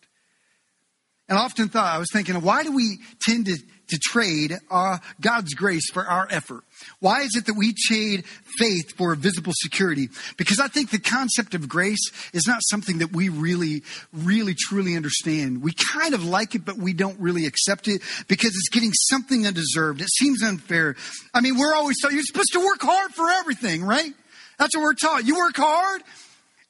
And 1.31 1.39
often 1.39 1.69
thought, 1.69 1.95
I 1.95 1.99
was 1.99 2.09
thinking, 2.13 2.35
why 2.43 2.65
do 2.65 2.73
we 2.73 2.99
tend 3.23 3.47
to 3.47 3.57
to 3.91 3.99
trade 3.99 4.57
uh, 4.71 4.99
God's 5.21 5.55
grace 5.55 5.91
for 5.91 6.05
our 6.05 6.27
effort? 6.31 6.65
Why 7.01 7.23
is 7.23 7.37
it 7.37 7.47
that 7.47 7.55
we 7.55 7.75
trade 7.75 8.25
faith 8.57 8.97
for 8.97 9.15
visible 9.15 9.53
security? 9.55 10.09
Because 10.37 10.61
I 10.61 10.69
think 10.69 10.91
the 10.91 10.99
concept 10.99 11.55
of 11.55 11.69
grace 11.69 12.11
is 12.33 12.47
not 12.47 12.61
something 12.63 12.99
that 12.99 13.13
we 13.13 13.29
really, 13.29 13.83
really, 14.13 14.55
truly 14.57 14.97
understand. 14.97 15.63
We 15.63 15.73
kind 15.93 16.15
of 16.15 16.25
like 16.25 16.55
it, 16.55 16.65
but 16.65 16.77
we 16.77 16.93
don't 16.93 17.19
really 17.21 17.47
accept 17.47 17.89
it 17.89 18.03
because 18.29 18.51
it's 18.51 18.69
getting 18.69 18.93
something 18.93 19.47
undeserved. 19.47 20.01
It 20.01 20.11
seems 20.11 20.43
unfair. 20.43 20.97
I 21.35 21.41
mean, 21.41 21.59
we're 21.59 21.75
always 21.75 22.01
taught 22.01 22.13
you're 22.13 22.23
supposed 22.23 22.53
to 22.53 22.61
work 22.65 22.81
hard 22.81 23.13
for 23.13 23.29
everything, 23.31 23.83
right? 23.85 24.13
That's 24.59 24.77
what 24.77 24.83
we're 24.83 24.95
taught. 24.95 25.27
You 25.27 25.37
work 25.37 25.57
hard 25.57 26.03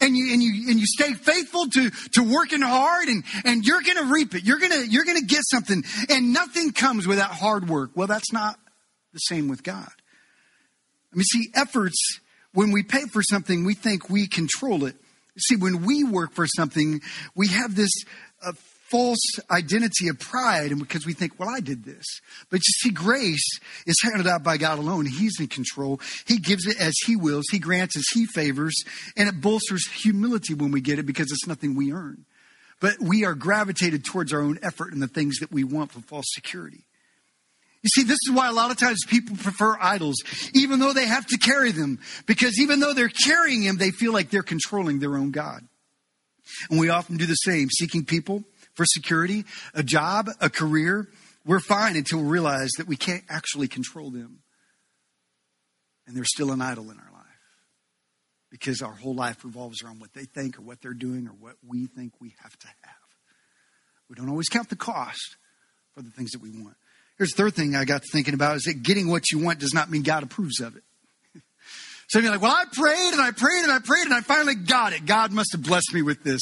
and 0.01 0.17
you 0.17 0.33
and 0.33 0.43
you 0.43 0.71
and 0.71 0.81
you 0.81 0.87
stay 0.87 1.13
faithful 1.15 1.67
to 1.69 1.91
to 2.13 2.23
working 2.23 2.63
hard 2.63 3.09
and 3.09 3.25
and 3.45 3.65
you're 3.65 3.83
going 3.83 3.99
to 3.99 4.13
reap 4.13 4.35
it. 4.35 4.45
You're 4.45 4.59
going 4.59 4.73
to 4.73 4.89
you're 4.89 5.05
going 5.05 5.19
to 5.19 5.27
get 5.27 5.43
something 5.51 5.83
and 6.09 6.33
nothing 6.33 6.73
comes 6.73 7.07
without 7.07 7.31
hard 7.31 7.69
work. 7.69 7.91
Well, 7.95 8.07
that's 8.07 8.33
not 8.33 8.59
the 9.13 9.19
same 9.19 9.49
with 9.49 9.63
God. 9.63 9.91
I 11.13 11.17
mean, 11.17 11.25
see, 11.25 11.49
efforts 11.55 12.21
when 12.53 12.73
we 12.73 12.83
pay 12.83 13.05
for 13.13 13.23
something, 13.23 13.65
we 13.65 13.75
think 13.75 14.09
we 14.11 14.27
control 14.27 14.85
it. 14.85 14.97
See, 15.39 15.57
when 15.57 15.85
we 15.85 16.05
work 16.05 16.33
for 16.33 16.47
something, 16.47 17.01
we 17.35 17.49
have 17.49 17.75
this 17.75 17.91
uh, 18.45 18.53
false 18.90 19.20
identity 19.50 20.09
of 20.09 20.18
pride 20.18 20.70
and 20.70 20.81
because 20.81 21.07
we 21.07 21.12
think, 21.12 21.38
well, 21.38 21.48
I 21.48 21.61
did 21.61 21.85
this. 21.85 22.05
But 22.50 22.59
you 22.59 22.72
see, 22.81 22.90
grace 22.90 23.59
is 23.87 23.96
handed 24.03 24.26
out 24.26 24.42
by 24.42 24.57
God 24.57 24.79
alone. 24.79 25.07
He's 25.07 25.38
in 25.38 25.46
control. 25.46 26.00
He 26.26 26.38
gives 26.38 26.66
it 26.66 26.81
as 26.81 26.94
He 27.07 27.16
wills. 27.16 27.46
He 27.50 27.59
grants 27.59 27.96
as 27.96 28.05
He 28.12 28.26
favors. 28.26 28.74
And 29.16 29.29
it 29.29 29.40
bolsters 29.40 29.87
humility 29.87 30.55
when 30.55 30.72
we 30.72 30.81
get 30.81 30.98
it 30.98 31.07
because 31.07 31.31
it's 31.31 31.46
nothing 31.46 31.76
we 31.76 31.92
earn. 31.92 32.26
But 32.81 33.00
we 33.00 33.24
are 33.24 33.35
gravitated 33.35 34.05
towards 34.05 34.33
our 34.33 34.40
own 34.40 34.59
effort 34.62 34.92
and 34.92 35.03
the 35.03 35.09
things 35.09 35.38
that 35.38 35.53
we 35.53 35.64
want 35.64 35.92
for 35.92 36.00
false 36.00 36.26
security. 36.29 36.85
You 37.83 37.88
see, 37.94 38.03
this 38.03 38.18
is 38.26 38.33
why 38.33 38.48
a 38.48 38.53
lot 38.53 38.70
of 38.70 38.79
times 38.79 39.05
people 39.09 39.37
prefer 39.37 39.79
idols, 39.81 40.16
even 40.53 40.81
though 40.81 40.92
they 40.92 41.07
have 41.07 41.26
to 41.29 41.38
carry 41.38 41.72
them. 41.72 41.98
Because 42.26 42.61
even 42.61 42.81
though 42.81 42.92
they're 42.92 43.09
carrying 43.09 43.64
them, 43.64 43.79
they 43.79 43.90
feel 43.90 44.12
like 44.12 44.31
they're 44.31 44.42
controlling 44.42 44.98
their 44.98 45.16
own 45.16 45.31
God. 45.31 45.62
And 46.68 46.79
we 46.79 46.90
often 46.90 47.16
do 47.16 47.26
the 47.26 47.35
same, 47.35 47.68
seeking 47.70 48.05
people 48.05 48.44
for 48.75 48.85
security, 48.87 49.45
a 49.75 49.83
job, 49.83 50.29
a 50.41 50.51
career, 50.51 51.09
we're 51.45 51.61
fine 51.61 51.97
until 51.97 52.21
we 52.21 52.29
realize 52.29 52.71
that 52.79 52.87
we 52.87 52.97
can't 52.97 53.25
actually 53.29 53.69
control 53.69 54.11
them. 54.11 54.41
And 56.07 56.17
they're 56.17 56.25
still 56.25 56.51
an 56.51 56.61
idol 56.61 56.91
in 56.91 56.99
our 56.99 57.13
life 57.13 57.21
because 58.51 58.83
our 58.83 58.93
whole 58.93 59.15
life 59.15 59.45
revolves 59.45 59.83
around 59.83 60.01
what 60.01 60.13
they 60.13 60.25
think 60.25 60.59
or 60.59 60.63
what 60.63 60.81
they're 60.83 60.93
doing 60.93 61.29
or 61.29 61.33
what 61.33 61.55
we 61.67 61.87
think 61.87 62.15
we 62.21 62.35
have 62.43 62.57
to 62.59 62.67
have. 62.67 62.95
We 64.09 64.17
don't 64.17 64.29
always 64.29 64.49
count 64.49 64.69
the 64.69 64.77
cost 64.77 65.37
for 65.95 66.03
the 66.03 66.11
things 66.11 66.33
that 66.33 66.43
we 66.43 66.51
want. 66.51 66.77
Here's 67.17 67.31
the 67.31 67.43
third 67.43 67.55
thing 67.55 67.77
I 67.77 67.85
got 67.85 68.03
to 68.03 68.09
thinking 68.11 68.35
about 68.35 68.57
is 68.57 68.63
that 68.63 68.83
getting 68.83 69.09
what 69.09 69.31
you 69.31 69.39
want 69.39 69.61
does 69.61 69.73
not 69.73 69.91
mean 69.91 70.03
God 70.03 70.23
approves 70.23 70.61
of 70.61 70.77
it. 70.77 70.83
Of 72.12 72.23
you 72.23 72.29
are 72.29 72.33
like, 72.33 72.42
well, 72.42 72.55
I 72.55 72.64
prayed 72.73 73.12
and 73.12 73.20
I 73.20 73.31
prayed 73.31 73.62
and 73.62 73.70
I 73.70 73.79
prayed 73.79 74.05
and 74.05 74.14
I 74.14 74.20
finally 74.20 74.57
got 74.57 74.92
it. 74.92 75.07
God 75.07 75.31
must 75.31 75.53
have 75.53 75.62
blessed 75.62 75.94
me 75.94 76.03
with 76.03 76.25
this. 76.25 76.40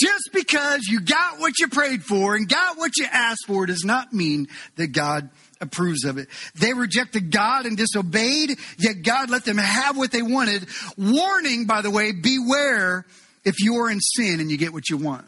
Just 0.00 0.30
because 0.32 0.86
you 0.88 1.00
got 1.00 1.38
what 1.38 1.58
you 1.58 1.68
prayed 1.68 2.02
for 2.02 2.34
and 2.34 2.48
got 2.48 2.78
what 2.78 2.92
you 2.96 3.04
asked 3.10 3.44
for 3.46 3.66
does 3.66 3.84
not 3.84 4.14
mean 4.14 4.48
that 4.76 4.88
God 4.88 5.28
approves 5.60 6.04
of 6.04 6.16
it. 6.16 6.28
They 6.54 6.72
rejected 6.72 7.30
God 7.30 7.66
and 7.66 7.76
disobeyed, 7.76 8.58
yet 8.78 9.02
God 9.02 9.28
let 9.28 9.44
them 9.44 9.58
have 9.58 9.98
what 9.98 10.12
they 10.12 10.22
wanted. 10.22 10.66
Warning, 10.96 11.66
by 11.66 11.82
the 11.82 11.90
way, 11.90 12.12
beware 12.12 13.04
if 13.44 13.56
you're 13.60 13.90
in 13.90 14.00
sin 14.00 14.40
and 14.40 14.50
you 14.50 14.56
get 14.56 14.72
what 14.72 14.88
you 14.88 14.96
want. 14.96 15.26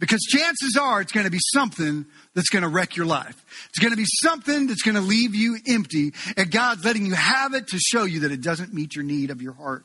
Because 0.00 0.20
chances 0.22 0.76
are 0.76 1.00
it's 1.00 1.12
going 1.12 1.26
to 1.26 1.30
be 1.30 1.38
something 1.54 2.06
that's 2.34 2.48
going 2.48 2.62
to 2.62 2.68
wreck 2.68 2.96
your 2.96 3.06
life. 3.06 3.44
It's 3.68 3.78
going 3.78 3.92
to 3.92 3.96
be 3.96 4.06
something 4.22 4.66
that's 4.66 4.82
going 4.82 4.94
to 4.94 5.00
leave 5.00 5.34
you 5.34 5.58
empty, 5.66 6.12
and 6.36 6.50
God's 6.50 6.84
letting 6.84 7.06
you 7.06 7.14
have 7.14 7.54
it 7.54 7.68
to 7.68 7.78
show 7.78 8.04
you 8.04 8.20
that 8.20 8.32
it 8.32 8.40
doesn't 8.40 8.72
meet 8.72 8.94
your 8.94 9.04
need 9.04 9.30
of 9.30 9.42
your 9.42 9.52
heart. 9.52 9.84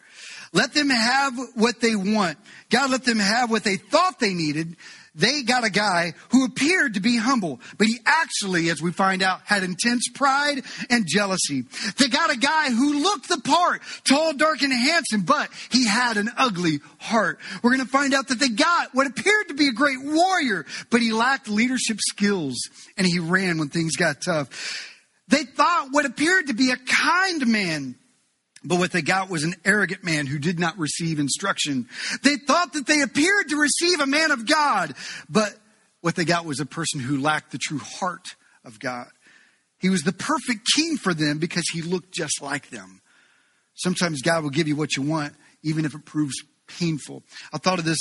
Let 0.53 0.73
them 0.73 0.89
have 0.89 1.33
what 1.55 1.81
they 1.81 1.95
want. 1.95 2.37
God 2.69 2.91
let 2.91 3.03
them 3.03 3.19
have 3.19 3.51
what 3.51 3.63
they 3.63 3.75
thought 3.75 4.19
they 4.19 4.33
needed 4.33 4.75
they 5.17 5.41
got 5.41 5.65
a 5.65 5.69
guy 5.69 6.13
who 6.29 6.45
appeared 6.45 6.93
to 6.93 6.99
be 6.99 7.17
humble, 7.17 7.59
but 7.77 7.87
he 7.87 7.97
actually, 8.05 8.69
as 8.69 8.81
we 8.81 8.91
find 8.91 9.23
out, 9.23 9.41
had 9.43 9.63
intense 9.63 10.07
pride 10.13 10.61
and 10.91 11.05
jealousy. 11.07 11.63
They 11.97 12.07
got 12.07 12.31
a 12.31 12.37
guy 12.37 12.69
who 12.69 13.01
looked 13.01 13.27
the 13.27 13.41
part, 13.41 13.81
tall, 14.07 14.33
dark, 14.33 14.61
and 14.61 14.71
handsome, 14.71 15.23
but 15.23 15.49
he 15.71 15.87
had 15.87 16.17
an 16.17 16.29
ugly 16.37 16.79
heart. 16.99 17.39
We're 17.63 17.71
going 17.71 17.85
to 17.85 17.91
find 17.91 18.13
out 18.13 18.27
that 18.27 18.39
they 18.39 18.49
got 18.49 18.93
what 18.93 19.07
appeared 19.07 19.47
to 19.47 19.55
be 19.55 19.67
a 19.69 19.73
great 19.73 20.03
warrior, 20.03 20.65
but 20.91 21.01
he 21.01 21.11
lacked 21.11 21.49
leadership 21.49 21.97
skills 21.99 22.57
and 22.95 23.07
he 23.07 23.19
ran 23.19 23.57
when 23.57 23.69
things 23.69 23.95
got 23.95 24.21
tough. 24.21 24.93
They 25.29 25.43
thought 25.43 25.89
what 25.91 26.05
appeared 26.05 26.47
to 26.47 26.53
be 26.53 26.71
a 26.71 26.77
kind 26.77 27.47
man 27.47 27.95
but 28.67 28.79
what 28.79 28.91
they 28.91 29.01
got 29.01 29.29
was 29.29 29.43
an 29.43 29.55
arrogant 29.63 30.03
man 30.03 30.27
who 30.27 30.39
did 30.39 30.59
not 30.59 30.77
receive 30.77 31.19
instruction. 31.19 31.87
They 32.23 32.35
thought 32.35 32.73
that 32.73 32.85
they 32.85 33.01
appeared 33.01 33.49
to 33.49 33.55
receive 33.57 33.99
a 33.99 34.07
man 34.07 34.31
of 34.31 34.45
God, 34.45 34.93
but 35.29 35.55
what 36.01 36.15
they 36.15 36.25
got 36.25 36.45
was 36.45 36.59
a 36.59 36.65
person 36.65 36.99
who 36.99 37.21
lacked 37.21 37.51
the 37.51 37.57
true 37.57 37.79
heart 37.79 38.25
of 38.65 38.79
God. 38.79 39.07
He 39.79 39.89
was 39.89 40.01
the 40.01 40.11
perfect 40.11 40.67
king 40.75 40.97
for 40.97 41.13
them 41.13 41.37
because 41.37 41.63
he 41.71 41.81
looked 41.81 42.13
just 42.13 42.41
like 42.41 42.69
them. 42.69 43.01
Sometimes 43.75 44.21
God 44.21 44.43
will 44.43 44.49
give 44.49 44.67
you 44.67 44.75
what 44.75 44.97
you 44.97 45.03
want, 45.03 45.33
even 45.63 45.85
if 45.85 45.95
it 45.95 46.03
proves 46.03 46.35
painful. 46.67 47.23
I 47.53 47.59
thought 47.59 47.79
of 47.79 47.85
this 47.85 47.99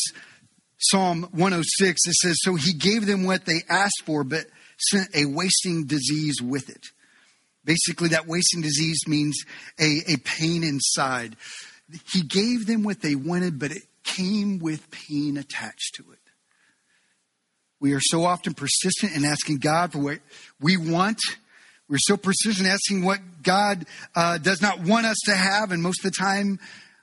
Psalm 0.78 1.22
106. 1.32 2.00
It 2.06 2.14
says, 2.14 2.36
So 2.40 2.54
he 2.54 2.72
gave 2.72 3.06
them 3.06 3.24
what 3.24 3.44
they 3.44 3.62
asked 3.68 4.02
for, 4.04 4.24
but 4.24 4.46
sent 4.78 5.14
a 5.14 5.26
wasting 5.26 5.86
disease 5.86 6.40
with 6.42 6.68
it. 6.70 6.86
Basically, 7.66 8.08
that 8.10 8.26
wasting 8.26 8.62
disease 8.62 9.00
means 9.06 9.44
a, 9.78 10.00
a 10.08 10.16
pain 10.24 10.64
inside. 10.64 11.36
He 12.10 12.22
gave 12.22 12.66
them 12.66 12.84
what 12.84 13.02
they 13.02 13.14
wanted, 13.14 13.58
but 13.58 13.72
it 13.72 13.82
came 14.04 14.58
with 14.60 14.90
pain 14.90 15.36
attached 15.36 15.96
to 15.96 16.04
it. 16.12 16.18
We 17.80 17.92
are 17.92 18.00
so 18.00 18.24
often 18.24 18.54
persistent 18.54 19.14
in 19.14 19.24
asking 19.24 19.58
God 19.58 19.92
for 19.92 19.98
what 19.98 20.20
we 20.60 20.76
want. 20.76 21.18
We're 21.88 21.98
so 21.98 22.16
persistent 22.16 22.68
asking 22.68 23.04
what 23.04 23.20
God 23.42 23.84
uh, 24.14 24.38
does 24.38 24.62
not 24.62 24.80
want 24.80 25.06
us 25.06 25.18
to 25.26 25.34
have, 25.34 25.72
and 25.72 25.82
most 25.82 26.04
of 26.04 26.10
the 26.12 26.16
time 26.18 26.58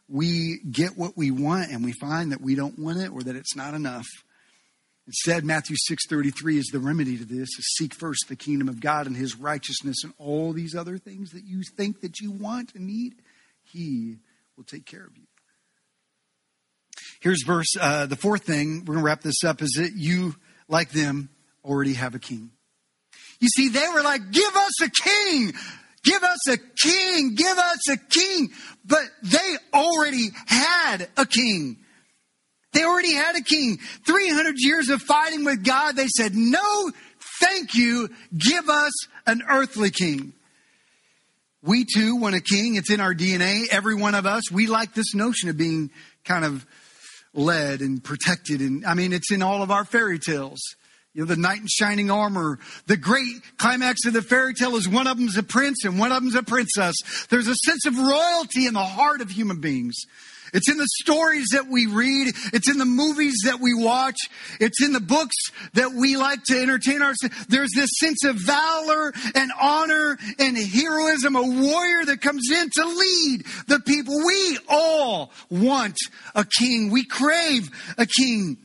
we 0.09 0.59
get 0.70 0.97
what 0.97 1.16
we 1.18 1.30
want 1.30 1.72
and 1.72 1.84
we 1.84 1.91
find 1.93 2.32
that 2.32 2.41
we 2.41 2.55
don't 2.55 2.80
want 2.80 2.99
it 2.99 3.11
or 3.11 3.22
that 3.22 3.36
it's 3.36 3.55
not 3.55 3.74
enough. 3.74 4.07
Instead, 5.06 5.43
Matthew 5.43 5.76
6:33 5.76 6.58
is 6.58 6.70
the 6.72 6.80
remedy 6.80 7.18
to 7.18 7.26
this: 7.26 7.49
is 7.58 7.76
seek 7.78 7.93
first 7.93 8.26
the 8.30 8.36
kingdom 8.36 8.70
of 8.70 8.80
God 8.80 9.06
and 9.06 9.16
his 9.16 9.36
righteousness 9.36 10.04
and 10.04 10.14
all 10.18 10.54
these 10.54 10.76
other 10.76 10.97
things 10.97 11.32
that 11.32 11.43
you 11.43 11.62
think 11.76 12.01
that 12.01 12.20
you 12.20 12.32
want 12.32 12.74
and 12.74 12.88
need, 12.88 13.16
he 13.64 14.18
will 14.56 14.64
take 14.64 14.86
care 14.86 15.06
of 15.06 15.18
you. 15.18 15.28
Here's 17.20 17.43
verse 17.43 17.74
uh, 17.80 18.06
the 18.06 18.16
fourth 18.16 18.43
thing, 18.43 18.80
we're 18.80 18.95
going 18.95 18.99
to 18.99 19.04
wrap 19.04 19.22
this 19.22 19.43
up, 19.45 19.62
is 19.62 19.72
that 19.78 19.93
you, 19.95 20.36
like 20.68 20.91
them, 20.91 21.30
already 21.64 21.93
have 21.93 22.16
a 22.16 22.20
king. 22.20 22.51
You 23.39 23.49
see, 23.49 23.70
they 23.70 23.88
were 23.93 24.01
like, 24.01 24.32
give 24.32 24.56
us 24.56 24.82
a 24.82 24.89
king! 24.89 25.54
Give 26.04 26.22
us 26.22 26.49
a 26.49 26.58
king! 26.58 27.36
Give 27.36 27.58
us 27.58 27.89
a 27.89 27.97
king! 27.97 28.49
But 28.86 29.04
they 29.22 29.56
already 29.74 30.30
had 30.47 31.08
a 31.18 31.26
king. 31.26 31.78
They 32.74 32.84
already 32.84 33.13
had 33.13 33.36
a 33.36 33.41
king. 33.41 33.78
300 34.05 34.55
years 34.57 34.89
of 34.89 35.01
fighting 35.01 35.45
with 35.45 35.63
God. 35.63 35.95
They 35.95 36.07
said, 36.07 36.36
no, 36.36 36.91
thank 37.39 37.76
you. 37.76 38.09
Give 38.38 38.67
us 38.69 38.91
an 39.26 39.43
earthly 39.47 39.91
king. 39.91 40.34
We 41.61 41.86
too 41.86 42.17
want 42.17 42.36
a 42.36 42.41
king. 42.41 42.76
It's 42.76 42.91
in 42.91 42.99
our 42.99 43.13
DNA. 43.13 43.67
Every 43.71 43.95
one 43.95 44.15
of 44.15 44.26
us, 44.26 44.51
we 44.51 44.67
like 44.67 44.93
this 44.93 45.15
notion 45.15 45.49
of 45.49 45.57
being 45.57 45.91
kind 46.26 46.43
of 46.43 46.65
led 47.34 47.82
and 47.82 48.03
protected. 48.03 48.59
And 48.59 48.86
I 48.86 48.95
mean, 48.95 49.13
it's 49.13 49.32
in 49.32 49.41
all 49.41 49.63
of 49.63 49.71
our 49.71 49.86
fairy 49.86 50.19
tales. 50.19 50.59
You 51.13 51.21
know, 51.21 51.28
the 51.28 51.39
knight 51.39 51.59
in 51.59 51.67
shining 51.67 52.09
armor. 52.09 52.59
The 52.88 52.97
great 52.97 53.36
climax 53.57 54.05
of 54.05 54.13
the 54.13 54.21
fairy 54.21 54.55
tale 54.55 54.76
is 54.76 54.89
one 54.89 55.05
of 55.05 55.17
them's 55.17 55.38
a 55.38 55.43
prince 55.43 55.86
and 55.86 55.99
one 55.99 56.11
of 56.11 56.21
them's 56.21 56.36
a 56.36 56.43
princess. 56.43 56.95
There's 57.30 57.47
a 57.47 57.55
sense 57.55 57.86
of 57.86 57.97
royalty 57.97 58.65
in 58.65 58.74
the 58.74 58.84
heart 58.84 59.21
of 59.21 59.30
human 59.30 59.61
beings. 59.61 59.95
It's 60.54 60.70
in 60.70 60.78
the 60.78 60.88
stories 61.01 61.47
that 61.54 61.68
we 61.68 61.88
read. 61.88 62.34
It's 62.54 62.70
in 62.70 62.78
the 62.78 62.86
movies 62.86 63.41
that 63.45 63.60
we 63.60 63.74
watch. 63.74 64.18
It's 64.60 64.84
in 64.84 64.93
the 64.93 64.99
books 64.99 65.36
that 65.74 65.93
we 65.93 66.16
like 66.16 66.43
to 66.45 66.62
entertain 66.62 67.01
ourselves. 67.01 67.45
There's 67.47 67.72
this 67.76 67.89
sense 67.99 68.24
of 68.24 68.38
valor 68.38 69.12
and 69.34 69.51
honor 69.60 70.18
and 70.38 70.58
heroism, 70.58 71.36
a 71.36 71.41
warrior 71.41 72.06
that 72.06 72.22
comes 72.22 72.49
in 72.51 72.70
to 72.70 72.86
lead 72.86 73.45
the 73.68 73.80
people. 73.80 74.16
We 74.16 74.60
all 74.70 75.32
want 75.49 75.97
a 76.36 76.45
king. 76.45 76.91
We 76.91 77.06
crave 77.06 77.70
a 77.97 78.06
king. 78.06 78.58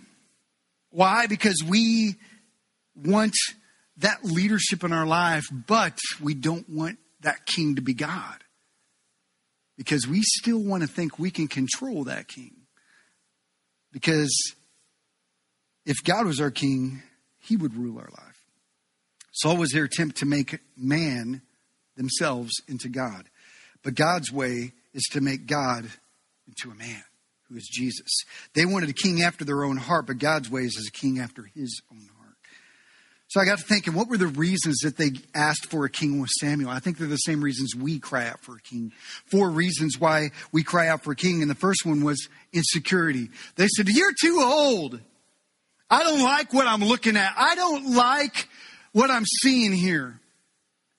Why? 0.90 1.26
Because 1.26 1.62
we 1.66 2.16
want 2.94 3.34
that 3.98 4.24
leadership 4.24 4.84
in 4.84 4.92
our 4.92 5.06
life, 5.06 5.46
but 5.50 5.98
we 6.20 6.34
don't 6.34 6.68
want 6.68 6.98
that 7.22 7.46
king 7.46 7.76
to 7.76 7.82
be 7.82 7.94
God 7.94 8.44
because 9.78 10.08
we 10.08 10.20
still 10.22 10.58
want 10.58 10.82
to 10.82 10.88
think 10.88 11.18
we 11.18 11.30
can 11.30 11.46
control 11.46 12.04
that 12.04 12.28
king. 12.28 12.56
Because 13.92 14.36
if 15.86 15.96
God 16.04 16.26
was 16.26 16.40
our 16.40 16.50
king, 16.50 17.02
he 17.38 17.56
would 17.56 17.74
rule 17.74 17.96
our 17.96 18.10
life. 18.10 18.44
Saul 19.32 19.56
was 19.56 19.70
their 19.70 19.84
attempt 19.84 20.16
to 20.18 20.26
make 20.26 20.58
man 20.76 21.40
themselves 21.96 22.52
into 22.66 22.88
God. 22.88 23.30
But 23.84 23.94
God's 23.94 24.32
way 24.32 24.72
is 24.92 25.04
to 25.12 25.20
make 25.20 25.46
God 25.46 25.88
into 26.48 26.70
a 26.70 26.74
man 26.74 27.04
who 27.48 27.56
is 27.56 27.68
Jesus. 27.72 28.24
They 28.54 28.66
wanted 28.66 28.90
a 28.90 28.94
king 28.94 29.22
after 29.22 29.44
their 29.44 29.64
own 29.64 29.76
heart, 29.76 30.08
but 30.08 30.18
God's 30.18 30.50
ways 30.50 30.76
is 30.76 30.88
a 30.88 30.98
king 30.98 31.20
after 31.20 31.44
his 31.54 31.80
own 31.92 32.08
heart. 32.16 32.17
So 33.28 33.40
I 33.42 33.44
got 33.44 33.58
to 33.58 33.64
thinking, 33.64 33.92
what 33.92 34.08
were 34.08 34.16
the 34.16 34.26
reasons 34.26 34.78
that 34.78 34.96
they 34.96 35.10
asked 35.34 35.66
for 35.66 35.84
a 35.84 35.90
king 35.90 36.18
with 36.18 36.30
Samuel? 36.40 36.70
I 36.70 36.78
think 36.78 36.96
they're 36.96 37.06
the 37.06 37.16
same 37.16 37.42
reasons 37.42 37.74
we 37.76 37.98
cry 37.98 38.26
out 38.26 38.40
for 38.40 38.56
a 38.56 38.60
king. 38.60 38.90
Four 39.26 39.50
reasons 39.50 39.98
why 39.98 40.30
we 40.50 40.62
cry 40.62 40.88
out 40.88 41.04
for 41.04 41.12
a 41.12 41.16
king. 41.16 41.42
And 41.42 41.50
the 41.50 41.54
first 41.54 41.84
one 41.84 42.02
was 42.02 42.28
insecurity. 42.54 43.28
They 43.56 43.68
said, 43.68 43.88
You're 43.88 44.14
too 44.18 44.40
old. 44.42 44.98
I 45.90 46.02
don't 46.02 46.22
like 46.22 46.54
what 46.54 46.66
I'm 46.66 46.82
looking 46.82 47.16
at. 47.16 47.34
I 47.36 47.54
don't 47.54 47.94
like 47.94 48.48
what 48.92 49.10
I'm 49.10 49.24
seeing 49.42 49.72
here. 49.72 50.18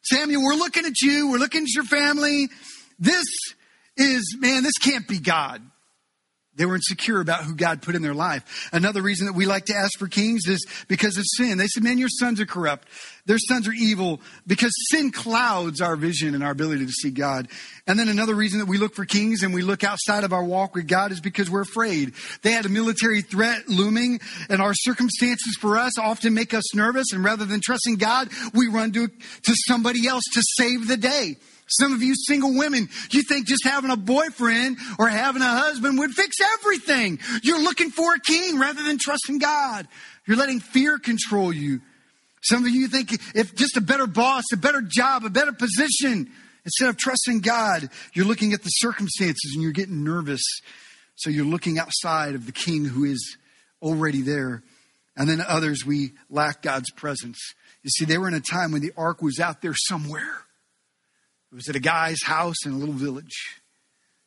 Samuel, 0.03 0.43
we're 0.43 0.55
looking 0.55 0.85
at 0.85 1.01
you. 1.01 1.31
We're 1.31 1.37
looking 1.37 1.63
at 1.63 1.73
your 1.73 1.83
family. 1.83 2.47
This 2.99 3.25
is, 3.97 4.35
man, 4.39 4.63
this 4.63 4.77
can't 4.77 5.07
be 5.07 5.19
God. 5.19 5.61
They 6.59 6.65
were 6.65 6.75
insecure 6.75 7.21
about 7.21 7.45
who 7.45 7.55
God 7.55 7.81
put 7.81 7.95
in 7.95 8.01
their 8.01 8.13
life. 8.13 8.69
Another 8.73 9.01
reason 9.01 9.27
that 9.27 9.33
we 9.33 9.45
like 9.45 9.67
to 9.67 9.73
ask 9.73 9.97
for 9.97 10.09
kings 10.09 10.41
is 10.45 10.67
because 10.89 11.17
of 11.17 11.23
sin. 11.25 11.57
They 11.57 11.67
said, 11.67 11.83
man, 11.83 11.97
your 11.97 12.09
sons 12.09 12.41
are 12.41 12.45
corrupt. 12.45 12.85
Their 13.25 13.37
sons 13.37 13.65
are 13.65 13.71
evil 13.71 14.19
because 14.45 14.73
sin 14.91 15.13
clouds 15.13 15.79
our 15.79 15.95
vision 15.95 16.35
and 16.35 16.43
our 16.43 16.51
ability 16.51 16.85
to 16.85 16.91
see 16.91 17.11
God. 17.11 17.47
And 17.87 17.97
then 17.97 18.09
another 18.09 18.35
reason 18.35 18.59
that 18.59 18.65
we 18.65 18.77
look 18.77 18.93
for 18.93 19.05
kings 19.05 19.41
and 19.41 19.53
we 19.53 19.61
look 19.61 19.85
outside 19.85 20.25
of 20.25 20.33
our 20.33 20.43
walk 20.43 20.75
with 20.75 20.85
God 20.85 21.13
is 21.13 21.21
because 21.21 21.49
we're 21.49 21.61
afraid. 21.61 22.11
They 22.41 22.51
had 22.51 22.65
a 22.65 22.69
military 22.69 23.21
threat 23.21 23.69
looming 23.69 24.19
and 24.49 24.61
our 24.61 24.73
circumstances 24.73 25.55
for 25.61 25.77
us 25.77 25.97
often 25.97 26.33
make 26.33 26.53
us 26.53 26.75
nervous. 26.75 27.13
And 27.13 27.23
rather 27.23 27.45
than 27.45 27.61
trusting 27.63 27.95
God, 27.95 28.27
we 28.53 28.67
run 28.67 28.91
to, 28.91 29.07
to 29.07 29.55
somebody 29.65 30.09
else 30.09 30.25
to 30.33 30.41
save 30.57 30.89
the 30.89 30.97
day. 30.97 31.37
Some 31.69 31.93
of 31.93 32.01
you 32.01 32.15
single 32.15 32.57
women, 32.57 32.89
you 33.11 33.21
think 33.21 33.47
just 33.47 33.63
having 33.63 33.91
a 33.91 33.97
boyfriend 33.97 34.77
or 34.97 35.07
having 35.07 35.41
a 35.41 35.45
husband 35.45 35.99
would 35.99 36.11
fix 36.11 36.37
everything. 36.59 37.19
You're 37.43 37.61
looking 37.61 37.91
for 37.91 38.15
a 38.15 38.19
king 38.19 38.57
rather 38.59 38.81
than 38.83 38.97
trusting 38.99 39.39
God. 39.39 39.87
You're 40.25 40.37
letting 40.37 40.59
fear 40.59 40.97
control 40.97 41.53
you. 41.53 41.81
Some 42.41 42.63
of 42.65 42.69
you 42.69 42.87
think 42.87 43.13
if 43.35 43.53
just 43.55 43.77
a 43.77 43.81
better 43.81 44.07
boss, 44.07 44.45
a 44.53 44.57
better 44.57 44.81
job, 44.81 45.25
a 45.25 45.29
better 45.29 45.51
position, 45.51 46.31
instead 46.65 46.89
of 46.89 46.97
trusting 46.97 47.41
God, 47.41 47.89
you're 48.13 48.25
looking 48.25 48.53
at 48.53 48.63
the 48.63 48.69
circumstances 48.69 49.51
and 49.53 49.61
you're 49.61 49.71
getting 49.71 50.03
nervous. 50.03 50.41
So 51.15 51.29
you're 51.29 51.45
looking 51.45 51.77
outside 51.77 52.35
of 52.35 52.45
the 52.45 52.51
king 52.51 52.85
who 52.85 53.03
is 53.03 53.37
already 53.81 54.21
there. 54.21 54.63
And 55.17 55.27
then 55.27 55.41
others, 55.41 55.85
we 55.85 56.11
lack 56.29 56.61
God's 56.61 56.91
presence. 56.91 57.37
You 57.83 57.89
see, 57.89 58.05
they 58.05 58.17
were 58.17 58.27
in 58.27 58.33
a 58.33 58.39
time 58.39 58.71
when 58.71 58.81
the 58.81 58.93
ark 58.95 59.21
was 59.21 59.39
out 59.39 59.61
there 59.61 59.75
somewhere. 59.75 60.45
It 61.51 61.55
was 61.55 61.67
at 61.67 61.75
a 61.75 61.79
guy's 61.79 62.23
house 62.23 62.65
in 62.65 62.73
a 62.73 62.77
little 62.77 62.93
village. 62.93 63.61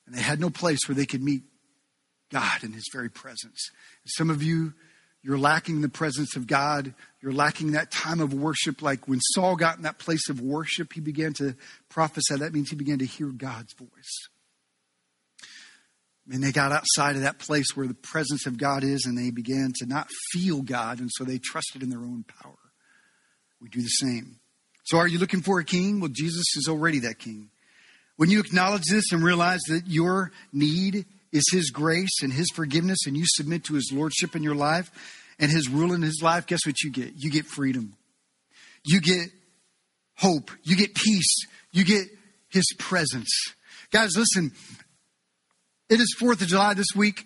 And 0.07 0.15
they 0.15 0.21
had 0.21 0.41
no 0.41 0.51
place 0.51 0.81
where 0.87 0.97
they 0.97 1.07
could 1.07 1.23
meet 1.23 1.43
God 2.33 2.65
in 2.65 2.73
his 2.73 2.89
very 2.93 3.11
presence. 3.11 3.71
Some 4.07 4.31
of 4.31 4.43
you, 4.43 4.75
you're 5.23 5.39
lacking 5.39 5.81
the 5.81 5.89
presence 5.89 6.35
of 6.35 6.47
God. 6.47 6.95
You're 7.21 7.33
lacking 7.33 7.73
that 7.73 7.93
time 7.93 8.21
of 8.21 8.35
worship. 8.35 8.83
Like 8.83 9.07
when 9.07 9.21
Saul 9.21 9.55
got 9.55 9.77
in 9.77 9.83
that 9.83 9.99
place 9.99 10.29
of 10.29 10.41
worship, 10.41 10.93
he 10.95 11.01
began 11.01 11.33
to 11.35 11.55
prophesy. 11.89 12.37
That 12.37 12.53
means 12.53 12.71
he 12.71 12.77
began 12.77 12.99
to 12.99 13.07
hear 13.07 13.29
God's 13.29 13.73
voice. 13.75 14.29
And 16.31 16.43
they 16.43 16.53
got 16.53 16.73
outside 16.73 17.17
of 17.17 17.23
that 17.23 17.39
place 17.39 17.75
where 17.75 17.87
the 17.87 17.95
presence 17.95 18.47
of 18.47 18.57
God 18.57 18.85
is, 18.85 19.07
and 19.07 19.19
they 19.19 19.31
began 19.31 19.73
to 19.77 19.87
not 19.87 20.09
feel 20.31 20.63
God, 20.63 21.01
and 21.01 21.11
so 21.13 21.25
they 21.25 21.39
trusted 21.39 21.83
in 21.83 21.91
their 21.91 22.01
own 22.01 22.25
power. 22.25 22.59
We 23.61 23.69
do 23.69 23.81
the 23.81 23.89
same. 23.89 24.39
So, 24.85 24.99
are 24.99 25.07
you 25.07 25.19
looking 25.19 25.43
for 25.43 25.61
a 25.61 25.65
king? 25.65 26.01
Well, 26.01 26.11
Jesus 26.13 26.45
is 26.57 26.67
already 26.69 27.01
that 27.01 27.19
king. 27.19 27.51
When 28.17 28.31
you 28.31 28.41
acknowledge 28.41 28.85
this 28.91 29.13
and 29.13 29.23
realize 29.23 29.61
that 29.69 29.87
your 29.87 30.33
need 30.53 31.07
is 31.33 31.45
His 31.53 31.71
grace 31.71 32.23
and 32.23 32.33
His 32.33 32.49
forgiveness, 32.55 33.07
and 33.07 33.17
you 33.17 33.25
submit 33.27 33.65
to 33.65 33.75
His 33.75 33.91
lordship 33.93 34.37
in 34.37 34.43
your 34.43 34.55
life 34.55 34.91
and 35.39 35.51
His 35.51 35.69
rule 35.69 35.93
in 35.93 36.03
His 36.03 36.21
life, 36.23 36.47
guess 36.47 36.61
what 36.67 36.83
you 36.83 36.91
get? 36.91 37.13
You 37.17 37.31
get 37.31 37.47
freedom. 37.47 37.95
You 38.85 39.01
get 39.01 39.29
hope. 40.17 40.51
You 40.63 40.77
get 40.77 40.95
peace. 40.95 41.47
You 41.73 41.85
get 41.85 42.07
His 42.51 42.67
presence. 42.79 43.31
Guys, 43.91 44.11
listen, 44.17 44.53
it 45.89 46.01
is 46.01 46.17
4th 46.21 46.43
of 46.43 46.49
July 46.49 46.75
this 46.75 46.95
week, 46.95 47.25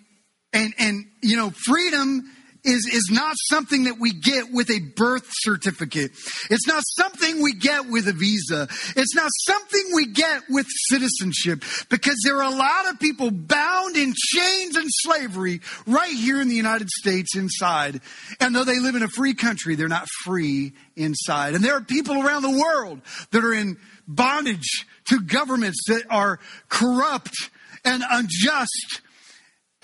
and, 0.53 0.73
and 0.77 1.05
you 1.21 1.37
know, 1.37 1.51
freedom 1.51 2.29
is, 2.63 2.85
is 2.85 3.09
not 3.11 3.35
something 3.49 3.85
that 3.85 3.99
we 3.99 4.13
get 4.13 4.51
with 4.51 4.69
a 4.69 4.79
birth 4.95 5.25
certificate. 5.29 6.11
It's 6.49 6.67
not 6.67 6.83
something 6.97 7.41
we 7.41 7.53
get 7.53 7.89
with 7.89 8.07
a 8.07 8.13
visa. 8.13 8.67
It's 8.95 9.15
not 9.15 9.29
something 9.45 9.83
we 9.93 10.07
get 10.07 10.43
with 10.49 10.65
citizenship 10.89 11.63
because 11.89 12.17
there 12.23 12.37
are 12.37 12.51
a 12.51 12.55
lot 12.55 12.89
of 12.89 12.99
people 12.99 13.31
bound 13.31 13.95
in 13.95 14.13
chains 14.15 14.75
and 14.75 14.87
slavery 14.89 15.61
right 15.85 16.13
here 16.13 16.41
in 16.41 16.47
the 16.47 16.55
United 16.55 16.89
States 16.89 17.35
inside. 17.35 18.01
And 18.39 18.55
though 18.55 18.65
they 18.65 18.79
live 18.79 18.95
in 18.95 19.03
a 19.03 19.09
free 19.09 19.33
country, 19.33 19.75
they're 19.75 19.87
not 19.87 20.07
free 20.23 20.73
inside. 20.95 21.55
And 21.55 21.63
there 21.63 21.75
are 21.75 21.81
people 21.81 22.21
around 22.21 22.43
the 22.43 22.59
world 22.59 23.01
that 23.31 23.43
are 23.43 23.53
in 23.53 23.77
bondage 24.07 24.85
to 25.09 25.21
governments 25.21 25.83
that 25.87 26.03
are 26.09 26.39
corrupt 26.69 27.49
and 27.83 28.03
unjust 28.09 29.01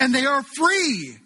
and 0.00 0.14
they 0.14 0.26
are 0.26 0.42
free 0.42 1.18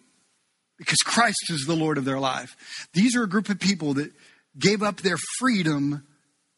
because 0.78 0.98
Christ 0.98 1.50
is 1.50 1.64
the 1.66 1.76
Lord 1.76 1.98
of 1.98 2.04
their 2.04 2.20
life. 2.20 2.56
These 2.94 3.16
are 3.16 3.24
a 3.24 3.28
group 3.28 3.48
of 3.48 3.58
people 3.58 3.94
that 3.94 4.12
gave 4.58 4.82
up 4.82 4.98
their 5.00 5.16
freedom 5.38 6.06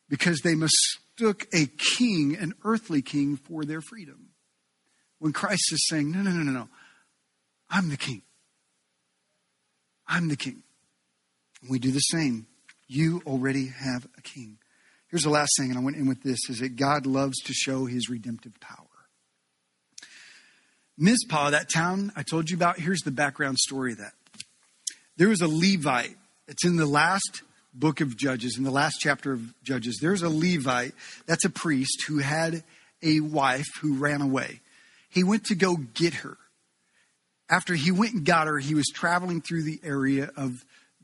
because 0.08 0.40
they 0.40 0.54
mistook 0.54 1.46
a 1.52 1.66
king, 1.96 2.36
an 2.36 2.54
earthly 2.64 3.02
king, 3.02 3.36
for 3.36 3.64
their 3.64 3.80
freedom. 3.80 4.28
When 5.18 5.32
Christ 5.32 5.72
is 5.72 5.86
saying, 5.88 6.10
No, 6.10 6.22
no, 6.22 6.30
no, 6.30 6.42
no, 6.42 6.52
no. 6.52 6.68
I'm 7.68 7.88
the 7.88 7.96
king. 7.96 8.22
I'm 10.06 10.28
the 10.28 10.36
king. 10.36 10.62
We 11.68 11.78
do 11.78 11.92
the 11.92 12.00
same. 12.00 12.46
You 12.88 13.22
already 13.26 13.68
have 13.68 14.06
a 14.18 14.22
king. 14.22 14.58
Here's 15.08 15.22
the 15.22 15.30
last 15.30 15.52
thing, 15.58 15.70
and 15.70 15.78
I 15.78 15.82
went 15.82 15.96
in 15.96 16.08
with 16.08 16.22
this 16.22 16.48
is 16.48 16.60
that 16.60 16.76
God 16.76 17.06
loves 17.06 17.38
to 17.44 17.52
show 17.52 17.86
his 17.86 18.08
redemptive 18.08 18.58
power. 18.60 18.89
Mizpah, 21.00 21.50
that 21.50 21.70
town 21.70 22.12
I 22.14 22.22
told 22.22 22.50
you 22.50 22.56
about, 22.58 22.78
here's 22.78 23.00
the 23.00 23.10
background 23.10 23.58
story 23.58 23.92
of 23.92 23.98
that. 23.98 24.12
There 25.16 25.30
was 25.30 25.40
a 25.40 25.48
Levite. 25.48 26.14
It's 26.46 26.64
in 26.64 26.76
the 26.76 26.84
last 26.84 27.42
book 27.72 28.02
of 28.02 28.18
Judges, 28.18 28.58
in 28.58 28.64
the 28.64 28.70
last 28.70 28.98
chapter 29.00 29.32
of 29.32 29.54
Judges. 29.62 29.98
There's 30.00 30.20
a 30.20 30.28
Levite, 30.28 30.92
that's 31.24 31.46
a 31.46 31.50
priest, 31.50 32.04
who 32.06 32.18
had 32.18 32.64
a 33.02 33.20
wife 33.20 33.66
who 33.80 33.94
ran 33.94 34.20
away. 34.20 34.60
He 35.08 35.24
went 35.24 35.44
to 35.44 35.54
go 35.54 35.76
get 35.76 36.14
her. 36.14 36.36
After 37.48 37.74
he 37.74 37.90
went 37.90 38.12
and 38.12 38.24
got 38.26 38.46
her, 38.46 38.58
he 38.58 38.74
was 38.74 38.86
traveling 38.94 39.40
through 39.40 39.62
the 39.62 39.80
area 39.82 40.30
of 40.36 40.52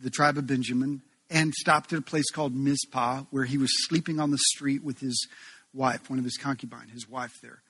the 0.00 0.10
tribe 0.10 0.36
of 0.36 0.46
Benjamin 0.46 1.00
and 1.30 1.54
stopped 1.54 1.94
at 1.94 1.98
a 1.98 2.02
place 2.02 2.30
called 2.30 2.54
Mizpah, 2.54 3.22
where 3.30 3.44
he 3.46 3.56
was 3.56 3.70
sleeping 3.88 4.20
on 4.20 4.30
the 4.30 4.38
street 4.38 4.84
with 4.84 5.00
his 5.00 5.26
wife, 5.72 6.10
one 6.10 6.18
of 6.18 6.24
his 6.24 6.36
concubines, 6.36 6.92
his 6.92 7.08
wife 7.08 7.32
there 7.42 7.62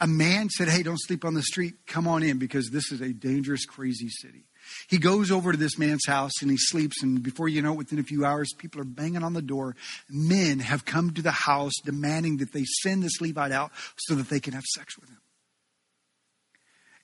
a 0.00 0.06
man 0.06 0.48
said, 0.50 0.68
Hey, 0.68 0.82
don't 0.82 1.00
sleep 1.00 1.24
on 1.24 1.34
the 1.34 1.42
street. 1.42 1.74
Come 1.86 2.06
on 2.06 2.22
in 2.22 2.38
because 2.38 2.70
this 2.70 2.92
is 2.92 3.00
a 3.00 3.12
dangerous, 3.12 3.64
crazy 3.64 4.08
city. 4.08 4.44
He 4.88 4.98
goes 4.98 5.30
over 5.30 5.52
to 5.52 5.58
this 5.58 5.78
man's 5.78 6.06
house 6.06 6.42
and 6.42 6.50
he 6.50 6.56
sleeps. 6.56 7.02
And 7.02 7.22
before 7.22 7.48
you 7.48 7.62
know 7.62 7.72
it, 7.72 7.78
within 7.78 7.98
a 7.98 8.04
few 8.04 8.24
hours, 8.24 8.52
people 8.56 8.80
are 8.80 8.84
banging 8.84 9.22
on 9.22 9.32
the 9.32 9.42
door. 9.42 9.76
Men 10.10 10.58
have 10.58 10.84
come 10.84 11.12
to 11.14 11.22
the 11.22 11.30
house 11.30 11.72
demanding 11.84 12.38
that 12.38 12.52
they 12.52 12.64
send 12.64 13.02
this 13.02 13.20
Levite 13.20 13.52
out 13.52 13.70
so 13.96 14.14
that 14.16 14.28
they 14.28 14.40
can 14.40 14.54
have 14.54 14.64
sex 14.64 14.98
with 14.98 15.08
him. 15.08 15.20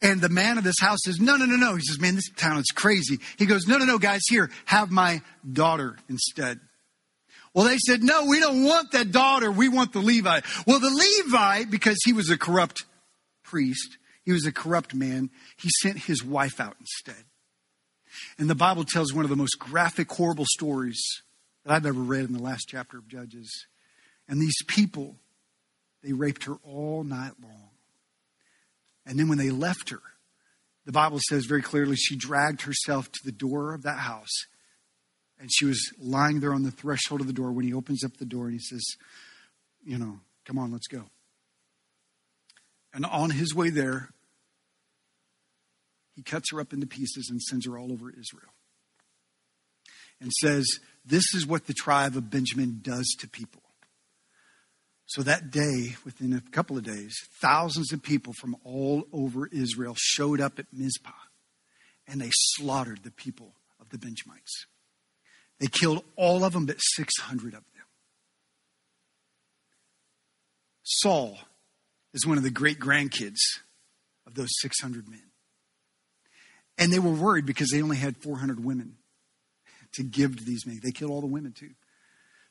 And 0.03 0.21
the 0.21 0.29
man 0.29 0.59
of 0.59 0.65
this 0.65 0.81
house 0.81 0.99
says, 1.05 1.21
No, 1.21 1.37
no, 1.37 1.45
no, 1.45 1.57
no. 1.57 1.77
He 1.77 1.83
says, 1.83 2.01
Man, 2.01 2.17
this 2.17 2.31
town 2.37 2.59
is 2.59 2.71
crazy. 2.75 3.21
He 3.39 3.47
goes, 3.47 3.67
No, 3.69 3.79
no, 3.79 3.85
no, 3.85 3.99
guys, 3.99 4.23
here, 4.29 4.51
have 4.65 4.91
my 4.91 5.23
daughter 5.51 5.97
instead. 6.09 6.59
Well, 7.55 7.67
they 7.67 7.79
said, 7.79 8.03
no, 8.03 8.25
we 8.27 8.41
don't 8.41 8.65
want 8.65 8.93
that 8.93 9.13
daughter. 9.13 9.51
We 9.51 9.69
want 9.69 9.93
the 9.93 10.01
Levite. 10.01 10.45
Well, 10.67 10.81
the 10.81 10.91
Levite, 11.27 11.71
because 11.71 11.99
he 12.05 12.13
was 12.13 12.31
a 12.31 12.39
corrupt 12.39 12.85
priest, 13.43 13.99
he 14.25 14.33
was 14.33 14.47
a 14.47 14.53
corrupt 14.53 14.95
man, 14.95 15.31
he 15.59 15.69
sent 15.83 15.99
his 15.99 16.25
wife 16.25 16.61
out 16.61 16.77
instead. 16.81 17.25
And 18.39 18.49
the 18.49 18.55
Bible 18.55 18.85
tells 18.85 19.13
one 19.13 19.25
of 19.25 19.31
the 19.31 19.37
most 19.37 19.59
graphic, 19.59 20.11
horrible 20.11 20.47
stories 20.49 21.03
that 21.65 21.73
I've 21.73 21.87
ever 21.87 22.01
read 22.01 22.25
in 22.25 22.33
the 22.33 22.43
last 22.43 22.67
chapter 22.69 22.99
of 22.99 23.09
Judges. 23.09 23.67
And 24.29 24.41
these 24.41 24.63
people, 24.67 25.17
they 26.03 26.13
raped 26.13 26.45
her 26.45 26.57
all 26.65 27.05
night 27.05 27.33
long. 27.43 27.71
And 29.05 29.19
then 29.19 29.29
when 29.29 29.39
they 29.39 29.51
left 29.51 29.91
her, 29.91 30.01
the 30.87 30.93
Bible 30.93 31.21
says 31.29 31.45
very 31.45 31.63
clearly 31.63 31.97
she 31.97 32.17
dragged 32.17 32.63
herself 32.63 33.11
to 33.13 33.21
the 33.25 33.33
door 33.33 33.75
of 33.75 33.83
that 33.83 33.99
house 33.99 34.47
and 35.43 35.51
she 35.53 35.65
was 35.65 35.93
lying 35.99 36.39
there 36.39 36.55
on 36.55 36.63
the 36.63 36.71
threshold 36.71 37.21
of 37.21 37.27
the 37.27 37.33
door 37.33 37.51
when 37.51 37.65
he 37.65 37.75
opens 37.75 38.05
up 38.05 38.17
the 38.17 38.25
door 38.25 38.45
and 38.45 38.53
he 38.53 38.61
says, 38.61 38.85
You 39.85 39.99
know, 39.99 40.21
come 40.47 40.57
on, 40.57 40.71
let's 40.71 40.87
go. 40.87 41.07
And 42.95 43.05
on 43.05 43.31
his 43.31 43.53
way 43.53 43.69
there, 43.69 44.11
he 46.15 46.23
cuts 46.23 46.53
her 46.53 46.61
up 46.61 46.73
into 46.73 46.87
pieces 46.87 47.29
and 47.29 47.43
sends 47.43 47.67
her 47.67 47.77
all 47.77 47.91
over 47.91 48.09
Israel. 48.09 48.53
And 50.21 50.31
says, 50.41 50.65
This 51.05 51.35
is 51.35 51.45
what 51.45 51.67
the 51.67 51.75
tribe 51.75 52.17
of 52.17 52.31
Benjamin 52.31 52.79
does 52.81 53.09
to 53.19 53.29
people. 53.29 53.63
So 55.07 55.23
that 55.23 55.51
day, 55.51 55.97
within 56.05 56.35
a 56.35 56.41
couple 56.53 56.79
of 56.79 56.85
days, 56.85 57.17
thousands 57.41 57.93
of 57.93 58.01
people 58.01 58.33
from 58.33 58.55
all 58.63 59.09
over 59.13 59.49
Israel 59.49 59.97
showed 59.99 60.41
up 60.41 60.61
at 60.61 60.67
Mizpah 60.73 61.11
and 62.07 62.21
they 62.21 62.31
slaughtered 62.33 63.03
the 63.03 63.11
people 63.11 63.57
of 63.81 63.89
the 63.91 63.99
Benjamites. 63.99 64.67
They 65.63 65.69
killed 65.69 66.03
all 66.17 66.43
of 66.45 66.55
them 66.55 66.67
but 66.67 66.79
600 66.81 67.47
of 67.47 67.53
them. 67.53 67.85
Saul 70.83 71.39
is 72.13 72.27
one 72.27 72.37
of 72.37 72.43
the 72.43 72.51
great 72.51 72.81
grandkids 72.81 73.39
of 74.27 74.35
those 74.35 74.49
600 74.61 75.09
men. 75.09 75.23
And 76.79 76.93
they 76.93 76.99
were 76.99 77.13
worried 77.13 77.47
because 77.47 77.71
they 77.71 77.81
only 77.81 77.97
had 77.97 78.17
400 78.17 78.65
women 78.65 78.97
to 79.93 80.03
give 80.03 80.37
to 80.37 80.45
these 80.45 80.67
men. 80.67 80.81
They 80.83 80.91
killed 80.91 81.13
all 81.13 81.21
the 81.21 81.29
women 81.29 81.53
too. 81.53 81.71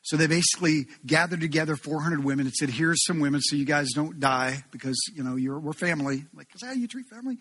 So 0.00 0.16
they 0.16 0.26
basically 0.26 0.86
gathered 1.04 1.42
together 1.42 1.76
400 1.76 2.24
women 2.24 2.46
and 2.46 2.54
said, 2.54 2.70
"Here's 2.70 3.04
some 3.04 3.20
women, 3.20 3.42
so 3.42 3.56
you 3.56 3.66
guys 3.66 3.90
don't 3.94 4.18
die 4.20 4.64
because 4.72 4.98
you 5.14 5.22
know 5.22 5.36
you're 5.36 5.60
we're 5.60 5.74
family." 5.74 6.24
Like, 6.34 6.48
is 6.54 6.62
that 6.62 6.68
how 6.68 6.72
you 6.72 6.88
treat 6.88 7.08
family? 7.08 7.38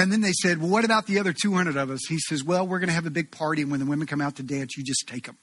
And 0.00 0.10
then 0.10 0.22
they 0.22 0.32
said, 0.32 0.62
Well, 0.62 0.70
what 0.70 0.86
about 0.86 1.06
the 1.06 1.18
other 1.18 1.34
200 1.34 1.76
of 1.76 1.90
us? 1.90 2.00
He 2.08 2.18
says, 2.18 2.42
Well, 2.42 2.66
we're 2.66 2.78
going 2.78 2.88
to 2.88 2.94
have 2.94 3.04
a 3.04 3.10
big 3.10 3.30
party, 3.30 3.60
and 3.60 3.70
when 3.70 3.80
the 3.80 3.86
women 3.86 4.06
come 4.06 4.22
out 4.22 4.36
to 4.36 4.42
dance, 4.42 4.76
you 4.78 4.82
just 4.82 5.06
take 5.06 5.26
them. 5.26 5.36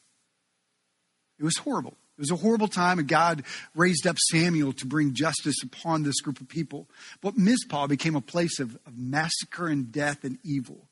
It 1.37 1.43
was 1.43 1.57
horrible. 1.57 1.95
It 2.17 2.21
was 2.21 2.31
a 2.31 2.37
horrible 2.37 2.67
time, 2.67 2.97
and 2.97 3.07
God 3.07 3.43
raised 3.75 4.07
up 4.07 4.15
Samuel 4.31 4.73
to 4.73 4.87
bring 4.87 5.13
justice 5.13 5.57
upon 5.63 6.01
this 6.01 6.19
group 6.21 6.41
of 6.41 6.47
people. 6.47 6.89
But 7.21 7.37
Mizpah 7.37 7.85
became 7.85 8.15
a 8.15 8.21
place 8.21 8.59
of, 8.59 8.75
of 8.87 8.97
massacre 8.97 9.67
and 9.67 9.91
death 9.91 10.23
and 10.23 10.39
evil. 10.43 10.87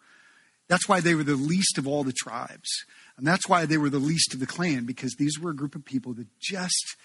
That's 0.67 0.87
why 0.87 0.99
they 0.99 1.15
were 1.15 1.23
the 1.23 1.33
least 1.33 1.79
of 1.79 1.87
all 1.87 2.03
the 2.03 2.13
tribes. 2.13 2.69
And 3.17 3.25
that's 3.25 3.49
why 3.49 3.65
they 3.65 3.77
were 3.77 3.89
the 3.89 3.97
least 3.97 4.35
of 4.35 4.39
the 4.39 4.45
clan, 4.45 4.85
because 4.85 5.15
these 5.17 5.39
were 5.39 5.49
a 5.49 5.55
group 5.55 5.73
of 5.73 5.83
people 5.83 6.13
that 6.13 6.27
just 6.39 6.95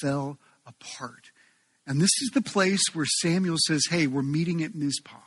fell 0.00 0.38
apart. 0.66 1.30
And 1.86 2.00
this 2.00 2.22
is 2.22 2.30
the 2.32 2.40
place 2.40 2.82
where 2.94 3.06
Samuel 3.20 3.58
says, 3.66 3.82
Hey, 3.90 4.06
we're 4.06 4.22
meeting 4.22 4.62
at 4.62 4.74
Mizpah 4.74 5.25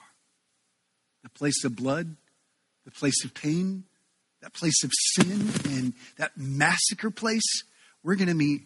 place 1.40 1.64
of 1.64 1.76
blood, 1.76 2.16
the 2.86 2.92
place 2.92 3.24
of 3.24 3.34
pain, 3.34 3.86
that 4.42 4.54
place 4.54 4.84
of 4.84 4.92
sin, 4.94 5.50
and 5.66 5.94
that 6.18 6.32
massacre 6.38 7.10
place, 7.10 7.64
we're 8.04 8.16
going 8.16 8.28
to 8.28 8.34
meet 8.34 8.62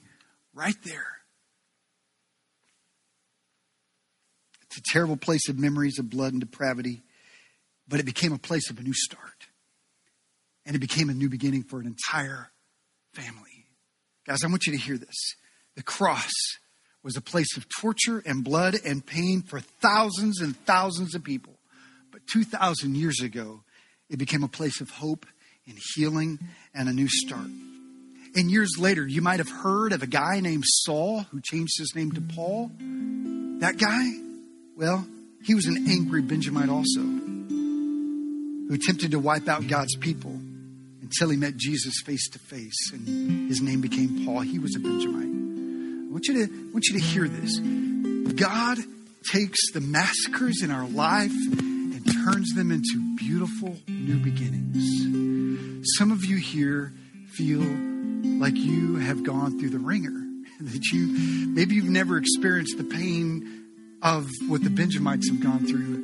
right 0.54 0.76
there. 0.84 1.08
It's 4.64 4.78
a 4.78 4.92
terrible 4.92 5.18
place 5.18 5.48
of 5.50 5.60
memories 5.60 6.00
of 6.00 6.10
blood 6.10 6.34
and 6.34 6.42
depravity, 6.42 7.04
but 7.88 8.00
it 8.00 8.06
became 8.06 8.34
a 8.34 8.40
place 8.40 8.70
of 8.72 8.80
a 8.80 8.82
new 8.82 8.94
start. 8.94 9.48
And 10.66 10.76
it 10.76 10.80
became 10.80 11.10
a 11.10 11.14
new 11.14 11.30
beginning 11.30 11.64
for 11.64 11.80
an 11.80 11.86
entire 11.86 12.50
family. 13.14 13.68
Guys, 14.26 14.44
I 14.44 14.48
want 14.48 14.66
you 14.66 14.74
to 14.74 14.80
hear 14.80 14.98
this. 14.98 15.36
The 15.76 15.84
cross 15.84 16.32
was 17.04 17.18
a 17.18 17.22
place 17.22 17.58
of 17.58 17.68
torture 17.80 18.24
and 18.26 18.44
blood 18.44 18.76
and 18.86 19.06
pain 19.06 19.42
for 19.42 19.60
thousands 19.60 20.42
and 20.42 20.56
thousands 20.66 21.14
of 21.14 21.24
people. 21.24 21.53
But 22.24 22.32
2,000 22.32 22.96
years 22.96 23.22
ago, 23.22 23.62
it 24.10 24.18
became 24.18 24.44
a 24.44 24.48
place 24.48 24.82
of 24.82 24.90
hope 24.90 25.26
and 25.68 25.78
healing 25.96 26.40
and 26.74 26.90
a 26.90 26.94
new 26.94 27.08
start. 27.08 27.48
And 28.36 28.50
years 28.50 28.72
later, 28.80 29.08
you 29.08 29.22
might 29.22 29.40
have 29.40 29.50
heard 29.50 29.94
of 29.94 30.02
a 30.02 30.08
guy 30.08 30.40
named 30.40 30.64
Saul 30.66 31.22
who 31.32 31.40
changed 31.42 31.78
his 31.78 31.94
name 31.96 32.12
to 32.14 32.22
Paul. 32.22 32.72
That 33.60 33.78
guy, 33.78 34.10
well, 34.76 35.06
he 35.44 35.54
was 35.56 35.68
an 35.68 35.88
angry 35.90 36.22
Benjamite 36.22 36.70
also, 36.70 37.02
who 37.02 38.74
attempted 38.74 39.12
to 39.12 39.20
wipe 39.20 39.48
out 39.48 39.68
God's 39.68 39.96
people 39.98 40.32
until 41.02 41.30
he 41.30 41.38
met 41.38 41.58
Jesus 41.58 42.02
face 42.06 42.28
to 42.30 42.40
face 42.40 42.92
and 42.92 43.48
his 43.50 43.62
name 43.62 43.82
became 43.82 44.26
Paul. 44.26 44.42
He 44.42 44.58
was 44.58 44.76
a 44.76 44.80
Benjamite. 44.80 45.24
I 45.24 46.12
want 46.12 46.28
you 46.28 46.34
to, 46.34 46.54
I 46.54 46.74
want 46.74 46.86
you 46.88 47.00
to 47.00 47.06
hear 47.06 47.28
this. 47.28 47.60
God 48.36 48.80
takes 49.32 49.72
the 49.74 49.82
massacres 49.82 50.64
in 50.64 50.72
our 50.72 50.88
life 50.88 51.32
turns 52.04 52.54
them 52.54 52.72
into 52.72 53.16
beautiful 53.18 53.76
new 53.88 54.18
beginnings. 54.18 55.88
Some 55.98 56.12
of 56.12 56.26
you 56.26 56.38
here 56.38 56.94
feel 57.34 57.62
like 58.40 58.56
you 58.56 58.98
have 58.98 59.24
gone 59.24 59.60
through 59.60 59.70
the 59.70 59.80
wringer, 59.80 60.24
that 60.62 60.86
you 60.92 61.50
maybe 61.50 61.76
you've 61.76 61.86
never 61.86 62.18
experienced 62.18 62.78
the 62.78 62.84
pain 62.84 63.66
of 64.02 64.30
what 64.48 64.64
the 64.64 64.70
Benjamites 64.70 65.30
have 65.30 65.40
gone 65.40 65.66
through. 65.66 66.04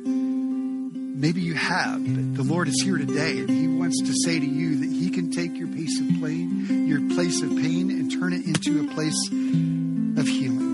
Maybe 1.20 1.42
you 1.42 1.54
have, 1.54 2.02
but 2.02 2.36
the 2.36 2.42
Lord 2.42 2.68
is 2.68 2.80
here 2.82 2.96
today, 2.96 3.40
and 3.40 3.50
He 3.50 3.68
wants 3.68 4.00
to 4.00 4.12
say 4.24 4.38
to 4.38 4.46
you 4.46 4.80
that 4.80 4.90
He 4.90 5.10
can 5.10 5.30
take 5.30 5.54
your 5.56 5.68
place 5.68 6.00
of 6.00 6.08
pain, 6.08 6.86
your 6.88 7.06
place 7.14 7.42
of 7.42 7.50
pain, 7.50 7.90
and 7.90 8.10
turn 8.10 8.32
it 8.32 8.46
into 8.46 8.84
a 8.84 8.94
place 8.94 9.28
of 9.30 10.26
healing. 10.26 10.70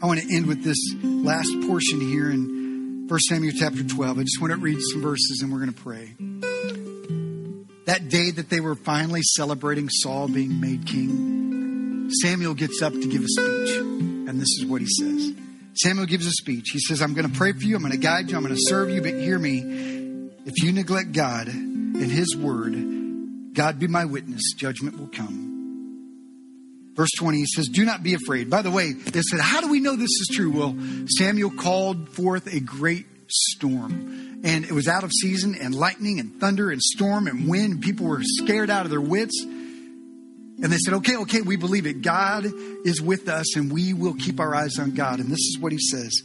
I 0.00 0.06
want 0.06 0.20
to 0.20 0.36
end 0.36 0.46
with 0.46 0.62
this 0.62 0.78
last 1.02 1.50
portion 1.66 2.00
here 2.00 2.30
in 2.30 2.57
1 3.08 3.18
Samuel 3.20 3.54
chapter 3.56 3.82
12. 3.82 4.18
I 4.18 4.22
just 4.22 4.38
want 4.38 4.52
to 4.52 4.58
read 4.58 4.78
some 4.92 5.00
verses 5.00 5.40
and 5.40 5.50
we're 5.50 5.60
going 5.60 5.72
to 5.72 5.80
pray. 5.80 6.14
That 7.86 8.10
day 8.10 8.32
that 8.32 8.50
they 8.50 8.60
were 8.60 8.74
finally 8.74 9.22
celebrating 9.22 9.88
Saul 9.88 10.28
being 10.28 10.60
made 10.60 10.86
king, 10.86 12.10
Samuel 12.20 12.52
gets 12.52 12.82
up 12.82 12.92
to 12.92 13.06
give 13.06 13.22
a 13.22 13.28
speech. 13.28 13.76
And 13.78 14.38
this 14.38 14.48
is 14.58 14.66
what 14.66 14.82
he 14.82 14.86
says 14.86 15.32
Samuel 15.72 16.04
gives 16.04 16.26
a 16.26 16.32
speech. 16.32 16.66
He 16.70 16.80
says, 16.80 17.00
I'm 17.00 17.14
going 17.14 17.26
to 17.26 17.34
pray 17.34 17.52
for 17.52 17.62
you, 17.62 17.76
I'm 17.76 17.80
going 17.82 17.92
to 17.92 17.98
guide 17.98 18.30
you, 18.30 18.36
I'm 18.36 18.42
going 18.42 18.54
to 18.54 18.60
serve 18.60 18.90
you, 18.90 19.00
but 19.00 19.14
hear 19.14 19.38
me. 19.38 19.60
If 20.44 20.62
you 20.62 20.72
neglect 20.72 21.12
God 21.12 21.48
and 21.48 21.96
his 21.96 22.36
word, 22.36 22.74
God 23.54 23.78
be 23.78 23.86
my 23.86 24.04
witness, 24.04 24.52
judgment 24.54 24.98
will 24.98 25.08
come. 25.08 25.57
Verse 26.98 27.10
20, 27.16 27.38
he 27.38 27.46
says, 27.46 27.68
Do 27.68 27.84
not 27.84 28.02
be 28.02 28.14
afraid. 28.14 28.50
By 28.50 28.62
the 28.62 28.72
way, 28.72 28.92
they 28.92 29.22
said, 29.22 29.38
How 29.38 29.60
do 29.60 29.70
we 29.70 29.78
know 29.78 29.94
this 29.94 30.10
is 30.10 30.30
true? 30.32 30.50
Well, 30.50 30.76
Samuel 31.16 31.52
called 31.52 32.08
forth 32.08 32.52
a 32.52 32.58
great 32.58 33.06
storm. 33.28 34.40
And 34.42 34.64
it 34.64 34.72
was 34.72 34.88
out 34.88 35.04
of 35.04 35.12
season, 35.12 35.54
and 35.54 35.76
lightning, 35.76 36.18
and 36.18 36.40
thunder, 36.40 36.72
and 36.72 36.82
storm, 36.82 37.28
and 37.28 37.48
wind. 37.48 37.82
People 37.82 38.06
were 38.06 38.20
scared 38.24 38.68
out 38.68 38.84
of 38.84 38.90
their 38.90 39.00
wits. 39.00 39.40
And 39.44 40.64
they 40.64 40.76
said, 40.78 40.94
okay, 40.94 41.16
okay, 41.18 41.40
we 41.40 41.54
believe 41.54 41.86
it. 41.86 42.02
God 42.02 42.46
is 42.84 43.00
with 43.00 43.28
us 43.28 43.56
and 43.56 43.72
we 43.72 43.94
will 43.94 44.14
keep 44.14 44.40
our 44.40 44.56
eyes 44.56 44.76
on 44.80 44.92
God. 44.92 45.20
And 45.20 45.28
this 45.28 45.38
is 45.38 45.56
what 45.60 45.70
he 45.70 45.78
says. 45.78 46.24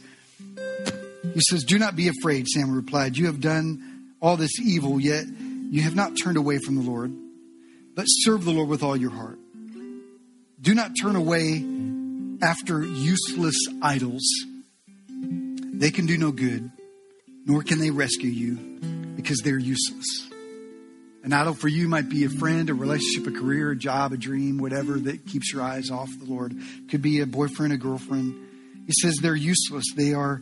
He 1.34 1.40
says, 1.48 1.62
Do 1.62 1.78
not 1.78 1.94
be 1.94 2.08
afraid, 2.08 2.48
Samuel 2.48 2.74
replied. 2.74 3.16
You 3.16 3.26
have 3.26 3.40
done 3.40 4.12
all 4.20 4.36
this 4.36 4.58
evil, 4.58 4.98
yet 4.98 5.24
you 5.70 5.82
have 5.82 5.94
not 5.94 6.14
turned 6.20 6.36
away 6.36 6.58
from 6.58 6.74
the 6.74 6.82
Lord, 6.82 7.12
but 7.94 8.06
serve 8.06 8.44
the 8.44 8.50
Lord 8.50 8.68
with 8.68 8.82
all 8.82 8.96
your 8.96 9.10
heart. 9.10 9.38
Do 10.64 10.74
not 10.74 10.92
turn 10.98 11.14
away 11.14 11.62
after 12.40 12.82
useless 12.82 13.54
idols. 13.82 14.22
They 15.10 15.90
can 15.90 16.06
do 16.06 16.16
no 16.16 16.32
good, 16.32 16.70
nor 17.44 17.62
can 17.62 17.80
they 17.80 17.90
rescue 17.90 18.30
you 18.30 18.56
because 19.14 19.40
they're 19.40 19.58
useless. 19.58 20.26
An 21.22 21.34
idol 21.34 21.52
for 21.52 21.68
you 21.68 21.86
might 21.86 22.08
be 22.08 22.24
a 22.24 22.30
friend, 22.30 22.70
a 22.70 22.74
relationship, 22.74 23.26
a 23.26 23.38
career, 23.38 23.72
a 23.72 23.76
job, 23.76 24.14
a 24.14 24.16
dream, 24.16 24.56
whatever 24.56 24.98
that 25.00 25.26
keeps 25.26 25.52
your 25.52 25.60
eyes 25.60 25.90
off 25.90 26.08
the 26.18 26.24
Lord. 26.24 26.56
Could 26.88 27.02
be 27.02 27.20
a 27.20 27.26
boyfriend, 27.26 27.74
a 27.74 27.76
girlfriend. 27.76 28.34
He 28.86 28.94
says 29.02 29.18
they're 29.20 29.36
useless. 29.36 29.84
They 29.94 30.14
are 30.14 30.40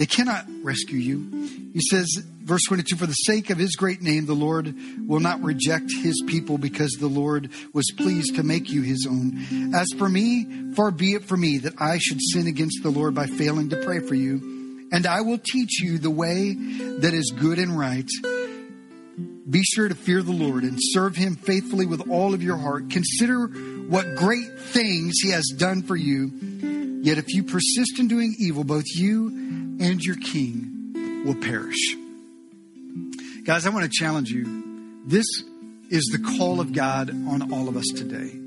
they 0.00 0.06
cannot 0.06 0.46
rescue 0.62 0.98
you. 0.98 1.70
He 1.74 1.80
says, 1.90 2.08
verse 2.24 2.62
22, 2.68 2.96
for 2.96 3.04
the 3.04 3.12
sake 3.12 3.50
of 3.50 3.58
his 3.58 3.76
great 3.76 4.00
name, 4.00 4.24
the 4.24 4.32
Lord 4.32 4.74
will 5.06 5.20
not 5.20 5.42
reject 5.42 5.92
his 5.92 6.22
people 6.26 6.56
because 6.56 6.92
the 6.92 7.06
Lord 7.06 7.50
was 7.74 7.84
pleased 7.98 8.36
to 8.36 8.42
make 8.42 8.70
you 8.70 8.80
his 8.80 9.06
own. 9.06 9.74
As 9.74 9.86
for 9.98 10.08
me, 10.08 10.72
far 10.74 10.90
be 10.90 11.12
it 11.12 11.24
from 11.24 11.42
me 11.42 11.58
that 11.58 11.74
I 11.78 11.98
should 11.98 12.16
sin 12.32 12.46
against 12.46 12.82
the 12.82 12.88
Lord 12.88 13.14
by 13.14 13.26
failing 13.26 13.68
to 13.68 13.76
pray 13.84 14.00
for 14.00 14.14
you. 14.14 14.88
And 14.90 15.06
I 15.06 15.20
will 15.20 15.36
teach 15.36 15.82
you 15.82 15.98
the 15.98 16.10
way 16.10 16.54
that 16.54 17.12
is 17.12 17.34
good 17.38 17.58
and 17.58 17.78
right. 17.78 18.08
Be 19.50 19.62
sure 19.62 19.86
to 19.86 19.94
fear 19.94 20.22
the 20.22 20.32
Lord 20.32 20.62
and 20.62 20.78
serve 20.80 21.14
him 21.14 21.36
faithfully 21.36 21.84
with 21.84 22.08
all 22.08 22.32
of 22.32 22.42
your 22.42 22.56
heart. 22.56 22.88
Consider 22.88 23.48
what 23.48 24.14
great 24.16 24.58
things 24.58 25.16
he 25.22 25.32
has 25.32 25.52
done 25.58 25.82
for 25.82 25.94
you. 25.94 26.30
Yet 27.02 27.18
if 27.18 27.34
you 27.34 27.42
persist 27.42 27.98
in 27.98 28.08
doing 28.08 28.34
evil, 28.38 28.64
both 28.64 28.86
you 28.94 29.50
and 29.80 30.00
your 30.02 30.16
king 30.16 31.22
will 31.24 31.34
perish. 31.34 31.96
Guys, 33.44 33.66
I 33.66 33.70
want 33.70 33.90
to 33.90 33.90
challenge 33.90 34.30
you. 34.30 35.02
This 35.06 35.26
is 35.90 36.04
the 36.12 36.36
call 36.38 36.60
of 36.60 36.72
God 36.72 37.10
on 37.10 37.52
all 37.52 37.68
of 37.68 37.76
us 37.76 37.86
today. 37.86 38.38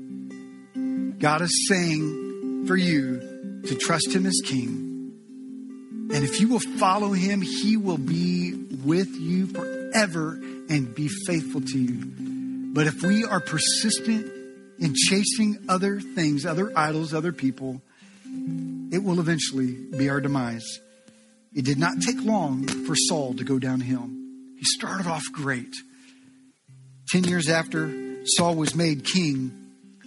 God 1.18 1.42
is 1.42 1.66
saying 1.68 2.66
for 2.66 2.76
you 2.76 3.62
to 3.66 3.74
trust 3.74 4.14
him 4.14 4.26
as 4.26 4.40
king. 4.44 5.12
And 6.12 6.22
if 6.22 6.40
you 6.40 6.48
will 6.48 6.60
follow 6.60 7.12
him, 7.12 7.42
he 7.42 7.76
will 7.76 7.98
be 7.98 8.54
with 8.84 9.08
you 9.16 9.46
forever 9.48 10.34
and 10.68 10.94
be 10.94 11.08
faithful 11.26 11.60
to 11.60 11.78
you. 11.78 12.12
But 12.72 12.86
if 12.86 13.02
we 13.02 13.24
are 13.24 13.40
persistent 13.40 14.30
in 14.78 14.94
chasing 14.94 15.58
other 15.68 16.00
things, 16.00 16.46
other 16.46 16.72
idols, 16.76 17.14
other 17.14 17.32
people, 17.32 17.80
it 18.24 19.02
will 19.02 19.20
eventually 19.20 19.72
be 19.72 20.08
our 20.08 20.20
demise. 20.20 20.80
It 21.54 21.64
did 21.64 21.78
not 21.78 22.00
take 22.00 22.22
long 22.22 22.66
for 22.66 22.96
Saul 22.96 23.34
to 23.34 23.44
go 23.44 23.58
downhill. 23.58 24.08
He 24.58 24.64
started 24.64 25.06
off 25.06 25.22
great. 25.32 25.74
Ten 27.08 27.24
years 27.24 27.48
after 27.48 28.24
Saul 28.24 28.56
was 28.56 28.74
made 28.74 29.04
king, 29.04 29.52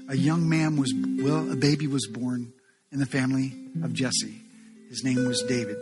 a 0.09 0.17
young 0.17 0.49
man 0.49 0.77
was, 0.77 0.93
well, 0.93 1.51
a 1.51 1.55
baby 1.55 1.87
was 1.87 2.07
born 2.07 2.51
in 2.91 2.99
the 2.99 3.05
family 3.05 3.53
of 3.83 3.93
Jesse. 3.93 4.41
His 4.89 5.03
name 5.03 5.25
was 5.25 5.41
David. 5.43 5.77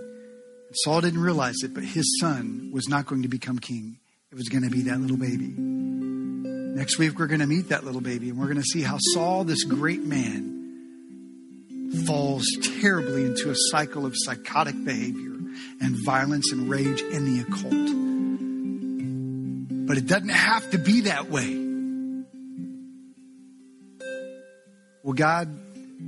Saul 0.83 1.01
didn't 1.01 1.21
realize 1.21 1.55
it, 1.63 1.73
but 1.73 1.83
his 1.83 2.19
son 2.19 2.69
was 2.73 2.87
not 2.87 3.05
going 3.05 3.21
to 3.23 3.27
become 3.27 3.57
king. 3.57 3.97
It 4.31 4.35
was 4.35 4.49
going 4.49 4.63
to 4.63 4.69
be 4.69 4.83
that 4.83 4.99
little 4.99 5.17
baby. 5.17 5.47
Next 5.47 6.99
week, 6.99 7.17
we're 7.17 7.27
going 7.27 7.39
to 7.39 7.47
meet 7.47 7.69
that 7.69 7.85
little 7.85 8.01
baby, 8.01 8.29
and 8.29 8.37
we're 8.37 8.47
going 8.47 8.57
to 8.57 8.63
see 8.63 8.81
how 8.81 8.97
Saul, 8.99 9.45
this 9.45 9.63
great 9.63 10.03
man, 10.03 10.51
falls 12.05 12.45
terribly 12.81 13.25
into 13.25 13.49
a 13.49 13.55
cycle 13.55 14.05
of 14.05 14.13
psychotic 14.15 14.75
behavior 14.83 15.34
and 15.81 15.95
violence 16.05 16.51
and 16.51 16.69
rage 16.69 17.01
in 17.01 17.25
the 17.25 17.41
occult. 17.41 18.05
But 19.87 19.97
it 19.97 20.07
doesn't 20.07 20.29
have 20.29 20.69
to 20.71 20.77
be 20.77 21.01
that 21.01 21.29
way. 21.29 21.63
Well, 25.03 25.13
God 25.13 25.49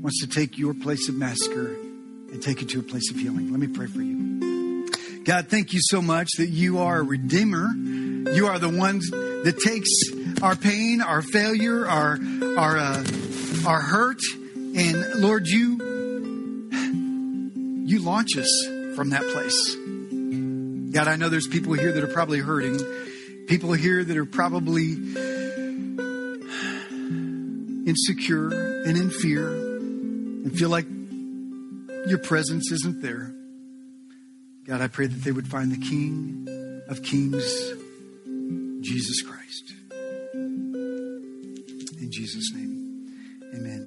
wants 0.01 0.21
to 0.21 0.27
take 0.27 0.57
your 0.57 0.73
place 0.73 1.07
of 1.07 1.15
massacre 1.15 1.75
and 2.31 2.41
take 2.41 2.61
it 2.61 2.69
to 2.69 2.79
a 2.79 2.83
place 2.83 3.11
of 3.11 3.17
healing. 3.17 3.51
Let 3.51 3.59
me 3.59 3.67
pray 3.67 3.87
for 3.87 4.01
you. 4.01 4.87
God, 5.23 5.49
thank 5.49 5.73
you 5.73 5.79
so 5.81 6.01
much 6.01 6.29
that 6.37 6.47
you 6.47 6.79
are 6.79 6.99
a 6.99 7.03
redeemer. 7.03 7.67
You 8.33 8.47
are 8.47 8.59
the 8.59 8.69
ones 8.69 9.09
that 9.11 9.59
takes 9.63 9.89
our 10.41 10.55
pain, 10.55 11.01
our 11.01 11.21
failure, 11.21 11.87
our 11.87 12.17
our 12.57 12.77
uh, 12.77 13.05
our 13.65 13.81
hurt, 13.81 14.21
and 14.55 15.15
Lord, 15.15 15.47
you 15.47 15.77
you 17.85 17.99
launch 17.99 18.37
us 18.37 18.67
from 18.97 19.11
that 19.11 19.21
place. 19.27 19.75
God, 20.91 21.07
I 21.07 21.17
know 21.17 21.29
there's 21.29 21.45
people 21.45 21.73
here 21.73 21.91
that 21.91 22.03
are 22.03 22.11
probably 22.11 22.39
hurting, 22.39 22.79
people 23.45 23.71
here 23.73 24.03
that 24.03 24.17
are 24.17 24.25
probably 24.25 24.93
insecure 27.85 28.47
and 28.87 28.97
in 28.97 29.11
fear 29.11 29.49
and 29.49 30.51
feel 30.57 30.69
like 30.69 30.87
your 32.07 32.17
presence 32.17 32.71
isn't 32.71 33.03
there. 33.03 33.35
God, 34.65 34.81
I 34.81 34.87
pray 34.87 35.05
that 35.05 35.23
they 35.23 35.31
would 35.31 35.47
find 35.47 35.71
the 35.71 35.77
King 35.77 36.47
of 36.89 37.03
Kings, 37.03 37.45
Jesus 38.81 39.21
Christ. 39.21 39.73
In 40.33 42.09
Jesus' 42.09 42.51
name, 42.51 43.13
amen. 43.53 43.86